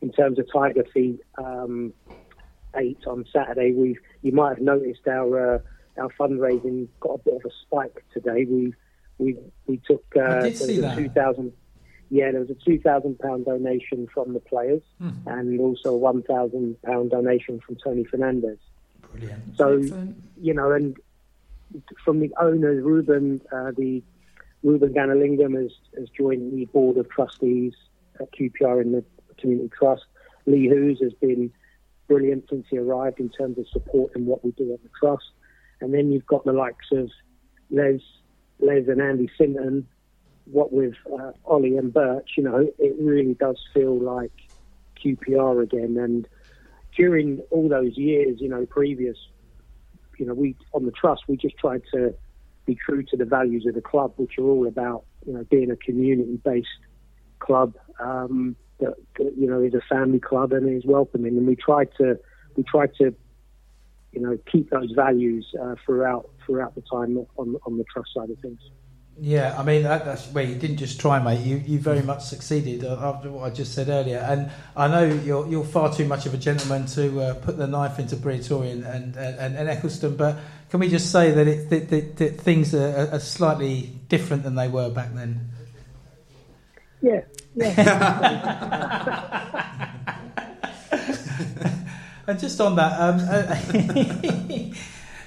in 0.00 0.12
terms 0.12 0.38
of 0.38 0.46
Tiger 0.52 0.84
Feet 0.92 1.20
um, 1.38 1.92
eight 2.76 3.00
on 3.06 3.24
Saturday, 3.32 3.72
We've 3.72 3.98
you 4.22 4.32
might 4.32 4.50
have 4.50 4.60
noticed 4.60 5.06
our 5.08 5.56
uh, 5.56 5.58
our 6.00 6.08
fundraising 6.18 6.88
got 7.00 7.14
a 7.14 7.18
bit 7.18 7.34
of 7.34 7.42
a 7.44 7.50
spike 7.62 8.04
today. 8.12 8.46
We 8.48 8.74
we 9.18 9.36
we 9.66 9.80
took 9.86 10.04
uh, 10.16 10.20
I 10.20 10.40
did 10.42 10.56
see 10.56 10.80
that. 10.80 10.96
two 10.96 11.08
thousand. 11.10 11.52
Yeah, 12.10 12.32
there 12.32 12.40
was 12.40 12.50
a 12.50 12.54
two 12.54 12.78
thousand 12.80 13.18
pound 13.20 13.44
donation 13.46 14.08
from 14.12 14.32
the 14.34 14.40
players, 14.40 14.82
Hmm. 14.98 15.10
and 15.26 15.60
also 15.60 15.94
a 15.94 15.96
one 15.96 16.22
thousand 16.22 16.80
pound 16.82 17.10
donation 17.12 17.60
from 17.60 17.76
Tony 17.76 18.04
Fernandes. 18.04 18.58
Brilliant. 19.12 19.56
So 19.56 19.78
Excellent. 19.78 20.16
you 20.40 20.54
know, 20.54 20.72
and 20.72 20.96
from 22.04 22.18
the 22.20 22.32
owner, 22.40 22.72
Ruben, 22.82 23.40
uh, 23.52 23.70
the 23.76 24.02
Ruben 24.62 24.92
Gnanalingam 24.92 25.60
has, 25.60 25.70
has 25.96 26.08
joined 26.10 26.52
the 26.52 26.64
board 26.66 26.96
of 26.96 27.08
trustees 27.08 27.74
at 28.20 28.30
QPR 28.32 28.82
in 28.82 28.92
the 28.92 29.04
Community 29.38 29.70
Trust. 29.78 30.04
Lee 30.46 30.62
Hughes 30.68 30.98
has 31.00 31.12
been 31.14 31.52
brilliant 32.08 32.46
since 32.50 32.66
he 32.70 32.76
arrived 32.78 33.20
in 33.20 33.28
terms 33.30 33.56
of 33.56 33.66
supporting 33.68 34.26
what 34.26 34.44
we 34.44 34.50
do 34.52 34.72
at 34.74 34.82
the 34.82 34.88
trust. 34.98 35.30
And 35.80 35.94
then 35.94 36.10
you've 36.10 36.26
got 36.26 36.44
the 36.44 36.52
likes 36.52 36.86
of 36.92 37.08
Les, 37.70 38.00
Les 38.58 38.86
and 38.88 39.00
Andy 39.00 39.30
Sinton. 39.38 39.86
What 40.44 40.72
with 40.72 40.94
uh, 41.12 41.32
Ollie 41.44 41.76
and 41.76 41.92
Birch, 41.92 42.30
you 42.36 42.42
know, 42.42 42.68
it 42.78 42.96
really 42.98 43.34
does 43.34 43.58
feel 43.72 43.98
like 43.98 44.32
QPR 45.04 45.62
again. 45.62 45.96
And 45.96 46.26
during 46.96 47.38
all 47.50 47.68
those 47.68 47.96
years, 47.96 48.40
you 48.40 48.48
know, 48.48 48.66
previous 48.66 49.16
you 50.20 50.26
know, 50.26 50.34
we 50.34 50.54
on 50.74 50.84
the 50.84 50.92
trust 50.92 51.22
we 51.26 51.36
just 51.36 51.56
tried 51.56 51.82
to 51.94 52.14
be 52.66 52.74
true 52.74 53.02
to 53.04 53.16
the 53.16 53.24
values 53.24 53.64
of 53.66 53.74
the 53.74 53.80
club, 53.80 54.12
which 54.16 54.38
are 54.38 54.44
all 54.44 54.68
about 54.68 55.04
you 55.26 55.32
know 55.32 55.44
being 55.50 55.70
a 55.70 55.76
community-based 55.76 56.68
club 57.38 57.74
um, 57.98 58.54
that, 58.80 58.94
that 59.18 59.32
you 59.36 59.48
know 59.48 59.62
is 59.62 59.72
a 59.72 59.80
family 59.88 60.20
club 60.20 60.52
and 60.52 60.68
is 60.76 60.84
welcoming, 60.84 61.38
and 61.38 61.46
we 61.46 61.56
tried 61.56 61.88
to 61.96 62.18
we 62.54 62.62
tried 62.64 62.94
to 62.96 63.14
you 64.12 64.20
know 64.20 64.38
keep 64.52 64.68
those 64.68 64.92
values 64.92 65.46
uh, 65.60 65.74
throughout 65.84 66.28
throughout 66.44 66.74
the 66.74 66.82
time 66.82 67.16
on 67.38 67.56
on 67.64 67.78
the 67.78 67.84
trust 67.84 68.10
side 68.14 68.28
of 68.28 68.38
things. 68.40 68.60
Yeah, 69.18 69.54
I 69.58 69.62
mean, 69.64 69.82
that, 69.82 70.04
that's 70.06 70.28
well, 70.32 70.44
you 70.44 70.54
didn't 70.54 70.78
just 70.78 70.98
try, 70.98 71.22
mate. 71.22 71.40
You 71.40 71.56
you 71.56 71.78
very 71.78 72.02
much 72.02 72.22
succeeded 72.22 72.84
uh, 72.84 72.96
after 73.00 73.30
what 73.30 73.44
I 73.44 73.54
just 73.54 73.74
said 73.74 73.88
earlier. 73.88 74.18
And 74.18 74.50
I 74.74 74.88
know 74.88 75.04
you're 75.04 75.46
you're 75.46 75.64
far 75.64 75.92
too 75.92 76.06
much 76.06 76.24
of 76.26 76.32
a 76.32 76.38
gentleman 76.38 76.86
to 76.86 77.20
uh, 77.20 77.34
put 77.34 77.58
the 77.58 77.66
knife 77.66 77.98
into 77.98 78.16
Briatore 78.16 78.70
and, 78.70 78.84
and, 78.84 79.16
and, 79.16 79.56
and 79.56 79.68
Ecclestone. 79.68 80.16
But 80.16 80.38
can 80.70 80.80
we 80.80 80.88
just 80.88 81.12
say 81.12 81.32
that, 81.32 81.46
it, 81.46 81.68
that, 81.68 81.90
that, 81.90 82.16
that 82.16 82.40
things 82.40 82.74
are, 82.74 83.10
are 83.12 83.20
slightly 83.20 83.92
different 84.08 84.42
than 84.42 84.54
they 84.54 84.68
were 84.68 84.88
back 84.88 85.12
then? 85.14 85.50
Yeah, 87.02 87.20
yeah. 87.54 87.86
And 92.30 92.38
just 92.38 92.60
on 92.60 92.76
that, 92.76 93.00
um, 93.00 93.18
uh, 93.28 93.56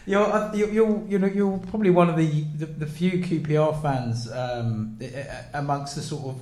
you're, 0.06 0.22
uh, 0.22 0.54
you're 0.54 0.70
you're 0.70 1.04
you 1.08 1.20
know 1.20 1.28
you're 1.28 1.58
probably 1.70 1.90
one 1.90 2.10
of 2.10 2.18
the, 2.18 2.44
the, 2.56 2.66
the 2.66 2.86
few 2.86 3.20
QPR 3.20 3.82
fans 3.82 4.30
um, 4.32 5.00
amongst 5.54 5.96
the 5.96 6.02
sort 6.02 6.36
of 6.36 6.42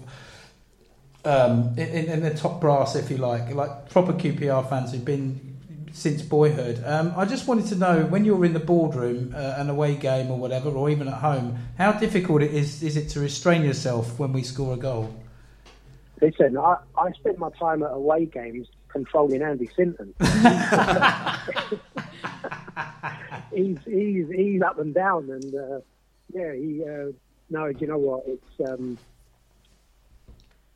um, 1.23 1.75
in, 1.77 2.09
in 2.09 2.21
the 2.21 2.33
top 2.33 2.59
brass, 2.59 2.95
if 2.95 3.11
you 3.11 3.17
like, 3.17 3.53
like 3.53 3.89
proper 3.89 4.13
QPR 4.13 4.67
fans 4.69 4.91
who've 4.91 5.05
been 5.05 5.57
since 5.93 6.21
boyhood. 6.21 6.81
Um, 6.85 7.13
I 7.15 7.25
just 7.25 7.47
wanted 7.47 7.67
to 7.67 7.75
know 7.75 8.05
when 8.05 8.25
you're 8.25 8.45
in 8.45 8.53
the 8.53 8.59
boardroom, 8.59 9.33
uh, 9.35 9.55
an 9.57 9.69
away 9.69 9.95
game 9.95 10.31
or 10.31 10.37
whatever, 10.37 10.69
or 10.69 10.89
even 10.89 11.07
at 11.07 11.15
home, 11.15 11.59
how 11.77 11.91
difficult 11.91 12.41
it 12.41 12.51
is 12.51 12.81
is 12.81 12.97
it 12.97 13.09
to 13.09 13.19
restrain 13.19 13.63
yourself 13.63 14.17
when 14.17 14.33
we 14.33 14.43
score 14.43 14.73
a 14.73 14.77
goal? 14.77 15.13
Listen, 16.21 16.57
I, 16.57 16.77
I 16.97 17.11
spent 17.13 17.39
my 17.39 17.49
time 17.59 17.83
at 17.83 17.91
away 17.91 18.25
games 18.25 18.67
controlling 18.87 19.41
Andy 19.41 19.69
Sinton. 19.75 20.13
he's 23.53 23.77
he's 23.85 24.27
he's 24.29 24.61
up 24.61 24.79
and 24.79 24.93
down, 24.93 25.29
and 25.29 25.55
uh, 25.55 25.79
yeah, 26.33 26.53
he. 26.53 26.83
Uh, 26.83 27.11
no, 27.49 27.65
you 27.65 27.85
know 27.85 27.97
what? 27.97 28.23
It's 28.27 28.69
um, 28.69 28.97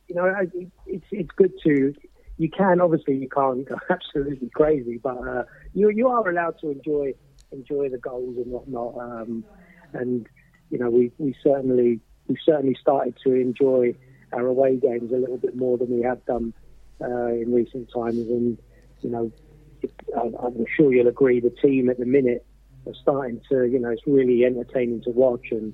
you 0.08 0.14
know, 0.14 0.26
it, 0.26 0.68
it's 0.86 1.06
it's 1.10 1.30
good 1.36 1.52
to. 1.64 1.94
You 2.38 2.50
can 2.50 2.80
obviously 2.80 3.16
you 3.16 3.28
can't 3.28 3.66
go 3.66 3.76
absolutely 3.90 4.50
crazy, 4.50 4.98
but 5.02 5.16
uh, 5.16 5.44
you 5.74 5.90
you 5.90 6.08
are 6.08 6.28
allowed 6.28 6.58
to 6.60 6.70
enjoy 6.70 7.14
enjoy 7.52 7.88
the 7.88 7.98
goals 7.98 8.36
and 8.36 8.46
whatnot. 8.46 8.94
Um, 8.98 9.44
and 9.92 10.26
you 10.70 10.78
know, 10.78 10.90
we 10.90 11.12
we 11.18 11.34
certainly 11.42 12.00
we 12.28 12.36
certainly 12.44 12.76
started 12.80 13.16
to 13.24 13.32
enjoy 13.32 13.94
our 14.32 14.46
away 14.46 14.76
games 14.76 15.12
a 15.12 15.16
little 15.16 15.38
bit 15.38 15.56
more 15.56 15.78
than 15.78 15.90
we 15.90 16.02
have 16.02 16.24
done 16.26 16.52
uh, 17.00 17.28
in 17.28 17.52
recent 17.52 17.90
times. 17.92 18.28
And 18.28 18.58
you 19.00 19.10
know, 19.10 19.32
I'm 20.16 20.64
sure 20.76 20.92
you'll 20.92 21.08
agree, 21.08 21.40
the 21.40 21.50
team 21.50 21.88
at 21.90 21.98
the 21.98 22.06
minute 22.06 22.44
are 22.86 22.94
starting 23.02 23.40
to, 23.48 23.64
you 23.64 23.78
know, 23.78 23.90
it's 23.90 24.06
really 24.06 24.44
entertaining 24.44 25.02
to 25.02 25.10
watch, 25.10 25.46
and 25.50 25.72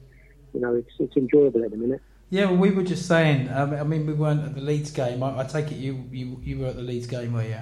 you 0.55 0.61
know, 0.61 0.75
it's 0.75 0.91
it's 0.99 1.17
enjoyable 1.17 1.65
at 1.65 1.71
the 1.71 1.77
minute. 1.77 2.01
Yeah, 2.31 2.47
well, 2.47 2.57
we 2.57 2.71
were 2.71 2.83
just 2.83 3.07
saying. 3.07 3.49
Um, 3.51 3.75
I 3.75 3.83
mean, 3.85 4.07
we 4.07 4.15
weren't 4.15 4.45
at 4.45 4.55
the 4.55 4.63
Leeds 4.63 4.91
game. 4.91 5.23
I, 5.23 5.41
I 5.41 5.45
take 5.45 5.71
it 5.73 5.77
you, 5.77 6.05
you 6.11 6.41
you 6.43 6.59
were 6.59 6.69
at 6.69 6.77
the 6.77 6.83
Leeds 6.83 7.07
game, 7.07 7.33
were 7.33 7.43
you? 7.43 7.59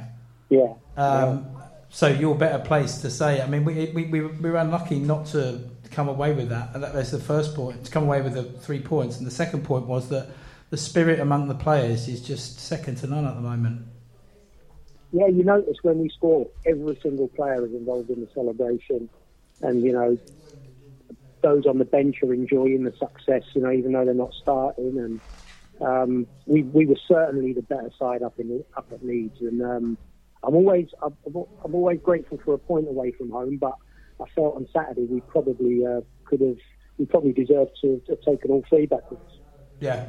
Yeah. 0.49 0.75
Um, 0.97 1.47
So 1.93 2.07
you're 2.07 2.37
better 2.37 2.61
placed 2.61 3.01
to 3.03 3.11
say. 3.11 3.43
I 3.43 3.49
mean, 3.49 3.65
we, 3.65 3.91
we, 3.93 4.05
we, 4.05 4.21
we 4.21 4.51
were 4.51 4.59
unlucky 4.59 5.01
not 5.01 5.27
to 5.27 5.61
come 5.91 6.09
away 6.09 6.33
with 6.33 6.49
that. 6.51 6.71
And 6.73 6.85
that 6.85 6.95
was 6.95 7.11
the 7.11 7.19
first 7.19 7.57
point, 7.57 7.85
to 7.85 7.91
come 7.91 8.05
away 8.05 8.23
with 8.23 8.35
the 8.35 8.45
three 8.45 8.79
points. 8.79 9.19
And 9.19 9.27
the 9.27 9.33
second 9.33 9.65
point 9.65 9.87
was 9.87 10.09
that 10.11 10.29
the 10.71 10.77
spirit 10.77 11.19
among 11.19 11.49
the 11.49 11.55
players 11.57 12.07
is 12.07 12.21
just 12.25 12.61
second 12.61 12.95
to 12.99 13.09
none 13.09 13.27
at 13.27 13.35
the 13.35 13.41
moment. 13.41 13.87
Yeah, 15.13 15.27
you 15.27 15.45
notice 15.45 15.77
when 15.83 15.99
we 15.99 16.09
score, 16.09 16.47
every 16.65 16.99
single 17.03 17.29
player 17.29 17.65
is 17.67 17.73
involved 17.73 18.11
in 18.11 18.21
the 18.21 18.29
celebration, 18.33 19.11
and 19.61 19.85
you 19.85 19.93
know, 19.93 20.19
those 21.43 21.67
on 21.67 21.79
the 21.79 21.85
bench 21.85 22.17
are 22.23 22.33
enjoying 22.33 22.85
the 22.85 22.93
success. 22.93 23.43
You 23.55 23.63
know, 23.63 23.73
even 23.73 23.93
though 23.93 24.05
they're 24.05 24.15
not 24.15 24.35
starting, 24.41 24.99
and 24.99 25.21
um, 25.81 26.27
we 26.47 26.63
we 26.63 26.87
were 26.87 26.99
certainly 27.09 27.53
the 27.53 27.63
better 27.63 27.91
side 27.99 28.23
up 28.23 28.35
in 28.39 28.65
up 28.77 28.87
at 28.93 29.05
Leeds, 29.05 29.39
and 29.41 29.61
um, 29.63 29.99
I'm 30.45 30.55
always 30.55 30.87
I'm, 31.03 31.17
I'm 31.65 31.75
always 31.75 32.01
grateful 32.03 32.39
for 32.45 32.55
a 32.55 32.59
point 32.59 32.89
away 32.89 33.13
from 33.17 33.31
home, 33.31 33.59
but 33.61 33.75
I 34.21 34.27
felt 34.35 34.57
on 34.57 34.69
Saturday 34.75 35.07
we 35.11 35.23
probably 35.23 35.85
uh, 35.85 36.03
could 36.27 36.41
have 36.41 36.57
we 36.99 37.07
probably 37.07 37.33
deserved 37.33 37.73
to 37.83 38.01
have 38.09 38.21
taken 38.21 38.51
all 38.51 38.63
three 38.69 38.87
backwards. 38.87 39.23
Yeah. 39.81 40.07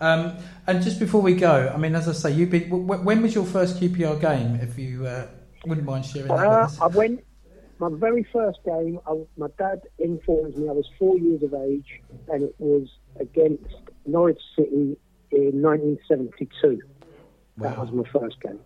Um, 0.00 0.36
and 0.66 0.82
just 0.82 0.98
before 0.98 1.20
we 1.20 1.34
go, 1.34 1.70
I 1.74 1.76
mean, 1.76 1.94
as 1.94 2.08
I 2.08 2.12
say, 2.12 2.32
you've 2.32 2.50
been. 2.50 2.68
wh- 2.70 3.04
When 3.04 3.22
was 3.22 3.34
your 3.34 3.44
first 3.44 3.78
QPR 3.80 4.20
game? 4.20 4.56
If 4.56 4.78
you 4.78 5.06
uh, 5.06 5.26
wouldn't 5.66 5.86
mind 5.86 6.06
sharing 6.06 6.28
that 6.28 6.38
Uh, 6.38 6.68
I 6.80 6.86
went 6.86 7.22
my 7.78 7.90
very 7.92 8.24
first 8.32 8.58
game. 8.64 8.98
I, 9.06 9.22
my 9.36 9.48
dad 9.58 9.82
informed 9.98 10.56
me 10.56 10.68
I 10.68 10.72
was 10.72 10.88
four 10.98 11.18
years 11.18 11.42
of 11.42 11.54
age, 11.54 12.00
and 12.28 12.42
it 12.44 12.54
was 12.58 12.88
against 13.18 13.64
Norwich 14.06 14.40
City 14.56 14.96
in 15.32 15.62
1972. 15.62 16.80
That 17.58 17.78
was 17.78 17.92
my 17.92 18.04
first 18.10 18.40
game. 18.40 18.58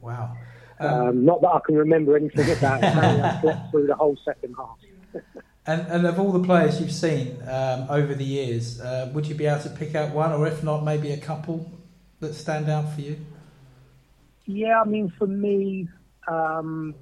Wow. 0.00 0.36
Um, 0.78 0.88
Um, 1.08 1.24
not 1.24 1.40
that 1.40 1.48
I 1.48 1.60
can 1.66 1.74
remember 1.74 2.16
anything 2.16 2.48
about 2.56 2.82
it. 2.84 2.94
I 2.96 3.40
slept 3.40 3.70
through 3.70 3.86
the 3.88 3.94
whole 3.96 4.16
second 4.24 4.54
half. 4.56 4.78
And, 5.66 5.86
and 5.88 6.06
of 6.06 6.20
all 6.20 6.30
the 6.30 6.44
players 6.44 6.80
you've 6.80 6.92
seen 6.92 7.42
um, 7.48 7.86
over 7.90 8.14
the 8.14 8.24
years, 8.24 8.80
uh, 8.80 9.10
would 9.12 9.26
you 9.26 9.34
be 9.34 9.46
able 9.46 9.62
to 9.62 9.70
pick 9.70 9.96
out 9.96 10.14
one, 10.14 10.32
or 10.32 10.46
if 10.46 10.62
not, 10.62 10.84
maybe 10.84 11.10
a 11.10 11.16
couple 11.16 11.72
that 12.20 12.34
stand 12.34 12.68
out 12.68 12.94
for 12.94 13.00
you? 13.00 13.18
Yeah, 14.44 14.80
I 14.80 14.84
mean, 14.84 15.12
for 15.18 15.26
me, 15.26 15.88
um, 16.28 16.94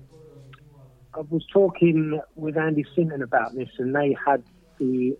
I 1.13 1.21
was 1.21 1.45
talking 1.53 2.21
with 2.37 2.57
Andy 2.57 2.87
Sinton 2.95 3.23
about 3.23 3.55
this, 3.55 3.69
and 3.79 3.95
they 3.95 4.17
had 4.27 4.43
the 4.79 5.17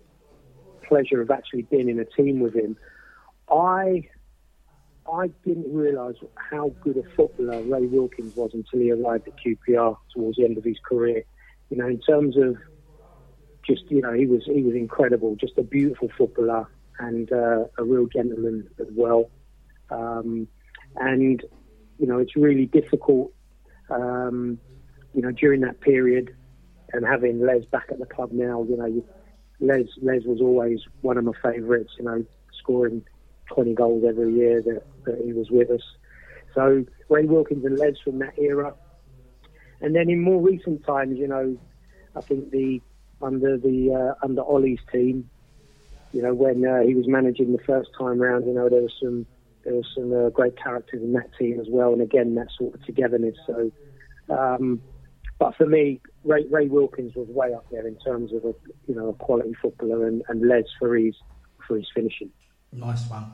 pleasure 0.87 1.21
of 1.21 1.29
actually 1.29 1.63
being 1.63 1.87
in 1.87 1.99
a 1.99 2.05
team 2.05 2.39
with 2.39 2.55
him. 2.55 2.77
I 3.49 4.09
I 5.11 5.29
didn't 5.45 5.71
realise 5.71 6.15
how 6.35 6.73
good 6.81 6.97
a 6.97 7.03
footballer 7.15 7.61
Ray 7.61 7.85
Wilkins 7.85 8.35
was 8.35 8.51
until 8.55 8.79
he 8.79 8.91
arrived 8.91 9.27
at 9.27 9.35
QPR 9.37 9.97
towards 10.15 10.37
the 10.37 10.45
end 10.45 10.57
of 10.57 10.63
his 10.63 10.77
career. 10.87 11.23
You 11.69 11.77
know, 11.77 11.87
in 11.87 11.99
terms 12.01 12.37
of 12.37 12.57
just 13.65 13.89
you 13.89 14.01
know, 14.01 14.13
he 14.13 14.25
was 14.25 14.43
he 14.45 14.61
was 14.61 14.75
incredible, 14.75 15.35
just 15.35 15.57
a 15.57 15.63
beautiful 15.63 16.09
footballer 16.17 16.67
and 16.99 17.31
uh, 17.31 17.65
a 17.77 17.83
real 17.83 18.07
gentleman 18.07 18.69
as 18.79 18.87
well. 18.91 19.29
Um, 19.89 20.47
and 20.97 21.43
you 21.97 22.07
know, 22.07 22.19
it's 22.19 22.35
really 22.35 22.65
difficult, 22.65 23.33
um, 23.89 24.59
you 25.13 25.21
know, 25.21 25.31
during 25.31 25.61
that 25.61 25.79
period 25.81 26.35
and 26.93 27.05
having 27.05 27.39
Les 27.39 27.65
back 27.65 27.87
at 27.89 27.99
the 27.99 28.05
club 28.05 28.31
now, 28.31 28.63
you 28.63 28.77
know, 28.77 29.03
Les, 29.59 29.85
Les 30.01 30.25
was 30.25 30.41
always 30.41 30.79
one 31.01 31.17
of 31.17 31.23
my 31.23 31.33
favourites, 31.41 31.91
you 31.97 32.05
know, 32.05 32.23
scoring 32.59 33.03
20 33.47 33.73
goals 33.73 34.03
every 34.07 34.33
year 34.33 34.61
that, 34.61 34.83
that 35.05 35.21
he 35.23 35.33
was 35.33 35.49
with 35.49 35.69
us. 35.69 35.81
So 36.53 36.85
Ray 37.09 37.25
Wilkins 37.25 37.65
and 37.65 37.77
Les 37.77 37.99
from 38.03 38.19
that 38.19 38.37
era. 38.37 38.73
And 39.81 39.95
then 39.95 40.09
in 40.09 40.21
more 40.21 40.41
recent 40.41 40.85
times, 40.85 41.17
you 41.17 41.27
know, 41.27 41.57
I 42.15 42.21
think 42.21 42.51
the 42.51 42.81
under 43.21 43.57
the 43.57 43.93
uh, 43.93 44.25
under 44.25 44.41
Ollie's 44.41 44.79
team, 44.91 45.29
you 46.13 46.21
know, 46.21 46.33
when 46.33 46.65
uh, 46.65 46.81
he 46.81 46.95
was 46.95 47.07
managing 47.07 47.51
the 47.51 47.63
first 47.63 47.89
time 47.97 48.19
round, 48.19 48.45
you 48.45 48.53
know, 48.53 48.69
there 48.69 48.81
was 48.81 48.93
some 49.01 49.25
there 49.63 49.73
was 49.73 49.85
some 49.95 50.13
uh, 50.13 50.29
great 50.29 50.57
characters 50.57 51.01
in 51.01 51.13
that 51.13 51.29
team 51.37 51.59
as 51.59 51.67
well, 51.69 51.91
and 51.93 52.01
again 52.01 52.35
that 52.35 52.47
sort 52.57 52.73
of 52.73 52.85
togetherness. 52.85 53.35
So, 53.45 53.71
um, 54.29 54.81
but 55.39 55.55
for 55.55 55.65
me, 55.65 55.99
Ray, 56.23 56.45
Ray 56.49 56.67
Wilkins 56.67 57.15
was 57.15 57.27
way 57.27 57.53
up 57.53 57.65
there 57.69 57.85
in 57.85 57.97
terms 57.97 58.31
of 58.31 58.45
a 58.45 58.53
you 58.87 58.95
know 58.95 59.09
a 59.09 59.13
quality 59.13 59.53
footballer, 59.61 60.07
and, 60.07 60.23
and 60.29 60.47
Les 60.47 60.63
for 60.79 60.95
his 60.95 61.15
for 61.67 61.75
his 61.75 61.87
finishing. 61.93 62.29
Nice 62.71 63.09
one. 63.09 63.25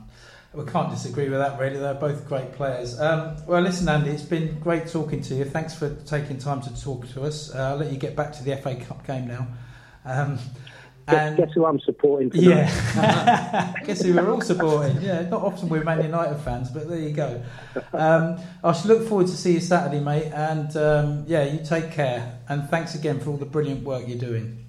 We 0.54 0.64
can't 0.66 0.90
disagree 0.90 1.30
with 1.30 1.38
that, 1.38 1.58
really. 1.58 1.78
They're 1.78 1.94
both 1.94 2.28
great 2.28 2.52
players. 2.52 3.00
Um, 3.00 3.36
well, 3.46 3.62
listen, 3.62 3.88
Andy, 3.88 4.10
it's 4.10 4.22
been 4.22 4.58
great 4.60 4.86
talking 4.86 5.22
to 5.22 5.34
you. 5.34 5.44
Thanks 5.46 5.74
for 5.74 5.94
taking 6.04 6.36
time 6.36 6.60
to 6.62 6.82
talk 6.82 7.08
to 7.14 7.22
us. 7.22 7.54
Uh, 7.54 7.70
I'll 7.70 7.76
let 7.76 7.90
you 7.90 7.96
get 7.96 8.14
back 8.14 8.32
to 8.34 8.42
the 8.42 8.56
FA 8.56 8.74
Cup 8.74 9.06
game 9.06 9.26
now. 9.26 9.46
Um, 10.04 10.38
Guess, 11.08 11.16
and 11.16 11.36
guess 11.36 11.48
who 11.52 11.66
I'm 11.66 11.80
supporting 11.80 12.30
tonight? 12.30 12.70
yeah, 12.94 13.74
guess 13.84 14.02
who 14.02 14.14
we're 14.14 14.30
all 14.30 14.40
supporting? 14.40 15.02
Yeah, 15.02 15.22
not 15.22 15.42
often 15.42 15.68
we're 15.68 15.82
Man 15.82 16.00
United 16.04 16.36
fans, 16.38 16.70
but 16.70 16.88
there 16.88 16.98
you 17.00 17.10
go. 17.10 17.42
Um, 17.92 18.38
I 18.62 18.72
should 18.72 18.86
look 18.86 19.08
forward 19.08 19.26
to 19.26 19.36
see 19.36 19.54
you 19.54 19.60
Saturday, 19.60 19.98
mate. 19.98 20.30
And 20.32 20.76
um, 20.76 21.24
yeah, 21.26 21.42
you 21.42 21.64
take 21.64 21.90
care. 21.90 22.38
And 22.48 22.68
thanks 22.70 22.94
again 22.94 23.18
for 23.18 23.30
all 23.30 23.36
the 23.36 23.46
brilliant 23.46 23.82
work 23.82 24.06
you're 24.06 24.16
doing. 24.16 24.64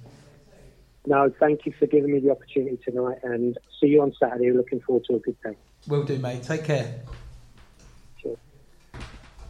No, 1.05 1.31
thank 1.39 1.67
you 1.67 1.73
for 1.77 1.85
giving 1.85 2.11
me 2.11 2.19
the 2.19 2.31
opportunity 2.31 2.79
tonight, 2.83 3.19
and 3.21 3.55
see 3.79 3.87
you 3.87 4.01
on 4.01 4.11
Saturday. 4.19 4.51
Looking 4.51 4.79
forward 4.79 5.05
to 5.09 5.17
a 5.17 5.19
good 5.19 5.37
day. 5.43 5.55
Will 5.87 6.03
do, 6.03 6.17
mate. 6.17 6.41
Take 6.41 6.63
care. 6.63 7.01
Cheers. 8.21 8.37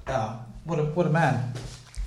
Ah, 0.08 0.44
what 0.66 0.80
a 0.80 0.84
what 0.84 1.06
a 1.06 1.10
man. 1.12 1.54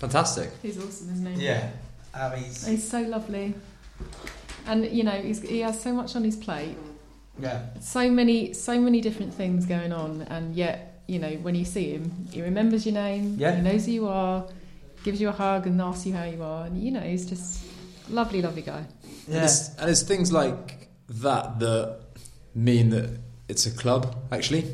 Fantastic. 0.00 0.50
He's 0.60 0.76
awesome, 0.76 1.12
isn't 1.14 1.36
he? 1.36 1.46
Yeah, 1.46 1.70
um, 2.18 2.32
he's 2.40 2.66
He's 2.66 2.88
so 2.88 3.00
lovely. 3.02 3.54
And 4.66 4.84
you 4.86 5.04
know, 5.04 5.12
he's, 5.12 5.40
he 5.40 5.60
has 5.60 5.80
so 5.80 5.92
much 5.92 6.16
on 6.16 6.24
his 6.24 6.36
plate. 6.36 6.76
yeah. 7.40 7.66
so 7.80 8.10
many 8.10 8.52
so 8.54 8.80
many 8.80 9.00
different 9.00 9.32
things 9.34 9.66
going 9.66 9.92
on 9.92 10.22
and 10.22 10.56
yet 10.56 11.02
you 11.06 11.18
know 11.18 11.32
when 11.44 11.54
you 11.54 11.64
see 11.66 11.90
him 11.92 12.10
he 12.32 12.40
remembers 12.42 12.86
your 12.86 12.94
name 12.94 13.36
Yeah. 13.38 13.54
he 13.56 13.60
knows 13.62 13.84
who 13.84 13.92
you 13.92 14.08
are 14.08 14.46
gives 15.04 15.20
you 15.20 15.28
a 15.28 15.32
hug 15.32 15.66
and 15.66 15.78
asks 15.82 16.06
you 16.06 16.14
how 16.14 16.24
you 16.24 16.42
are 16.42 16.64
and 16.66 16.82
you 16.82 16.90
know 16.90 17.00
he's 17.00 17.26
just 17.26 17.62
lovely 18.08 18.40
lovely 18.40 18.62
guy 18.62 18.84
And, 19.26 19.34
Yeah. 19.34 19.44
it's, 19.44 19.68
and 19.78 19.90
it's 19.90 20.02
things 20.02 20.32
like 20.32 20.88
that 21.10 21.58
that 21.60 21.98
mean 22.54 22.88
that 22.90 23.10
it's 23.48 23.66
a 23.66 23.70
club, 23.70 24.16
actually, 24.32 24.64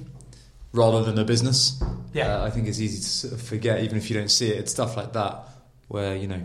rather 0.72 1.02
than 1.04 1.18
a 1.18 1.24
business. 1.24 1.82
Yeah. 2.14 2.36
Uh, 2.36 2.46
I 2.46 2.50
think 2.50 2.68
it's 2.68 2.80
easy 2.80 2.98
to 2.98 3.10
sort 3.22 3.32
of 3.34 3.42
forget, 3.42 3.82
even 3.84 3.98
if 3.98 4.08
you 4.08 4.16
don't 4.16 4.30
see 4.30 4.48
it. 4.52 4.56
It's 4.60 4.70
stuff 4.72 4.96
like 4.96 5.12
that 5.12 5.34
where, 5.88 6.16
you 6.16 6.26
know, 6.28 6.40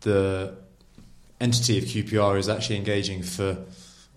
the 0.00 0.56
entity 1.40 1.78
of 1.78 1.84
QPR 1.84 2.38
is 2.38 2.48
actually 2.48 2.76
engaging 2.76 3.22
for 3.22 3.56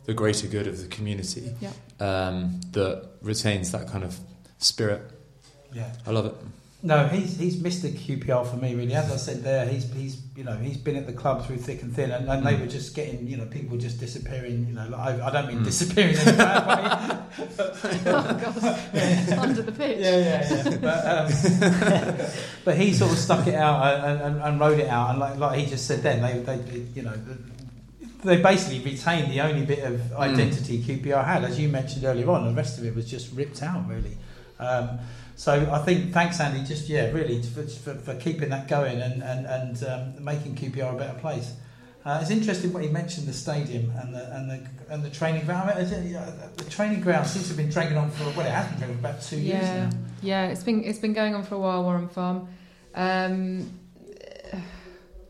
the 0.06 0.14
greater 0.14 0.48
good 0.48 0.68
of 0.68 0.82
the 0.82 0.88
community 0.88 1.54
Yeah. 1.62 1.72
um, 2.00 2.60
that 2.72 3.10
retains 3.22 3.72
that 3.72 3.88
kind 3.88 4.04
of 4.04 4.18
spirit. 4.58 5.02
Yeah. 5.74 5.94
I 6.08 6.12
love 6.12 6.26
it. 6.26 6.36
No, 6.84 7.06
he's 7.08 7.38
he's 7.38 7.58
Mr. 7.58 7.92
QPR 7.92 8.44
for 8.50 8.56
me 8.58 8.74
really. 8.74 8.96
As 8.96 9.12
I 9.12 9.16
said 9.18 9.44
there, 9.44 9.68
he's 9.68 9.92
he's 9.94 10.20
you 10.36 10.44
know 10.44 10.56
he's 10.58 10.78
been 10.78 10.96
at 10.96 11.06
the 11.06 11.14
club 11.14 11.46
through 11.46 11.58
thick 11.58 11.84
and 11.84 11.96
thin, 11.96 12.10
and, 12.10 12.28
and 12.28 12.44
they 12.44 12.54
Mm. 12.56 12.62
were 12.62 12.66
just 12.66 12.96
getting 12.96 13.28
you 13.28 13.38
know 13.38 13.46
people 13.46 13.78
just 13.78 14.00
disappearing. 14.00 14.66
You 14.68 14.74
know, 14.74 14.88
like, 14.90 15.00
I, 15.22 15.28
I 15.28 15.32
don't 15.32 15.48
mean 15.48 15.60
Mm. 15.60 15.66
disappearing 15.66 16.16
in 16.16 16.28
a 16.28 16.34
bad 16.34 16.68
way. 16.68 17.18
oh 18.08 18.38
god 18.42 19.40
under 19.40 19.62
the 19.62 19.72
pitch 19.72 19.98
yeah, 20.00 20.18
yeah, 20.18 20.64
yeah. 20.72 20.78
But, 20.82 21.08
um, 21.08 22.32
but 22.66 22.78
he 22.78 22.94
sort 22.94 23.12
of 23.12 23.18
stuck 23.20 23.46
it 23.46 23.54
out 23.56 24.04
and, 24.04 24.22
and, 24.22 24.42
and 24.42 24.60
rode 24.60 24.80
it 24.80 24.88
out, 24.90 25.12
and 25.12 25.20
like 25.20 25.38
like 25.38 25.60
he 25.60 25.68
just 25.68 25.86
said 25.86 26.02
then, 26.02 26.22
they 26.24 26.40
they 26.40 26.80
you 26.96 27.04
know. 27.04 27.14
They 28.24 28.40
basically 28.40 28.80
retained 28.92 29.32
the 29.32 29.42
only 29.42 29.66
bit 29.66 29.80
of 29.84 30.14
identity 30.14 30.80
QPR 30.84 31.26
had, 31.26 31.44
as 31.44 31.60
you 31.60 31.70
mentioned 31.70 32.06
earlier 32.06 32.30
on. 32.30 32.46
The 32.46 32.54
rest 32.54 32.78
of 32.78 32.86
it 32.86 32.94
was 32.96 33.10
just 33.10 33.34
ripped 33.34 33.64
out, 33.64 33.88
really. 33.88 34.16
Um, 34.60 35.00
so 35.42 35.52
I 35.72 35.80
think 35.80 36.14
thanks, 36.14 36.40
Andy. 36.40 36.62
Just 36.64 36.88
yeah, 36.88 37.10
really 37.12 37.42
for, 37.42 37.64
for, 37.64 37.96
for 37.96 38.16
keeping 38.26 38.50
that 38.50 38.68
going 38.68 39.02
and 39.02 39.24
and, 39.24 39.42
and 39.58 39.76
um, 39.92 40.24
making 40.24 40.52
QPR 40.56 40.94
a 40.94 40.98
better 40.98 41.20
place. 41.20 41.50
Uh, 42.06 42.20
it's 42.22 42.30
interesting 42.32 42.72
what 42.74 42.84
he 42.84 42.90
mentioned 42.90 43.28
the 43.28 43.34
stadium 43.34 43.86
and 44.00 44.14
the 44.16 44.24
and 44.36 44.44
the 44.52 44.60
and 44.94 45.04
the 45.04 45.10
training 45.10 45.44
ground. 45.46 45.70
I 45.72 45.84
mean, 45.84 46.12
yeah, 46.12 46.30
the 46.58 46.64
training 46.78 47.02
ground 47.02 47.26
seems 47.28 47.46
to 47.46 47.50
have 47.54 47.58
been 47.58 47.70
dragging 47.70 47.98
on 47.98 48.12
for 48.12 48.26
well, 48.38 48.46
it 48.46 48.52
has 48.60 48.68
been 48.70 48.78
dragging 48.80 48.98
on 48.98 49.06
about 49.06 49.22
two 49.30 49.40
years 49.40 49.64
now. 49.64 49.90
yeah 50.22 50.48
it's 50.52 50.64
been 50.64 50.84
it's 50.84 51.00
been 51.00 51.14
going 51.14 51.34
on 51.36 51.44
for 51.44 51.56
a 51.56 51.60
while 51.60 51.84
Warren 51.84 52.08
Farm 52.10 52.48
um, 52.94 53.70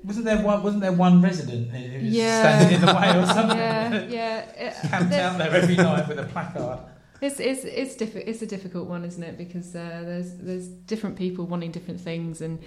Wasn't 0.04 0.26
there 0.26 0.42
one? 0.44 0.64
Wasn't 0.64 0.82
there 0.82 0.92
one 1.08 1.22
resident 1.22 1.70
who 1.72 2.06
was 2.06 2.14
Yeah. 2.22 2.42
standing 2.42 2.76
in 2.76 2.82
the 2.86 2.94
way 2.94 3.10
or 3.20 3.26
something? 3.38 3.58
yeah 3.58 4.04
yeah 4.18 4.40
it- 4.66 4.90
Camped 4.90 5.14
out 5.14 5.38
there 5.38 5.52
every 5.56 5.76
night 5.76 6.08
with 6.08 6.20
a 6.20 6.24
placard. 6.24 6.80
It's 7.22 7.40
it's 7.40 7.64
it's 7.64 7.96
diffi- 7.96 8.24
It's 8.26 8.42
a 8.42 8.48
difficult 8.48 8.88
one, 8.88 9.06
isn't 9.06 9.22
it? 9.22 9.38
Because 9.38 9.76
uh, 9.76 10.02
there's 10.04 10.34
there's 10.38 10.68
different 10.68 11.18
people 11.18 11.46
wanting 11.46 11.72
different 11.72 12.02
things, 12.02 12.42
and 12.42 12.60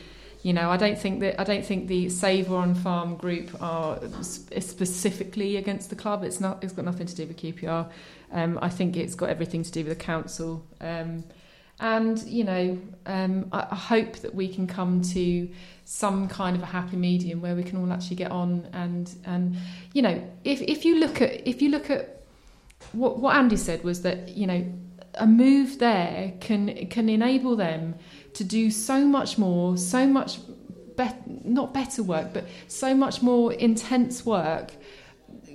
you 0.42 0.52
know, 0.52 0.70
I 0.70 0.76
don't 0.76 0.98
think 0.98 1.20
that 1.20 1.40
I 1.40 1.44
don't 1.44 1.64
think 1.64 1.88
the 1.88 2.09
Save 2.09 2.50
Warren 2.50 2.74
Farm 2.74 3.16
group 3.16 3.50
are 3.61 3.98
sp- 4.22 4.61
specifically 4.61 5.57
against 5.57 5.90
the 5.90 5.96
club. 5.96 6.22
It's 6.22 6.40
not. 6.40 6.62
It's 6.62 6.72
got 6.72 6.84
nothing 6.84 7.07
to 7.07 7.14
do 7.16 7.26
with 7.26 7.36
QPR. 7.36 7.90
Um, 8.30 8.59
I 8.62 8.68
think 8.68 8.96
it's 8.96 9.14
got 9.16 9.28
everything 9.28 9.64
to 9.64 9.72
do 9.72 9.80
with 9.84 9.98
the 9.98 10.05
council. 10.05 10.64
Um, 10.80 11.24
and 11.80 12.22
you 12.24 12.44
know, 12.44 12.78
um, 13.07 13.48
I, 13.52 13.66
I 13.70 13.74
hope 13.74 14.16
that 14.18 14.34
we 14.34 14.46
can 14.46 14.66
come 14.68 15.02
to 15.02 15.48
some 15.84 16.28
kind 16.28 16.55
of 16.55 16.62
a 16.62 16.66
happy 16.66 16.96
medium 16.96 17.40
where 17.40 17.57
we 17.57 17.64
can 17.64 17.78
all 17.78 17.92
actually 17.92 18.16
get 18.16 18.30
on 18.30 18.68
and 18.72 19.12
and 19.24 19.57
you 19.94 20.02
know, 20.02 20.22
if 20.44 20.62
if 20.62 20.84
you 20.84 21.00
look 21.00 21.20
at 21.20 21.46
if 21.48 21.61
you 21.61 21.70
look 21.70 21.90
at 21.90 22.14
what 22.93 23.18
what 23.18 23.37
Andy 23.37 23.57
said 23.57 23.82
was 23.85 24.03
that 24.03 24.30
you 24.30 24.47
know 24.47 24.64
a 25.14 25.26
move 25.26 25.78
there 25.78 26.35
can 26.41 26.87
can 26.89 27.09
enable 27.09 27.57
them 27.57 27.95
to 28.35 28.45
do 28.45 28.70
so 28.70 29.05
much 29.07 29.39
more, 29.39 29.76
so 29.76 30.07
much 30.07 30.39
bet 30.97 31.45
not 31.45 31.74
better 31.74 32.03
work, 32.03 32.32
but 32.32 32.45
so 32.68 32.95
much 32.95 33.22
more 33.22 33.53
intense 33.53 34.24
work, 34.26 34.72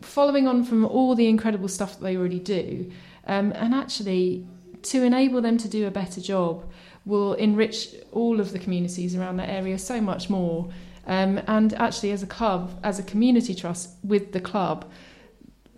following 0.02 0.48
on 0.48 0.64
from 0.64 0.86
all 0.86 1.16
the 1.16 1.28
incredible 1.28 1.68
stuff 1.68 1.94
that 1.94 2.04
they 2.04 2.18
already 2.18 2.40
do, 2.40 2.92
um, 3.28 3.52
and 3.54 3.74
actually 3.74 4.48
to 4.82 5.04
enable 5.04 5.42
them 5.42 5.58
to 5.58 5.68
do 5.68 5.88
a 5.88 5.92
better 5.92 6.22
job 6.22 6.64
will 7.06 7.34
enrich 7.34 7.96
all 8.12 8.40
of 8.40 8.52
the 8.52 8.60
communities 8.60 9.16
around 9.16 9.38
that 9.38 9.50
area 9.50 9.78
so 9.78 10.00
much 10.00 10.30
more. 10.30 10.70
Um, 11.08 11.42
and 11.48 11.74
actually, 11.74 12.12
as 12.12 12.22
a 12.22 12.28
club, 12.28 12.80
as 12.84 13.00
a 13.00 13.04
community 13.04 13.56
trust 13.56 13.90
with 14.04 14.32
the 14.32 14.40
club, 14.40 14.90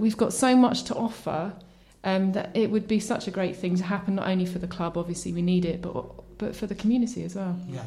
we've 0.02 0.18
got 0.18 0.34
so 0.34 0.56
much 0.66 0.84
to 0.89 0.95
offer 0.95 1.54
um, 2.04 2.32
that 2.34 2.49
it 2.56 2.68
would 2.72 2.88
be 2.88 2.99
such 2.99 3.28
a 3.28 3.32
great 3.32 3.56
thing 3.56 3.74
to 3.78 3.84
happen 3.84 4.16
not 4.16 4.28
only 4.28 4.45
for 4.54 4.60
the 4.60 4.68
club, 4.68 4.97
obviously 4.97 5.32
we 5.32 5.41
need 5.41 5.64
it, 5.66 5.82
but 5.82 5.95
but 6.39 6.56
for 6.56 6.66
the 6.68 6.76
community 6.76 7.24
as 7.24 7.36
well. 7.36 7.56
Yeah. 7.70 7.84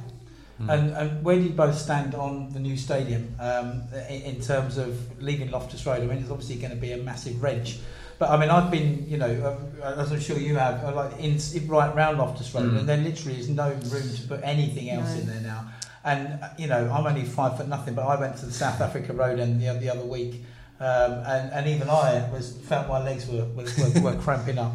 Mm. 0.63 0.73
And, 0.73 0.91
and 0.97 1.25
where 1.25 1.35
do 1.37 1.43
you 1.43 1.51
both 1.51 1.77
stand 1.77 2.15
on 2.15 2.53
the 2.53 2.61
new 2.61 2.77
stadium 2.77 3.35
um, 3.41 3.83
in, 4.09 4.23
in 4.23 4.41
terms 4.41 4.79
of 4.79 5.21
leaving 5.21 5.51
Loftus 5.51 5.85
Road? 5.85 6.01
I 6.03 6.07
mean, 6.07 6.19
it's 6.19 6.31
obviously 6.31 6.57
going 6.57 6.71
to 6.71 6.77
be 6.89 6.93
a 6.93 6.97
massive 6.99 7.43
wrench. 7.43 7.79
But 8.21 8.31
I 8.31 8.37
mean, 8.39 8.51
I've 8.51 8.71
been, 8.71 9.05
you 9.09 9.17
know, 9.17 9.59
uh, 9.83 9.95
as 10.01 10.13
I'm 10.13 10.21
sure 10.21 10.39
you 10.39 10.55
have, 10.55 10.85
uh, 10.85 10.95
like 10.95 11.19
in, 11.19 11.37
in 11.57 11.67
right 11.67 11.93
round 11.97 12.19
Loftus 12.19 12.55
Road, 12.55 12.71
Mm. 12.71 12.79
and 12.79 12.89
there 12.89 12.97
literally 12.99 13.41
is 13.41 13.49
no 13.49 13.69
room 13.71 14.09
to 14.19 14.23
put 14.29 14.41
anything 14.45 14.89
else 14.91 15.13
No. 15.15 15.21
in 15.21 15.27
there 15.27 15.41
now. 15.41 15.61
And 16.05 16.21
uh, 16.41 16.49
you 16.57 16.69
know, 16.69 16.83
I'm 16.95 17.05
only 17.05 17.25
five 17.25 17.57
foot 17.57 17.67
nothing, 17.67 17.95
but 17.95 18.07
I 18.07 18.15
went 18.21 18.37
to 18.37 18.47
the 18.47 18.53
South 18.53 18.81
Africa 18.81 19.13
Road 19.13 19.41
end 19.41 19.61
the, 19.61 19.73
the 19.85 19.91
other 19.91 20.05
week, 20.05 20.45
um, 20.81 21.13
and, 21.27 21.53
and 21.53 21.67
even 21.69 21.89
I 21.89 22.29
was 22.31 22.57
felt 22.69 22.89
my 22.89 23.03
legs 23.03 23.27
were 23.29 23.45
were, 23.45 23.65
were, 23.79 24.01
were 24.01 24.17
cramping 24.23 24.59
up. 24.59 24.73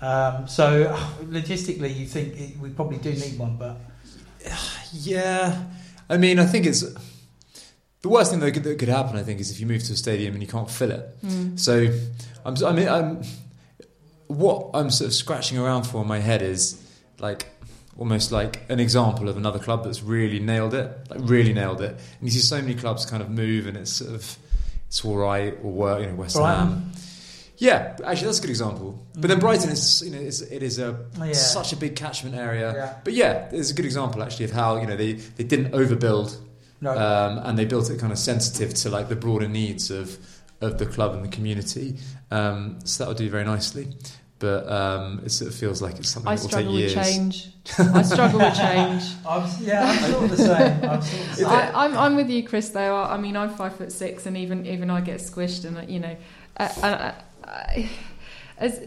Um, 0.00 0.46
so 0.48 0.86
logistically, 1.22 1.94
you 1.94 2.06
think 2.06 2.38
it, 2.38 2.58
we 2.58 2.70
probably 2.70 2.98
do 2.98 3.12
need 3.12 3.38
one, 3.38 3.56
but 3.56 3.78
Yeah, 4.92 5.64
I 6.08 6.16
mean, 6.16 6.38
I 6.38 6.46
think 6.46 6.66
it's 6.66 6.84
the 8.02 8.08
worst 8.08 8.30
thing 8.30 8.40
that 8.40 8.52
could, 8.52 8.64
that 8.64 8.78
could 8.78 8.88
happen. 8.88 9.16
I 9.16 9.22
think 9.22 9.40
is 9.40 9.50
if 9.50 9.60
you 9.60 9.66
move 9.66 9.82
to 9.84 9.92
a 9.92 9.96
stadium 9.96 10.34
and 10.34 10.42
you 10.42 10.48
can't 10.48 10.70
fill 10.70 10.90
it. 10.90 11.22
Mm. 11.24 11.58
So, 11.58 11.88
I'm, 12.44 12.54
I 12.64 12.72
mean, 12.72 12.88
I'm 12.88 13.22
what 14.28 14.70
I'm 14.74 14.90
sort 14.90 15.08
of 15.08 15.14
scratching 15.14 15.58
around 15.58 15.84
for 15.84 16.02
in 16.02 16.08
my 16.08 16.18
head 16.18 16.42
is 16.42 16.82
like 17.18 17.46
almost 17.98 18.30
like 18.30 18.60
an 18.68 18.80
example 18.80 19.28
of 19.28 19.36
another 19.36 19.58
club 19.58 19.84
that's 19.84 20.02
really 20.02 20.38
nailed 20.38 20.74
it, 20.74 20.90
like 21.10 21.20
really 21.22 21.52
nailed 21.52 21.80
it. 21.80 21.90
And 21.90 22.22
you 22.22 22.30
see 22.30 22.40
so 22.40 22.60
many 22.60 22.74
clubs 22.74 23.06
kind 23.06 23.22
of 23.22 23.30
move, 23.30 23.66
and 23.66 23.76
it's 23.76 23.92
sort 23.92 24.14
of 24.14 24.38
it's 24.86 25.04
all 25.04 25.16
right 25.16 25.54
or 25.62 25.70
work. 25.72 26.00
You 26.00 26.06
know, 26.08 26.14
West 26.14 26.36
Brighton. 26.36 26.66
Ham. 26.68 26.92
Yeah, 27.58 27.96
actually, 28.04 28.26
that's 28.26 28.38
a 28.38 28.42
good 28.42 28.50
example. 28.50 29.02
But 29.14 29.28
then 29.28 29.38
Mm. 29.38 29.40
Brighton 29.40 29.70
is, 29.70 30.02
you 30.02 30.10
know, 30.10 30.18
is, 30.18 30.42
it 30.42 30.62
is 30.62 30.78
a 30.78 30.98
Oh, 31.18 31.24
yeah. 31.24 31.32
such 31.32 31.72
a 31.72 31.76
big 31.76 31.96
catchment 31.96 32.34
area. 32.36 32.72
Yeah. 32.74 32.94
But 33.02 33.14
yeah, 33.14 33.48
it's 33.50 33.70
a 33.70 33.74
good 33.74 33.86
example 33.86 34.22
actually 34.22 34.44
of 34.44 34.50
how 34.52 34.76
you 34.78 34.86
know 34.86 34.96
they, 34.96 35.14
they 35.14 35.44
didn't 35.44 35.72
overbuild 35.72 36.36
no. 36.82 36.90
um, 36.90 37.38
and 37.38 37.58
they 37.58 37.64
built 37.64 37.88
it 37.90 37.98
kind 37.98 38.12
of 38.12 38.18
sensitive 38.18 38.74
to 38.74 38.90
like 38.90 39.08
the 39.08 39.16
broader 39.16 39.48
needs 39.48 39.90
of 39.90 40.18
of 40.60 40.78
the 40.78 40.84
club 40.86 41.14
and 41.14 41.24
the 41.24 41.28
community. 41.28 41.96
Um, 42.30 42.78
so 42.84 43.04
that 43.04 43.08
would 43.08 43.16
do 43.18 43.30
very 43.30 43.44
nicely. 43.44 43.88
But 44.38 44.70
um, 44.70 45.22
it 45.24 45.30
sort 45.30 45.50
of 45.50 45.56
feels 45.56 45.80
like 45.80 45.96
it's 45.98 46.10
something 46.10 46.30
I 46.30 46.36
that 46.36 46.42
will 46.42 46.48
take 46.48 46.60
struggle 46.60 46.74
with 46.74 46.94
change. 46.94 47.48
I 47.78 48.02
struggle 48.02 48.38
with 48.38 48.54
change. 48.54 49.02
I'm, 49.26 49.50
yeah, 49.62 49.84
I'm 49.84 50.12
sort 50.12 50.24
of 50.24 50.30
the 50.30 50.36
same. 50.36 50.90
I'm 50.90 51.02
sort 51.02 51.22
of 51.22 51.28
the 51.28 51.34
same. 51.36 51.46
I, 51.46 51.84
I'm, 51.84 51.96
I'm 51.96 52.16
with 52.16 52.28
you, 52.28 52.42
Chris. 52.42 52.68
Though 52.68 52.96
I, 52.96 53.14
I 53.14 53.16
mean, 53.16 53.34
I'm 53.34 53.48
five 53.48 53.76
foot 53.76 53.92
six, 53.92 54.26
and 54.26 54.36
even 54.36 54.66
even 54.66 54.90
I 54.90 55.00
get 55.00 55.20
squished, 55.20 55.64
and 55.64 55.78
uh, 55.78 55.82
you 55.88 56.00
know, 56.00 56.16
uh, 56.58 56.68
uh, 56.82 57.12
uh, 57.44 57.82
as 58.58 58.86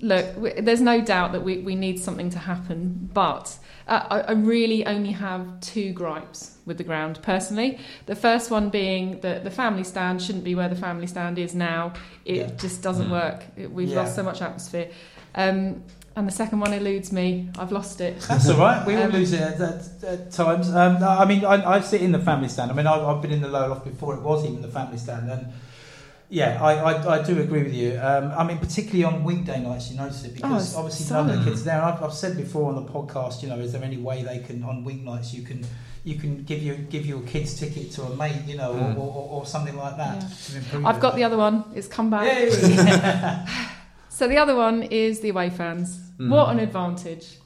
look, 0.00 0.34
w- 0.34 0.62
there's 0.62 0.80
no 0.80 1.00
doubt 1.00 1.32
that 1.32 1.42
we, 1.42 1.58
we 1.58 1.74
need 1.74 1.98
something 2.00 2.30
to 2.30 2.38
happen, 2.38 3.10
but 3.12 3.56
uh, 3.88 4.06
I, 4.10 4.20
I 4.20 4.32
really 4.32 4.86
only 4.86 5.12
have 5.12 5.60
two 5.60 5.92
gripes 5.92 6.56
with 6.66 6.78
the 6.78 6.84
ground 6.84 7.20
personally. 7.22 7.78
The 8.06 8.14
first 8.16 8.50
one 8.50 8.70
being 8.70 9.20
that 9.20 9.44
the 9.44 9.50
family 9.50 9.84
stand 9.84 10.22
shouldn't 10.22 10.44
be 10.44 10.54
where 10.54 10.68
the 10.68 10.76
family 10.76 11.06
stand 11.06 11.38
is 11.38 11.54
now. 11.54 11.92
It 12.24 12.36
Yeah. 12.36 12.46
just 12.56 12.82
doesn't 12.82 13.08
Mm. 13.08 13.10
work. 13.12 13.42
It, 13.56 13.70
we've 13.72 13.88
Yeah. 13.88 14.00
lost 14.00 14.14
so 14.14 14.22
much 14.22 14.40
atmosphere. 14.42 14.88
Um, 15.34 15.82
and 16.16 16.26
the 16.26 16.32
second 16.32 16.58
one 16.60 16.72
eludes 16.72 17.12
me. 17.12 17.50
I've 17.58 17.72
lost 17.72 18.00
it. 18.00 18.20
That's 18.28 18.48
all 18.48 18.58
right. 18.58 18.84
We 18.86 18.96
all 18.96 19.04
Um, 19.04 19.12
lose 19.12 19.32
it 19.32 19.40
at, 19.40 19.60
at, 19.60 20.04
at 20.04 20.30
times. 20.32 20.68
Um, 20.74 20.96
I 21.02 21.24
mean, 21.24 21.44
I, 21.44 21.76
I 21.76 21.80
sit 21.80 22.02
in 22.02 22.12
the 22.12 22.18
family 22.18 22.48
stand. 22.48 22.70
I 22.70 22.74
mean, 22.74 22.86
I've, 22.86 23.02
I've 23.02 23.22
been 23.22 23.30
in 23.32 23.40
the 23.40 23.48
lower 23.48 23.68
loft 23.68 23.84
before 23.84 24.14
it 24.14 24.22
was 24.22 24.44
even 24.44 24.60
the 24.60 24.68
family 24.68 24.98
stand, 24.98 25.30
and 25.30 25.46
yeah, 26.30 26.62
I, 26.62 26.72
I, 26.92 27.18
I 27.18 27.22
do 27.22 27.40
agree 27.40 27.62
with 27.64 27.74
you. 27.74 27.98
Um, 28.00 28.32
I 28.36 28.44
mean, 28.44 28.58
particularly 28.58 29.04
on 29.04 29.24
weekday 29.24 29.60
nights, 29.62 29.90
you 29.90 29.96
notice 29.98 30.24
it 30.24 30.30
Oh, 30.30 30.34
because 30.34 30.68
it's 30.68 30.76
obviously 30.76 31.12
none 31.14 31.20
of 31.20 31.26
the 31.26 31.32
silent. 31.34 31.48
kids 31.48 31.60
are 31.62 31.64
there. 31.64 31.82
I've, 31.82 32.02
I've 32.02 32.14
said 32.14 32.36
before 32.36 32.72
on 32.72 32.76
the 32.84 32.90
podcast, 32.90 33.42
you 33.42 33.48
know, 33.48 33.58
is 33.58 33.72
there 33.72 33.82
any 33.82 33.96
way 33.98 34.22
they 34.22 34.38
can 34.38 34.62
on 34.62 34.84
weeknights 34.84 35.34
you 35.34 35.42
can 35.42 35.66
you 36.02 36.14
can 36.14 36.44
give 36.44 36.62
you 36.62 36.76
give 36.76 37.04
your 37.04 37.20
kids 37.22 37.58
ticket 37.60 37.90
to 37.92 38.02
a 38.04 38.16
mate, 38.16 38.42
you 38.46 38.56
know, 38.56 38.72
Mm. 38.72 38.96
or, 38.96 39.00
or, 39.00 39.28
or 39.40 39.46
something 39.46 39.76
like 39.76 39.96
that 39.98 40.22
Yeah. 40.22 40.60
to. 40.80 40.86
I've 40.86 40.96
it. 40.96 41.00
got 41.00 41.14
the 41.16 41.24
other 41.24 41.36
one. 41.36 41.64
It's 41.74 41.88
come 41.88 42.08
back. 42.10 42.24
Yay! 42.26 43.44
So 44.08 44.28
the 44.28 44.36
other 44.36 44.54
one 44.54 44.82
is 44.82 45.20
the 45.20 45.30
away 45.30 45.48
fans. 45.50 45.98
Mm. 46.18 46.28
What 46.30 46.50
an 46.50 46.58
advantage! 46.58 47.38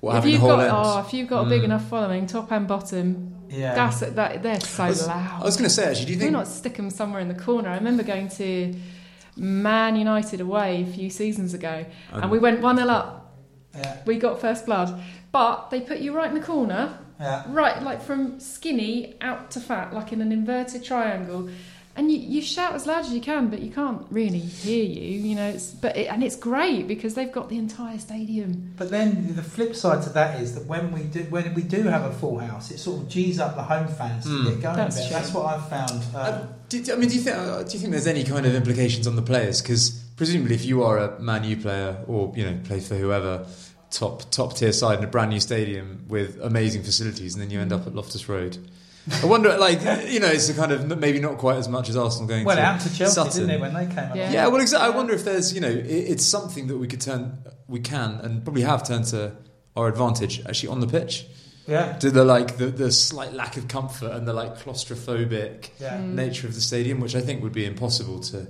Well, 0.00 0.16
if 0.16 0.24
you've 0.24 0.40
got 0.40 0.60
oh, 0.70 1.00
if 1.06 1.12
you've 1.12 1.28
got 1.28 1.46
a 1.46 1.48
big 1.48 1.62
Mm. 1.62 1.66
enough 1.66 1.88
following, 1.88 2.26
top 2.26 2.50
and 2.52 2.66
bottom, 2.66 3.34
yeah. 3.52 3.74
that's 3.74 4.00
that 4.00 4.42
they're 4.42 4.60
so 4.60 4.84
I 4.84 4.88
was- 4.88 5.06
loud. 5.06 5.40
I 5.42 5.44
was 5.44 5.56
going 5.56 5.68
to 5.68 5.74
say 5.74 5.84
actually, 5.84 6.06
do 6.06 6.12
you 6.12 6.18
Why 6.18 6.22
think? 6.24 6.32
not 6.32 6.46
stick 6.48 6.76
them 6.76 6.90
somewhere 6.90 7.20
in 7.20 7.28
the 7.28 7.34
corner? 7.48 7.68
I 7.68 7.74
remember 7.76 8.02
going 8.02 8.28
to 8.30 8.74
Man 9.36 9.96
United 9.96 10.40
away 10.40 10.82
a 10.82 10.86
few 10.86 11.08
seasons 11.10 11.54
ago, 11.54 11.84
Um, 12.12 12.22
and 12.22 12.30
we 12.30 12.38
went 12.38 12.60
one 12.60 12.76
0 12.76 12.88
up. 12.88 13.34
yeah. 13.76 13.98
We 14.06 14.18
got 14.18 14.40
first 14.40 14.66
blood, 14.66 15.00
but 15.32 15.70
they 15.70 15.80
put 15.80 15.98
you 16.00 16.14
right 16.14 16.28
in 16.28 16.34
the 16.34 16.44
corner, 16.44 16.98
Yeah. 17.20 17.44
right 17.48 17.82
like 17.82 18.02
from 18.02 18.40
skinny 18.40 19.14
out 19.20 19.50
to 19.52 19.60
fat, 19.60 19.94
like 19.94 20.12
in 20.12 20.20
an 20.20 20.32
inverted 20.32 20.84
triangle. 20.84 21.48
And 21.94 22.10
you, 22.10 22.16
you 22.18 22.40
shout 22.40 22.74
as 22.74 22.86
loud 22.86 23.00
as 23.04 23.12
you 23.12 23.20
can, 23.20 23.48
but 23.48 23.60
you 23.60 23.70
can't 23.70 24.06
really 24.10 24.38
hear 24.38 24.82
you. 24.82 25.18
You 25.28 25.34
know, 25.34 25.48
it's 25.48 25.72
but 25.72 25.94
it, 25.94 26.06
and 26.06 26.24
it's 26.24 26.36
great 26.36 26.88
because 26.88 27.12
they've 27.14 27.30
got 27.30 27.50
the 27.50 27.58
entire 27.58 27.98
stadium. 27.98 28.72
But 28.78 28.90
then 28.90 29.36
the 29.36 29.42
flip 29.42 29.76
side 29.76 30.02
to 30.04 30.10
that 30.10 30.40
is 30.40 30.54
that 30.54 30.64
when 30.66 30.90
we 30.92 31.02
do 31.02 31.20
when 31.24 31.52
we 31.52 31.60
do 31.62 31.82
have 31.82 32.04
a 32.04 32.12
full 32.14 32.38
house, 32.38 32.70
it 32.70 32.78
sort 32.78 33.02
of 33.02 33.08
g's 33.10 33.38
up 33.38 33.56
the 33.56 33.62
home 33.62 33.88
fans 33.88 34.24
Hmm. 34.24 34.44
to 34.44 34.50
get 34.52 34.62
going. 34.62 34.76
That's 34.76 34.96
a 34.96 35.00
bit. 35.00 35.08
true. 35.08 35.16
That's 35.18 35.34
what 35.34 35.46
I've 35.54 35.68
found. 35.68 35.90
Um, 36.14 36.14
Uh, 36.14 36.46
do, 36.70 36.82
I 36.92 36.96
mean, 36.96 37.10
do 37.10 37.14
you 37.16 37.20
think? 37.20 37.36
Uh, 37.36 37.62
do 37.62 37.72
you 37.74 37.78
think 37.78 37.90
there's 37.92 38.06
any 38.06 38.24
kind 38.24 38.46
of 38.46 38.54
implications 38.54 39.06
on 39.06 39.16
the 39.16 39.22
players? 39.22 39.60
Because 39.60 39.90
presumably, 40.16 40.54
if 40.54 40.64
you 40.64 40.82
are 40.84 40.96
a 40.96 41.20
Man 41.20 41.44
U 41.44 41.58
player 41.58 41.98
or 42.06 42.32
you 42.34 42.44
know 42.46 42.58
play 42.64 42.80
for 42.80 42.94
whoever, 42.94 43.44
top 43.90 44.30
top 44.30 44.56
tier 44.56 44.72
side 44.72 44.96
in 45.00 45.04
a 45.04 45.08
brand 45.08 45.28
new 45.28 45.40
stadium 45.40 46.06
with 46.08 46.40
amazing 46.40 46.84
facilities, 46.84 47.34
and 47.34 47.42
then 47.42 47.50
you 47.50 47.60
end 47.60 47.70
up 47.74 47.86
at 47.86 47.94
Loftus 47.94 48.30
Road. 48.30 48.56
I 49.22 49.26
wonder, 49.26 49.56
like 49.58 49.80
you 50.08 50.20
know, 50.20 50.28
it's 50.28 50.48
a 50.48 50.54
kind 50.54 50.70
of 50.70 50.98
maybe 50.98 51.18
not 51.18 51.38
quite 51.38 51.56
as 51.56 51.68
much 51.68 51.88
as 51.88 51.96
Arsenal 51.96 52.28
going 52.28 52.44
well, 52.44 52.56
to 52.56 52.62
out 52.62 52.80
to 52.82 52.94
Chelsea, 52.94 53.14
Sutton. 53.14 53.32
didn't 53.48 53.50
it, 53.50 53.60
when 53.60 53.74
they 53.74 53.86
came 53.86 54.10
up? 54.10 54.16
Yeah. 54.16 54.30
Yeah, 54.30 54.46
well, 54.46 54.60
exactly. 54.60 54.92
I 54.92 54.96
wonder 54.96 55.12
if 55.12 55.24
there's, 55.24 55.52
you 55.52 55.60
know, 55.60 55.68
it, 55.68 55.86
it's 55.86 56.24
something 56.24 56.68
that 56.68 56.76
we 56.76 56.86
could 56.86 57.00
turn, 57.00 57.38
we 57.66 57.80
can, 57.80 58.20
and 58.22 58.44
probably 58.44 58.62
have 58.62 58.86
turned 58.86 59.06
to 59.06 59.32
our 59.76 59.88
advantage 59.88 60.44
actually 60.46 60.68
on 60.68 60.80
the 60.80 60.86
pitch. 60.86 61.26
Yeah. 61.66 61.94
To 61.98 62.10
the 62.10 62.24
like 62.24 62.56
the, 62.56 62.66
the 62.66 62.90
slight 62.92 63.32
lack 63.32 63.56
of 63.56 63.68
comfort 63.68 64.10
and 64.12 64.26
the 64.26 64.32
like 64.32 64.58
claustrophobic 64.58 65.70
Yeah. 65.80 65.96
Mm. 65.98 66.14
nature 66.14 66.46
of 66.46 66.54
the 66.54 66.60
stadium, 66.60 67.00
which 67.00 67.14
I 67.14 67.20
think 67.20 67.42
would 67.42 67.52
be 67.52 67.64
impossible 67.64 68.20
to 68.20 68.46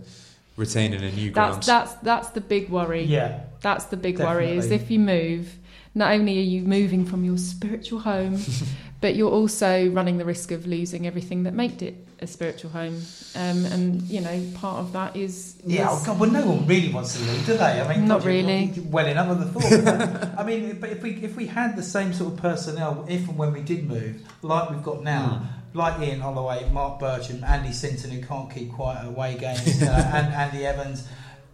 retain 0.56 0.92
in 0.92 1.02
a 1.02 1.12
new 1.12 1.30
ground. 1.30 1.62
That's 1.62 1.66
that's 1.66 1.94
that's 2.02 2.28
the 2.30 2.40
big 2.40 2.68
worry. 2.68 3.04
Yeah. 3.04 3.40
That's 3.60 3.86
the 3.86 3.96
big 3.96 4.18
worry 4.18 4.52
is 4.56 4.70
if 4.70 4.90
you 4.90 4.98
move, 4.98 5.56
not 5.94 6.12
only 6.12 6.38
are 6.38 6.42
you 6.42 6.62
moving 6.62 7.04
from 7.04 7.24
your 7.24 7.38
spiritual 7.38 8.00
home, 8.00 8.38
but 9.02 9.16
you're 9.16 9.30
also 9.30 9.90
running 9.90 10.16
the 10.16 10.24
risk 10.24 10.52
of 10.52 10.64
losing 10.64 11.08
everything 11.08 11.42
that 11.42 11.52
made 11.52 11.82
it 11.82 11.96
a 12.20 12.26
spiritual 12.26 12.70
home. 12.70 13.02
Um, 13.34 13.66
and 13.66 14.02
you 14.02 14.20
know, 14.20 14.40
part 14.54 14.78
of 14.78 14.92
that 14.92 15.16
is, 15.16 15.56
Yeah, 15.66 15.88
oh 15.90 16.02
God, 16.06 16.20
well, 16.20 16.30
no 16.30 16.46
one 16.46 16.66
really 16.68 16.90
wants 16.92 17.18
to 17.18 17.24
leave, 17.24 17.44
do 17.44 17.56
they? 17.56 17.80
I 17.80 17.88
mean, 17.88 18.06
Not 18.06 18.20
God, 18.20 18.28
really. 18.28 18.64
you're 18.66 18.84
Well 18.86 19.08
enough 19.08 19.28
of 19.28 19.40
the 19.40 19.60
thought. 19.60 20.34
I 20.38 20.44
mean, 20.44 20.78
but 20.80 20.90
if 20.90 21.02
we 21.02 21.16
if 21.16 21.36
we 21.36 21.48
had 21.48 21.76
the 21.76 21.82
same 21.82 22.12
sort 22.14 22.32
of 22.34 22.38
personnel, 22.38 23.04
if 23.08 23.28
and 23.28 23.36
when 23.36 23.52
we 23.52 23.60
did 23.60 23.88
move, 23.88 24.22
like 24.42 24.70
we've 24.70 24.84
got 24.84 25.02
now, 25.02 25.48
like 25.74 26.00
Ian 26.00 26.20
Holloway, 26.20 26.70
Mark 26.70 27.00
Bircham, 27.00 27.42
Andy 27.42 27.72
Sinton, 27.72 28.12
who 28.12 28.22
can't 28.22 28.48
keep 28.54 28.72
quiet 28.72 29.04
away 29.04 29.36
games, 29.36 29.82
uh, 29.82 30.10
and 30.14 30.32
Andy 30.32 30.64
Evans, 30.64 31.08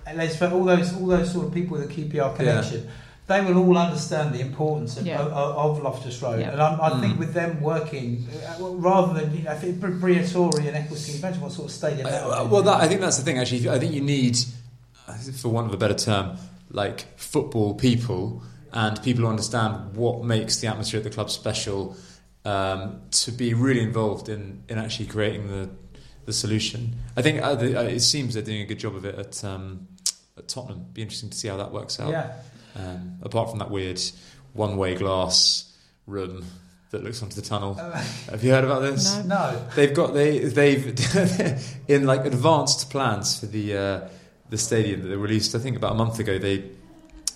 and 0.06 0.18
let's 0.18 0.36
put 0.36 0.52
all 0.52 0.64
those 0.64 0.94
all 0.94 1.06
those 1.06 1.32
sort 1.32 1.46
of 1.46 1.54
people 1.54 1.78
with 1.78 1.90
a 1.90 1.92
QPR 1.94 2.36
connection. 2.36 2.88
They 3.28 3.40
will 3.44 3.58
all 3.58 3.76
understand 3.76 4.34
the 4.34 4.40
importance 4.40 4.96
of, 4.96 5.06
Yeah. 5.06 5.20
of, 5.20 5.30
of 5.32 5.82
Loftus 5.82 6.20
Road, 6.22 6.40
Yeah. 6.40 6.52
and 6.52 6.62
I'm, 6.62 6.80
I 6.80 6.98
think 7.00 7.14
Mm. 7.14 7.18
with 7.18 7.34
them 7.34 7.60
working, 7.60 8.26
uh, 8.58 8.64
rather 8.88 9.12
than 9.20 9.36
you 9.36 9.42
know, 9.42 9.52
if 9.52 9.62
it, 9.64 9.78
Briatore 9.80 10.56
and 10.58 10.74
Ecclestone, 10.76 11.18
imagine 11.18 11.40
what 11.42 11.52
sort 11.52 11.68
of 11.68 11.74
stadium. 11.74 12.04
that 12.08 12.24
would 12.26 12.32
Uh, 12.32 12.44
well, 12.50 12.62
that, 12.62 12.80
I 12.80 12.88
think 12.88 13.00
that's 13.02 13.18
the 13.18 13.22
thing. 13.24 13.38
Actually, 13.38 13.68
I 13.68 13.78
think 13.78 13.92
you 13.92 14.00
need, 14.00 14.38
uh, 15.06 15.12
for 15.40 15.50
want 15.50 15.66
of 15.66 15.74
a 15.74 15.76
better 15.76 15.94
term, 15.94 16.38
like 16.70 17.06
football 17.18 17.74
people 17.74 18.42
and 18.72 19.00
people 19.02 19.24
who 19.24 19.28
understand 19.30 19.94
what 19.94 20.24
makes 20.24 20.56
the 20.60 20.66
atmosphere 20.66 20.98
at 20.98 21.04
the 21.04 21.10
club 21.10 21.30
special 21.30 21.96
um, 22.46 23.00
to 23.10 23.30
be 23.30 23.52
really 23.52 23.80
involved 23.82 24.28
in, 24.30 24.62
in 24.70 24.78
actually 24.78 25.06
creating 25.06 25.48
the 25.48 25.68
the 26.24 26.32
solution. 26.34 26.94
I 27.16 27.22
think 27.22 27.40
uh, 27.42 27.54
the, 27.54 27.78
uh, 27.78 27.82
it 27.84 28.00
seems 28.00 28.34
they're 28.34 28.42
doing 28.42 28.60
a 28.60 28.66
good 28.66 28.78
job 28.78 28.94
of 28.94 29.06
it 29.06 29.14
at, 29.14 29.42
um, 29.44 29.88
at 30.36 30.46
Tottenham. 30.46 30.84
Be 30.92 31.00
interesting 31.00 31.30
to 31.30 31.36
see 31.38 31.48
how 31.48 31.56
that 31.56 31.72
works 31.72 31.98
out. 32.00 32.10
yeah. 32.10 32.32
Um, 32.78 33.18
apart 33.22 33.50
from 33.50 33.58
that 33.58 33.70
weird 33.70 34.00
one-way 34.54 34.94
glass 34.94 35.64
room 36.06 36.44
that 36.90 37.02
looks 37.04 37.22
onto 37.22 37.34
the 37.34 37.42
tunnel. 37.46 37.76
Uh, 37.78 37.90
Have 38.30 38.42
you 38.44 38.50
heard 38.50 38.64
about 38.64 38.80
this? 38.80 39.14
No. 39.16 39.22
no. 39.52 39.66
They've 39.74 39.92
got 39.94 40.14
they 40.14 40.38
they've 40.38 40.86
in 41.88 42.06
like 42.06 42.24
advanced 42.24 42.90
plans 42.90 43.38
for 43.40 43.46
the 43.46 43.76
uh, 43.76 44.08
the 44.48 44.58
stadium 44.58 45.02
that 45.02 45.08
they 45.08 45.16
released. 45.16 45.54
I 45.54 45.58
think 45.58 45.76
about 45.76 45.92
a 45.92 45.96
month 45.96 46.18
ago. 46.18 46.38
They 46.38 46.64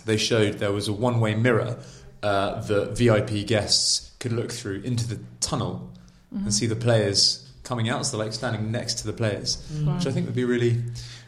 they 0.05 0.17
showed 0.17 0.55
there 0.59 0.73
was 0.73 0.89
a 0.89 0.93
one 0.93 1.21
way 1.21 1.35
mirror 1.35 1.77
uh, 2.23 2.61
that 2.63 2.97
VIP 2.97 3.47
guests 3.47 4.11
could 4.21 4.33
look 4.33 4.51
through 4.53 4.81
into 4.83 5.07
the 5.09 5.19
tunnel 5.41 5.91
Mhm. 6.35 6.45
and 6.45 6.55
see 6.55 6.67
the 6.67 6.77
players 6.77 7.47
coming 7.63 7.91
out. 7.91 8.07
So 8.07 8.17
they're 8.17 8.25
like 8.27 8.33
standing 8.33 8.71
next 8.73 8.95
to 9.01 9.07
the 9.07 9.13
players, 9.13 9.59
Wow. 9.85 9.97
which 9.97 10.07
I 10.07 10.13
think 10.13 10.27
would 10.27 10.35
be 10.35 10.45
really 10.45 10.83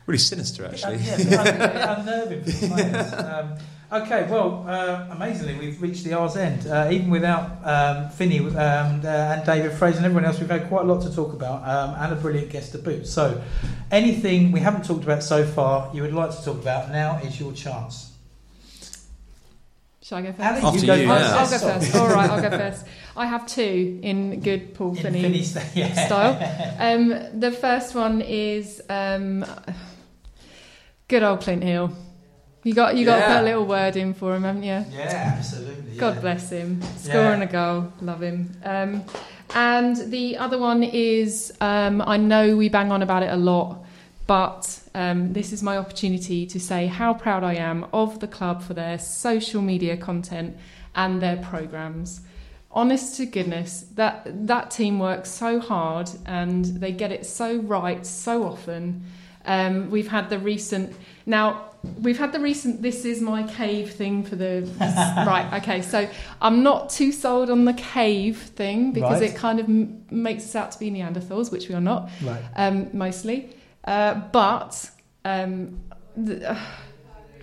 really 0.06 0.18
sinister 0.18 0.64
actually. 0.64 0.96
Yeah, 0.96 1.14
a 1.14 1.18
bit 1.18 1.32
un- 1.38 1.46
a 1.48 1.52
bit 1.52 1.98
unnerving 1.98 2.44
for 2.44 2.50
the 2.50 2.68
players. 2.68 3.12
Um, 3.12 3.54
okay, 4.02 4.26
well, 4.30 4.64
uh, 4.68 5.06
amazingly, 5.10 5.54
we've 5.58 5.80
reached 5.80 6.04
the 6.04 6.12
R's 6.14 6.36
end. 6.36 6.66
Uh, 6.66 6.88
even 6.90 7.10
without 7.10 7.58
um, 7.64 8.10
Finney 8.10 8.40
um, 8.40 8.54
uh, 8.56 9.06
and 9.08 9.44
David 9.46 9.72
Fraser 9.72 9.98
and 9.98 10.06
everyone 10.06 10.24
else, 10.24 10.38
we've 10.40 10.50
had 10.50 10.68
quite 10.68 10.84
a 10.84 10.88
lot 10.92 11.02
to 11.02 11.14
talk 11.14 11.32
about 11.32 11.62
um, 11.68 11.94
and 12.02 12.12
a 12.12 12.16
brilliant 12.16 12.50
guest 12.50 12.72
to 12.72 12.78
boot. 12.78 13.06
So, 13.06 13.40
anything 13.90 14.52
we 14.52 14.60
haven't 14.60 14.84
talked 14.84 15.04
about 15.04 15.22
so 15.22 15.44
far 15.46 15.90
you 15.94 16.02
would 16.02 16.14
like 16.14 16.30
to 16.36 16.44
talk 16.44 16.56
about, 16.60 16.90
now 16.90 17.18
is 17.18 17.38
your 17.38 17.52
chance. 17.52 18.10
Shall 20.02 20.18
I 20.18 20.22
go 20.22 20.32
first? 20.32 20.40
Ali, 20.40 20.60
After 20.60 20.86
go 20.86 20.94
you, 20.96 21.08
first. 21.08 21.24
yeah. 21.24 21.30
I'll, 21.32 21.38
I'll 21.38 21.50
go 21.50 21.58
first. 21.58 21.94
All 21.96 22.08
right, 22.08 22.30
I'll 22.30 22.42
go 22.42 22.50
first. 22.58 22.86
I 23.16 23.26
have 23.26 23.46
two 23.46 24.00
in 24.02 24.40
good 24.40 24.74
Paul 24.74 24.90
In 24.90 24.96
Finney 24.96 25.22
Finney's 25.22 25.50
sta- 25.52 25.64
yeah. 25.74 26.06
style. 26.06 26.74
Um, 26.78 27.40
the 27.40 27.50
first 27.52 27.94
one 27.94 28.20
is 28.20 28.82
um, 28.90 29.46
good 31.08 31.22
old 31.22 31.40
Clint 31.40 31.62
Hill. 31.62 31.90
You 32.64 32.72
got 32.72 32.96
you 32.96 33.04
got 33.04 33.20
to 33.20 33.26
put 33.26 33.42
a 33.42 33.42
little 33.42 33.66
word 33.66 33.94
in 33.94 34.14
for 34.14 34.34
him, 34.34 34.44
haven't 34.44 34.62
you? 34.62 34.84
Yeah, 34.90 35.34
absolutely. 35.36 35.98
God 35.98 36.14
yeah. 36.14 36.20
bless 36.22 36.48
him. 36.48 36.80
Scoring 36.96 37.42
a 37.42 37.46
goal, 37.46 37.92
love 38.00 38.22
him. 38.22 38.56
Um, 38.64 39.04
and 39.54 39.96
the 40.10 40.38
other 40.38 40.58
one 40.58 40.82
is 40.82 41.52
um, 41.60 42.00
I 42.00 42.16
know 42.16 42.56
we 42.56 42.70
bang 42.70 42.90
on 42.90 43.02
about 43.02 43.22
it 43.22 43.30
a 43.30 43.36
lot, 43.36 43.84
but 44.26 44.80
um, 44.94 45.34
this 45.34 45.52
is 45.52 45.62
my 45.62 45.76
opportunity 45.76 46.46
to 46.46 46.58
say 46.58 46.86
how 46.86 47.12
proud 47.12 47.44
I 47.44 47.56
am 47.56 47.86
of 47.92 48.20
the 48.20 48.26
club 48.26 48.62
for 48.62 48.72
their 48.72 48.98
social 48.98 49.60
media 49.60 49.98
content 49.98 50.56
and 50.94 51.20
their 51.20 51.36
programs. 51.36 52.22
Honest 52.70 53.18
to 53.18 53.26
goodness, 53.26 53.82
that 53.94 54.46
that 54.46 54.70
team 54.70 54.98
works 54.98 55.30
so 55.30 55.60
hard 55.60 56.08
and 56.24 56.64
they 56.64 56.92
get 56.92 57.12
it 57.12 57.26
so 57.26 57.58
right 57.58 58.06
so 58.06 58.44
often. 58.44 59.04
Um, 59.44 59.90
we've 59.90 60.08
had 60.08 60.30
the 60.30 60.38
recent 60.38 60.96
now 61.26 61.73
we've 62.02 62.18
had 62.18 62.32
the 62.32 62.40
recent 62.40 62.82
this 62.82 63.04
is 63.04 63.20
my 63.20 63.42
cave 63.44 63.92
thing 63.92 64.22
for 64.24 64.36
the 64.36 64.62
right 65.26 65.48
okay 65.62 65.80
so 65.82 66.08
i'm 66.40 66.62
not 66.62 66.90
too 66.90 67.10
sold 67.12 67.50
on 67.50 67.64
the 67.64 67.72
cave 67.74 68.38
thing 68.56 68.92
because 68.92 69.20
Right. 69.20 69.30
it 69.30 69.36
kind 69.36 69.60
of 69.60 69.66
m- 69.68 70.04
makes 70.10 70.44
us 70.44 70.54
out 70.56 70.72
to 70.72 70.78
be 70.78 70.90
neanderthals 70.90 71.50
which 71.52 71.68
we 71.68 71.74
are 71.74 71.80
not 71.80 72.10
Right. 72.22 72.42
um, 72.56 72.88
mostly 72.92 73.50
uh, 73.84 74.14
but 74.32 74.90
um, 75.24 75.80
the, 76.16 76.52
uh, 76.52 76.58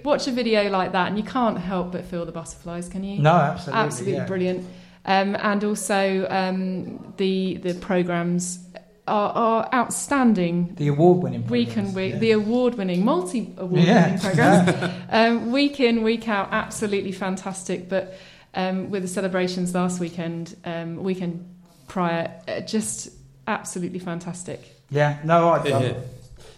watch 0.04 0.28
a 0.28 0.32
video 0.32 0.70
like 0.70 0.92
that 0.94 1.08
and 1.10 1.18
you 1.18 1.24
can't 1.24 1.58
help 1.58 1.92
but 1.92 2.06
feel 2.06 2.26
the 2.26 2.32
butterflies 2.32 2.90
can 2.90 3.04
you 3.04 3.22
No, 3.22 3.34
absolutely. 3.36 3.82
absolutely 3.86 4.14
yeah. 4.20 4.26
brilliant 4.26 4.66
um, 5.06 5.36
and 5.36 5.64
also 5.64 6.28
um, 6.30 7.14
the 7.18 7.58
the 7.58 7.74
programs 7.76 8.60
our, 9.08 9.30
our 9.32 9.70
outstanding 9.74 10.76
The 10.76 10.88
award-winning 10.90 11.48
week 11.48 11.70
programs, 11.70 11.88
and 11.90 11.96
week, 11.96 12.14
yeah. 12.14 12.20
the 12.20 12.32
award-winning, 12.32 13.04
multi-award-winning 13.06 13.86
Yeah. 13.88 14.18
programs, 14.20 14.94
um, 15.10 15.52
week 15.52 15.80
in, 15.80 16.04
week 16.04 16.28
out, 16.30 16.50
absolutely 16.52 17.12
fantastic. 17.12 17.90
But 17.90 18.18
um, 18.54 18.90
with 18.92 19.02
the 19.02 19.08
celebrations 19.08 19.74
last 19.74 20.00
weekend, 20.00 20.56
um, 20.66 20.98
weekend 21.04 21.48
prior, 21.88 22.32
uh, 22.48 22.62
just 22.62 23.10
absolutely 23.48 24.00
fantastic. 24.00 24.60
Yeah, 24.90 25.20
no, 25.24 25.50
I, 25.50 25.64
Yeah, 25.66 25.76
um, 25.78 25.84
yeah. 25.84 25.94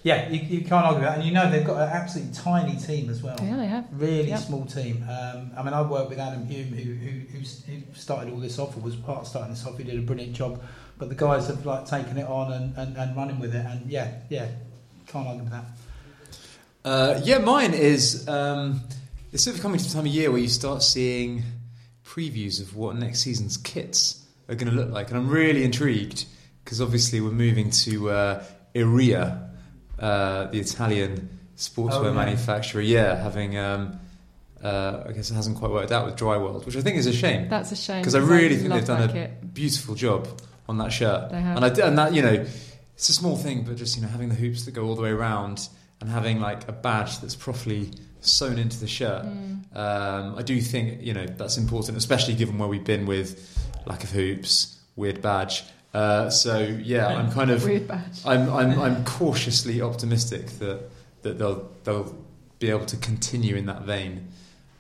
yeah, 0.04 0.30
you, 0.30 0.39
you 0.60 0.60
can't 0.62 0.86
argue 0.86 1.02
that. 1.04 1.18
And 1.20 1.24
you 1.28 1.34
know 1.34 1.50
they've 1.50 1.66
got 1.66 1.78
an 1.82 1.89
absolutely 1.89 2.34
tiny 2.34 2.76
team 2.78 3.10
as 3.10 3.22
well. 3.24 3.38
Yeah, 3.41 3.56
they 3.58 3.68
have. 3.68 3.86
Really 3.91 4.30
Yep. 4.30 4.39
small 4.39 4.66
team. 4.66 5.06
Um, 5.10 5.52
I 5.56 5.64
mean, 5.64 5.74
I 5.74 5.82
worked 5.82 6.10
with 6.10 6.20
Adam 6.20 6.46
Hume, 6.46 6.68
who, 6.70 6.94
who, 6.94 7.20
who, 7.20 7.39
who 7.39 7.82
started 7.96 8.34
all 8.34 8.39
this 8.39 8.60
off, 8.60 8.76
or 8.76 8.82
was 8.82 8.96
part 8.96 9.20
of 9.22 9.28
starting 9.28 9.52
this 9.54 9.66
off. 9.66 9.78
He 9.78 9.84
did 9.86 9.98
a 9.98 10.02
brilliant 10.02 10.34
job. 10.34 10.62
But 11.04 11.10
the 11.10 11.16
guys 11.16 11.47
have 11.47 11.66
like 11.66 11.86
taken 11.86 12.18
it 12.18 12.26
on 12.30 12.54
and, 12.54 12.78
and, 12.78 12.95
and 12.95 13.14
running 13.14 13.38
with 13.41 13.54
it. 13.54 13.66
And 13.66 13.89
yeah, 13.91 14.20
yeah, 14.30 14.47
can't 15.08 15.28
argue 15.28 15.43
with 15.43 15.51
that. 15.51 15.66
Uh, 16.86 17.20
yeah, 17.26 17.39
mine 17.39 17.74
is. 17.74 18.26
Um, 18.30 18.80
it's 19.34 19.43
sort 19.43 19.58
of 19.58 19.62
coming 19.62 19.80
to 19.80 19.84
the 19.84 19.89
time 19.93 20.06
of 20.06 20.14
year 20.14 20.32
where 20.32 20.39
you 20.39 20.47
start 20.47 20.82
seeing 20.82 21.43
previews 22.06 22.62
of 22.62 22.78
what 22.78 22.95
next 22.95 23.20
season's 23.20 23.58
kits 23.58 24.24
are 24.47 24.56
going 24.56 24.72
to 24.72 24.78
look 24.78 24.91
like, 24.91 25.10
and 25.10 25.18
I'm 25.18 25.28
really 25.30 25.66
intrigued 25.66 26.24
because 26.64 26.80
obviously 26.82 27.20
we're 27.20 27.32
moving 27.32 27.70
to 27.72 28.10
uh, 28.12 28.43
Erreà, 28.74 29.49
uh, 29.99 30.45
the 30.45 30.60
Italian 30.62 31.38
sportswear 31.58 31.91
Oh, 31.95 32.04
yeah. 32.06 32.12
manufacturer. 32.14 32.82
Yeah, 32.82 33.22
having. 33.22 33.58
Um, 33.58 33.99
uh, 34.64 35.04
I 35.10 35.12
guess 35.12 35.30
it 35.30 35.34
hasn't 35.34 35.58
quite 35.58 35.72
worked 35.72 35.91
out 35.91 36.06
with 36.06 36.16
Dryworld, 36.16 36.66
which 36.66 36.78
I 36.78 36.82
think 36.82 36.95
is 36.95 37.06
a 37.06 37.12
shame 37.12 37.49
That's 37.49 37.74
a 37.74 37.76
shame. 37.76 37.99
because 37.99 38.16
I 38.16 38.20
really 38.20 38.56
think 38.56 38.70
they've 38.72 38.86
done 38.86 39.10
a 39.10 39.12
kit. 39.12 39.54
beautiful 39.54 39.93
job 39.93 40.26
on 40.68 40.78
that 40.78 40.91
shirt. 40.91 41.32
They 41.32 41.41
have. 41.41 41.57
And 41.57 41.66
I 41.66 41.70
d- 41.70 41.82
and 41.82 41.97
that 41.97 42.14
you 42.14 42.22
know, 42.22 42.45
it's 42.95 43.09
a 43.09 43.14
small 43.14 43.38
thing, 43.38 43.64
but 43.64 43.76
just 43.76 43.95
you 43.95 44.01
know, 44.01 44.07
having 44.07 44.30
the 44.30 44.36
hoops 44.36 44.66
that 44.66 44.72
go 44.72 44.86
all 44.86 44.95
the 44.95 45.01
way 45.01 45.11
around 45.11 45.68
and 46.01 46.09
having 46.09 46.39
like 46.39 46.68
a 46.68 46.72
badge 46.72 47.20
that's 47.20 47.36
properly 47.36 47.91
sewn 48.22 48.57
into 48.57 48.80
the 48.80 48.88
shirt. 48.88 49.26
Mm. 49.26 49.76
Um, 49.76 50.36
I 50.38 50.41
do 50.41 50.59
think 50.61 51.01
you 51.01 51.14
know 51.14 51.26
that's 51.26 51.57
important, 51.57 51.97
especially 51.97 52.36
given 52.36 52.57
where 52.57 52.70
we've 52.70 52.84
been 52.84 53.05
with 53.05 53.57
lack 53.86 54.03
of 54.03 54.11
hoops, 54.11 54.80
weird 54.95 55.22
badge. 55.22 55.64
Uh, 55.93 56.30
so 56.30 56.59
yeah, 56.59 57.07
I'm 57.07 57.32
kind 57.32 57.51
of 57.51 57.64
Weird 57.64 57.88
badge. 57.88 58.26
I'm, 58.26 58.49
I'm 58.49 58.80
I'm 58.80 59.05
cautiously 59.05 59.82
optimistic 59.82 60.47
that 60.59 60.89
that 61.22 61.38
they'll 61.38 61.70
they'll 61.84 62.16
be 62.59 62.70
able 62.70 62.86
to 62.88 62.97
continue 62.97 63.55
in 63.55 63.66
that 63.68 63.84
vein. 63.84 64.30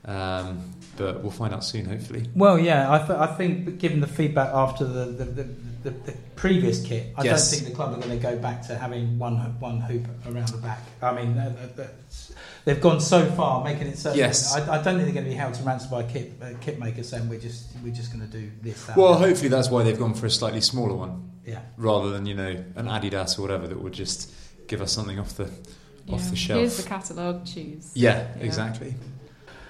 Um, 0.05 0.73
but 0.97 1.21
we'll 1.21 1.31
find 1.31 1.53
out 1.53 1.63
soon, 1.63 1.85
hopefully. 1.85 2.25
Well, 2.35 2.59
yeah, 2.59 2.91
I, 2.91 2.97
th- 2.99 3.09
I 3.11 3.27
think 3.27 3.79
given 3.79 3.99
the 4.01 4.07
feedback 4.07 4.49
after 4.53 4.85
the, 4.85 5.05
the, 5.05 5.25
the, 5.25 5.43
the, 5.83 5.89
the 5.91 6.13
previous 6.35 6.83
kit, 6.85 7.13
I 7.17 7.23
Yes. 7.23 7.49
don't 7.51 7.59
think 7.59 7.69
the 7.71 7.75
club 7.75 7.93
are 7.93 7.97
going 8.05 8.17
to 8.17 8.21
go 8.21 8.37
back 8.37 8.61
to 8.67 8.75
having 8.77 9.19
one 9.19 9.35
one 9.59 9.79
hoop 9.81 10.05
around 10.25 10.47
the 10.49 10.57
back. 10.57 10.81
I 11.01 11.13
mean, 11.13 11.35
that's- 11.35 12.31
they've 12.65 12.79
gone 12.81 12.99
so 13.01 13.25
far 13.31 13.63
making 13.63 13.87
it 13.87 13.97
so. 13.97 14.13
Yes. 14.13 14.55
I, 14.55 14.79
I 14.79 14.81
don't 14.83 14.95
think 14.95 15.05
they're 15.05 15.13
going 15.13 15.25
to 15.25 15.31
be 15.31 15.35
held 15.35 15.53
to 15.55 15.63
ransom 15.63 15.89
by 15.91 16.03
a 16.03 16.07
kit, 16.07 16.33
a 16.41 16.53
kit 16.55 16.79
maker 16.79 17.03
saying 17.03 17.27
we're 17.29 17.39
just 17.39 17.67
we're 17.83 17.93
just 17.93 18.11
going 18.13 18.25
to 18.29 18.31
do 18.39 18.49
this. 18.61 18.85
That, 18.85 18.97
Well, 18.97 19.13
and 19.13 19.23
that." 19.23 19.27
hopefully 19.27 19.49
that's 19.49 19.69
why 19.69 19.83
they've 19.83 19.99
gone 19.99 20.13
for 20.13 20.25
a 20.25 20.29
slightly 20.31 20.61
smaller 20.61 20.95
one. 20.95 21.29
yeah. 21.45 21.59
rather 21.77 22.09
than 22.11 22.25
you 22.25 22.35
know 22.35 22.63
an 22.75 22.85
Adidas 22.87 23.37
or 23.37 23.41
whatever 23.43 23.67
that 23.67 23.81
would 23.81 23.93
just 23.93 24.31
give 24.67 24.81
us 24.81 24.91
something 24.93 25.19
off 25.19 25.35
the 25.35 25.43
off 25.43 26.21
Yeah. 26.23 26.29
the 26.29 26.35
shelf. 26.35 26.59
Here's 26.59 26.77
the 26.77 26.87
catalogue. 26.89 27.45
Choose. 27.45 27.91
yeah, 27.93 28.27
Yeah. 28.37 28.43
exactly. 28.43 28.95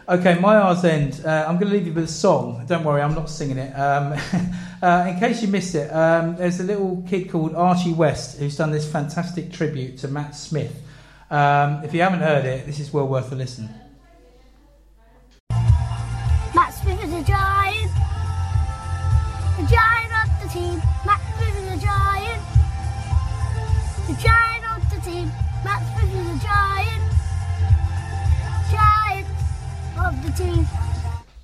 Okay, 0.07 0.37
my 0.37 0.57
R's 0.57 0.83
end. 0.83 1.21
Uh, 1.25 1.45
I'm 1.47 1.57
going 1.57 1.71
to 1.71 1.77
leave 1.77 1.87
you 1.87 1.93
with 1.93 2.03
a 2.03 2.07
song. 2.07 2.65
Don't 2.67 2.83
worry, 2.83 3.01
I'm 3.01 3.15
not 3.15 3.29
singing 3.29 3.57
it. 3.57 3.71
Um, 3.71 4.19
uh, 4.81 5.07
in 5.07 5.17
case 5.17 5.41
you 5.41 5.47
missed 5.47 5.75
it, 5.75 5.87
um, 5.93 6.35
there's 6.35 6.59
a 6.59 6.63
little 6.63 7.05
kid 7.07 7.31
called 7.31 7.55
Archie 7.55 7.93
West 7.93 8.37
who's 8.37 8.57
done 8.57 8.71
this 8.71 8.89
fantastic 8.89 9.53
tribute 9.53 9.97
to 9.99 10.09
Matt 10.09 10.35
Smith. 10.35 10.75
Um, 11.31 11.85
if 11.85 11.93
you 11.93 12.01
haven't 12.01 12.19
heard 12.19 12.43
it, 12.43 12.65
this 12.65 12.81
is 12.81 12.91
well 12.91 13.07
worth 13.07 13.31
a 13.31 13.35
listen. 13.35 13.69
Matt 16.53 16.73
Smith 16.73 17.01
is 17.01 17.13
a 17.13 17.23
giant. 17.23 17.91
The 19.55 19.67
giant 19.71 20.13
of 20.19 20.43
the 20.43 20.49
team. 20.49 20.81
Matt 21.05 21.21
Smith 21.37 21.63
is 21.63 21.81
a 21.81 21.85
giant. 21.85 22.41
The 24.07 24.21
giant 24.21 24.77
of 24.77 24.89
the 24.89 25.09
team. 25.09 25.31
Matt 25.63 25.81
Smith 25.97 26.13
of. 30.39 30.67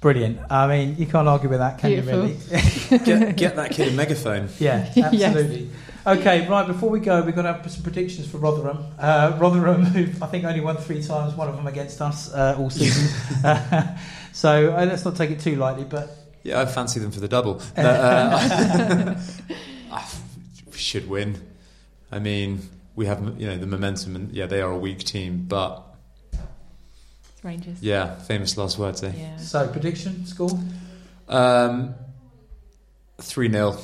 Brilliant. 0.02 0.40
I 0.50 0.68
mean, 0.68 0.96
you 0.98 1.06
can't 1.06 1.28
argue 1.28 1.50
with 1.50 1.60
that, 1.60 1.78
can 1.80 1.90
Beautiful. 1.92 2.28
you, 2.28 2.38
really? 2.52 3.06
Get, 3.06 3.36
get 3.36 3.56
that 3.58 3.72
kid 3.72 3.90
a 3.90 3.92
megaphone. 3.92 4.48
yeah, 4.60 4.90
Yes. 4.96 5.24
absolutely. 5.36 5.70
Okay, 6.08 6.48
right, 6.48 6.66
before 6.66 6.90
we 6.90 7.02
go, 7.02 7.22
we've 7.22 7.36
got 7.36 7.42
to 7.42 7.52
have 7.54 7.70
some 7.70 7.84
predictions 7.84 8.26
for 8.32 8.38
Rotherham. 8.38 8.86
Uh, 8.98 9.38
Rotherham, 9.38 9.84
who 9.84 10.04
I 10.24 10.28
think 10.28 10.46
only 10.46 10.62
won 10.62 10.78
three 10.78 11.04
times, 11.04 11.34
one 11.36 11.50
of 11.50 11.58
them 11.58 11.68
against 11.68 12.02
us 12.02 12.34
uh, 12.34 12.56
all 12.58 12.70
season. 12.70 13.10
so 14.32 14.72
uh, 14.74 14.86
let's 14.86 15.04
not 15.04 15.18
take 15.18 15.32
it 15.32 15.42
too 15.42 15.58
lightly, 15.58 15.84
but 15.84 16.10
Yeah, 16.44 16.62
I 16.62 16.66
fancy 16.66 17.02
them 17.02 17.12
for 17.12 17.20
the 17.20 17.28
double. 17.28 17.62
But, 17.76 17.86
uh, 17.86 19.16
we 20.72 20.78
should 20.78 21.10
win. 21.10 21.36
I 22.12 22.20
mean, 22.20 22.62
we 22.96 23.06
have 23.06 23.22
you 23.40 23.48
know 23.48 23.58
the 23.58 23.68
momentum, 23.68 24.16
and 24.16 24.32
yeah, 24.34 24.46
they 24.46 24.62
are 24.62 24.72
a 24.72 24.78
weak 24.78 25.00
team, 25.00 25.46
but 25.48 25.84
It's 25.89 25.89
Rangers. 27.44 27.82
yeah, 27.82 28.16
famous 28.20 28.58
last 28.58 28.78
words, 28.78 29.04
eh? 29.04 29.12
Yeah. 29.16 29.38
so 29.38 29.68
prediction, 29.68 30.26
score? 30.26 30.50
Um, 31.28 31.96
three 33.20 33.50
0 33.52 33.78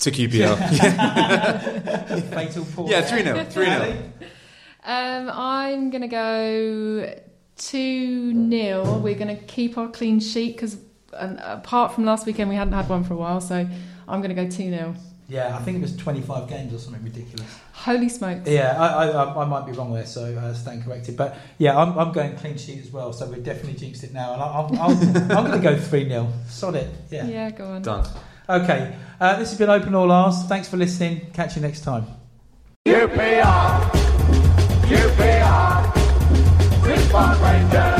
to 0.00 0.10
QPR. 0.10 0.56
Fatal 2.30 2.64
pause. 2.66 2.90
yeah, 2.90 3.00
three 3.02 3.22
0 3.22 3.44
three 3.44 3.66
0 3.66 3.96
Um, 4.86 5.30
I'm 5.32 5.88
going 5.88 6.02
to 6.02 6.08
go 6.08 7.14
2 7.56 8.50
0. 8.50 8.98
We're 8.98 9.14
going 9.14 9.34
to 9.34 9.42
keep 9.44 9.78
our 9.78 9.88
clean 9.88 10.20
sheet 10.20 10.56
because 10.56 10.76
apart 11.12 11.94
from 11.94 12.04
last 12.04 12.26
weekend, 12.26 12.50
we 12.50 12.56
hadn't 12.56 12.74
had 12.74 12.88
one 12.90 13.02
for 13.04 13.14
a 13.14 13.16
while. 13.16 13.40
So 13.40 13.66
I'm 14.06 14.20
going 14.20 14.34
to 14.34 14.42
go 14.42 14.44
2 14.44 14.50
0. 14.50 14.94
Yeah, 15.28 15.56
I 15.56 15.62
think 15.62 15.78
it 15.78 15.80
was 15.80 15.96
25 15.96 16.48
games 16.48 16.74
or 16.74 16.78
something 16.78 17.02
ridiculous. 17.02 17.46
Holy 17.72 18.08
smokes. 18.10 18.48
Yeah, 18.48 18.78
I, 18.78 19.08
I, 19.08 19.42
I 19.42 19.44
might 19.46 19.64
be 19.64 19.72
wrong 19.72 19.92
there, 19.92 20.04
so 20.04 20.24
uh, 20.36 20.52
stand 20.52 20.84
corrected. 20.84 21.16
But 21.16 21.36
yeah, 21.56 21.78
I'm, 21.78 21.98
I'm 21.98 22.12
going 22.12 22.36
clean 22.36 22.58
sheet 22.58 22.80
as 22.80 22.90
well, 22.90 23.12
so 23.12 23.26
we're 23.26 23.36
definitely 23.36 23.74
jinxed 23.74 24.04
it 24.04 24.12
now. 24.12 24.34
And 24.34 24.42
I, 24.42 24.60
am 24.60 24.78
I'm, 24.78 25.32
I'm 25.32 25.46
going 25.46 25.62
to 25.62 25.70
go 25.70 25.78
3 25.78 26.08
0. 26.08 26.32
Sod 26.48 26.76
it. 26.76 26.90
Yeah. 27.10 27.26
yeah, 27.26 27.50
go 27.50 27.64
on. 27.64 27.82
Done. 27.82 28.06
Okay, 28.48 28.94
uh, 29.18 29.38
this 29.38 29.48
has 29.48 29.58
been 29.58 29.70
Open 29.70 29.94
All 29.94 30.12
Ours. 30.12 30.44
Thanks 30.44 30.68
for 30.68 30.76
listening. 30.76 31.30
Catch 31.32 31.56
you 31.56 31.62
next 31.62 31.80
time. 31.80 32.06
UPR, 32.86 33.90
UPR, 34.82 35.94
Pittsburgh 36.84 37.40
Rangers. 37.40 37.93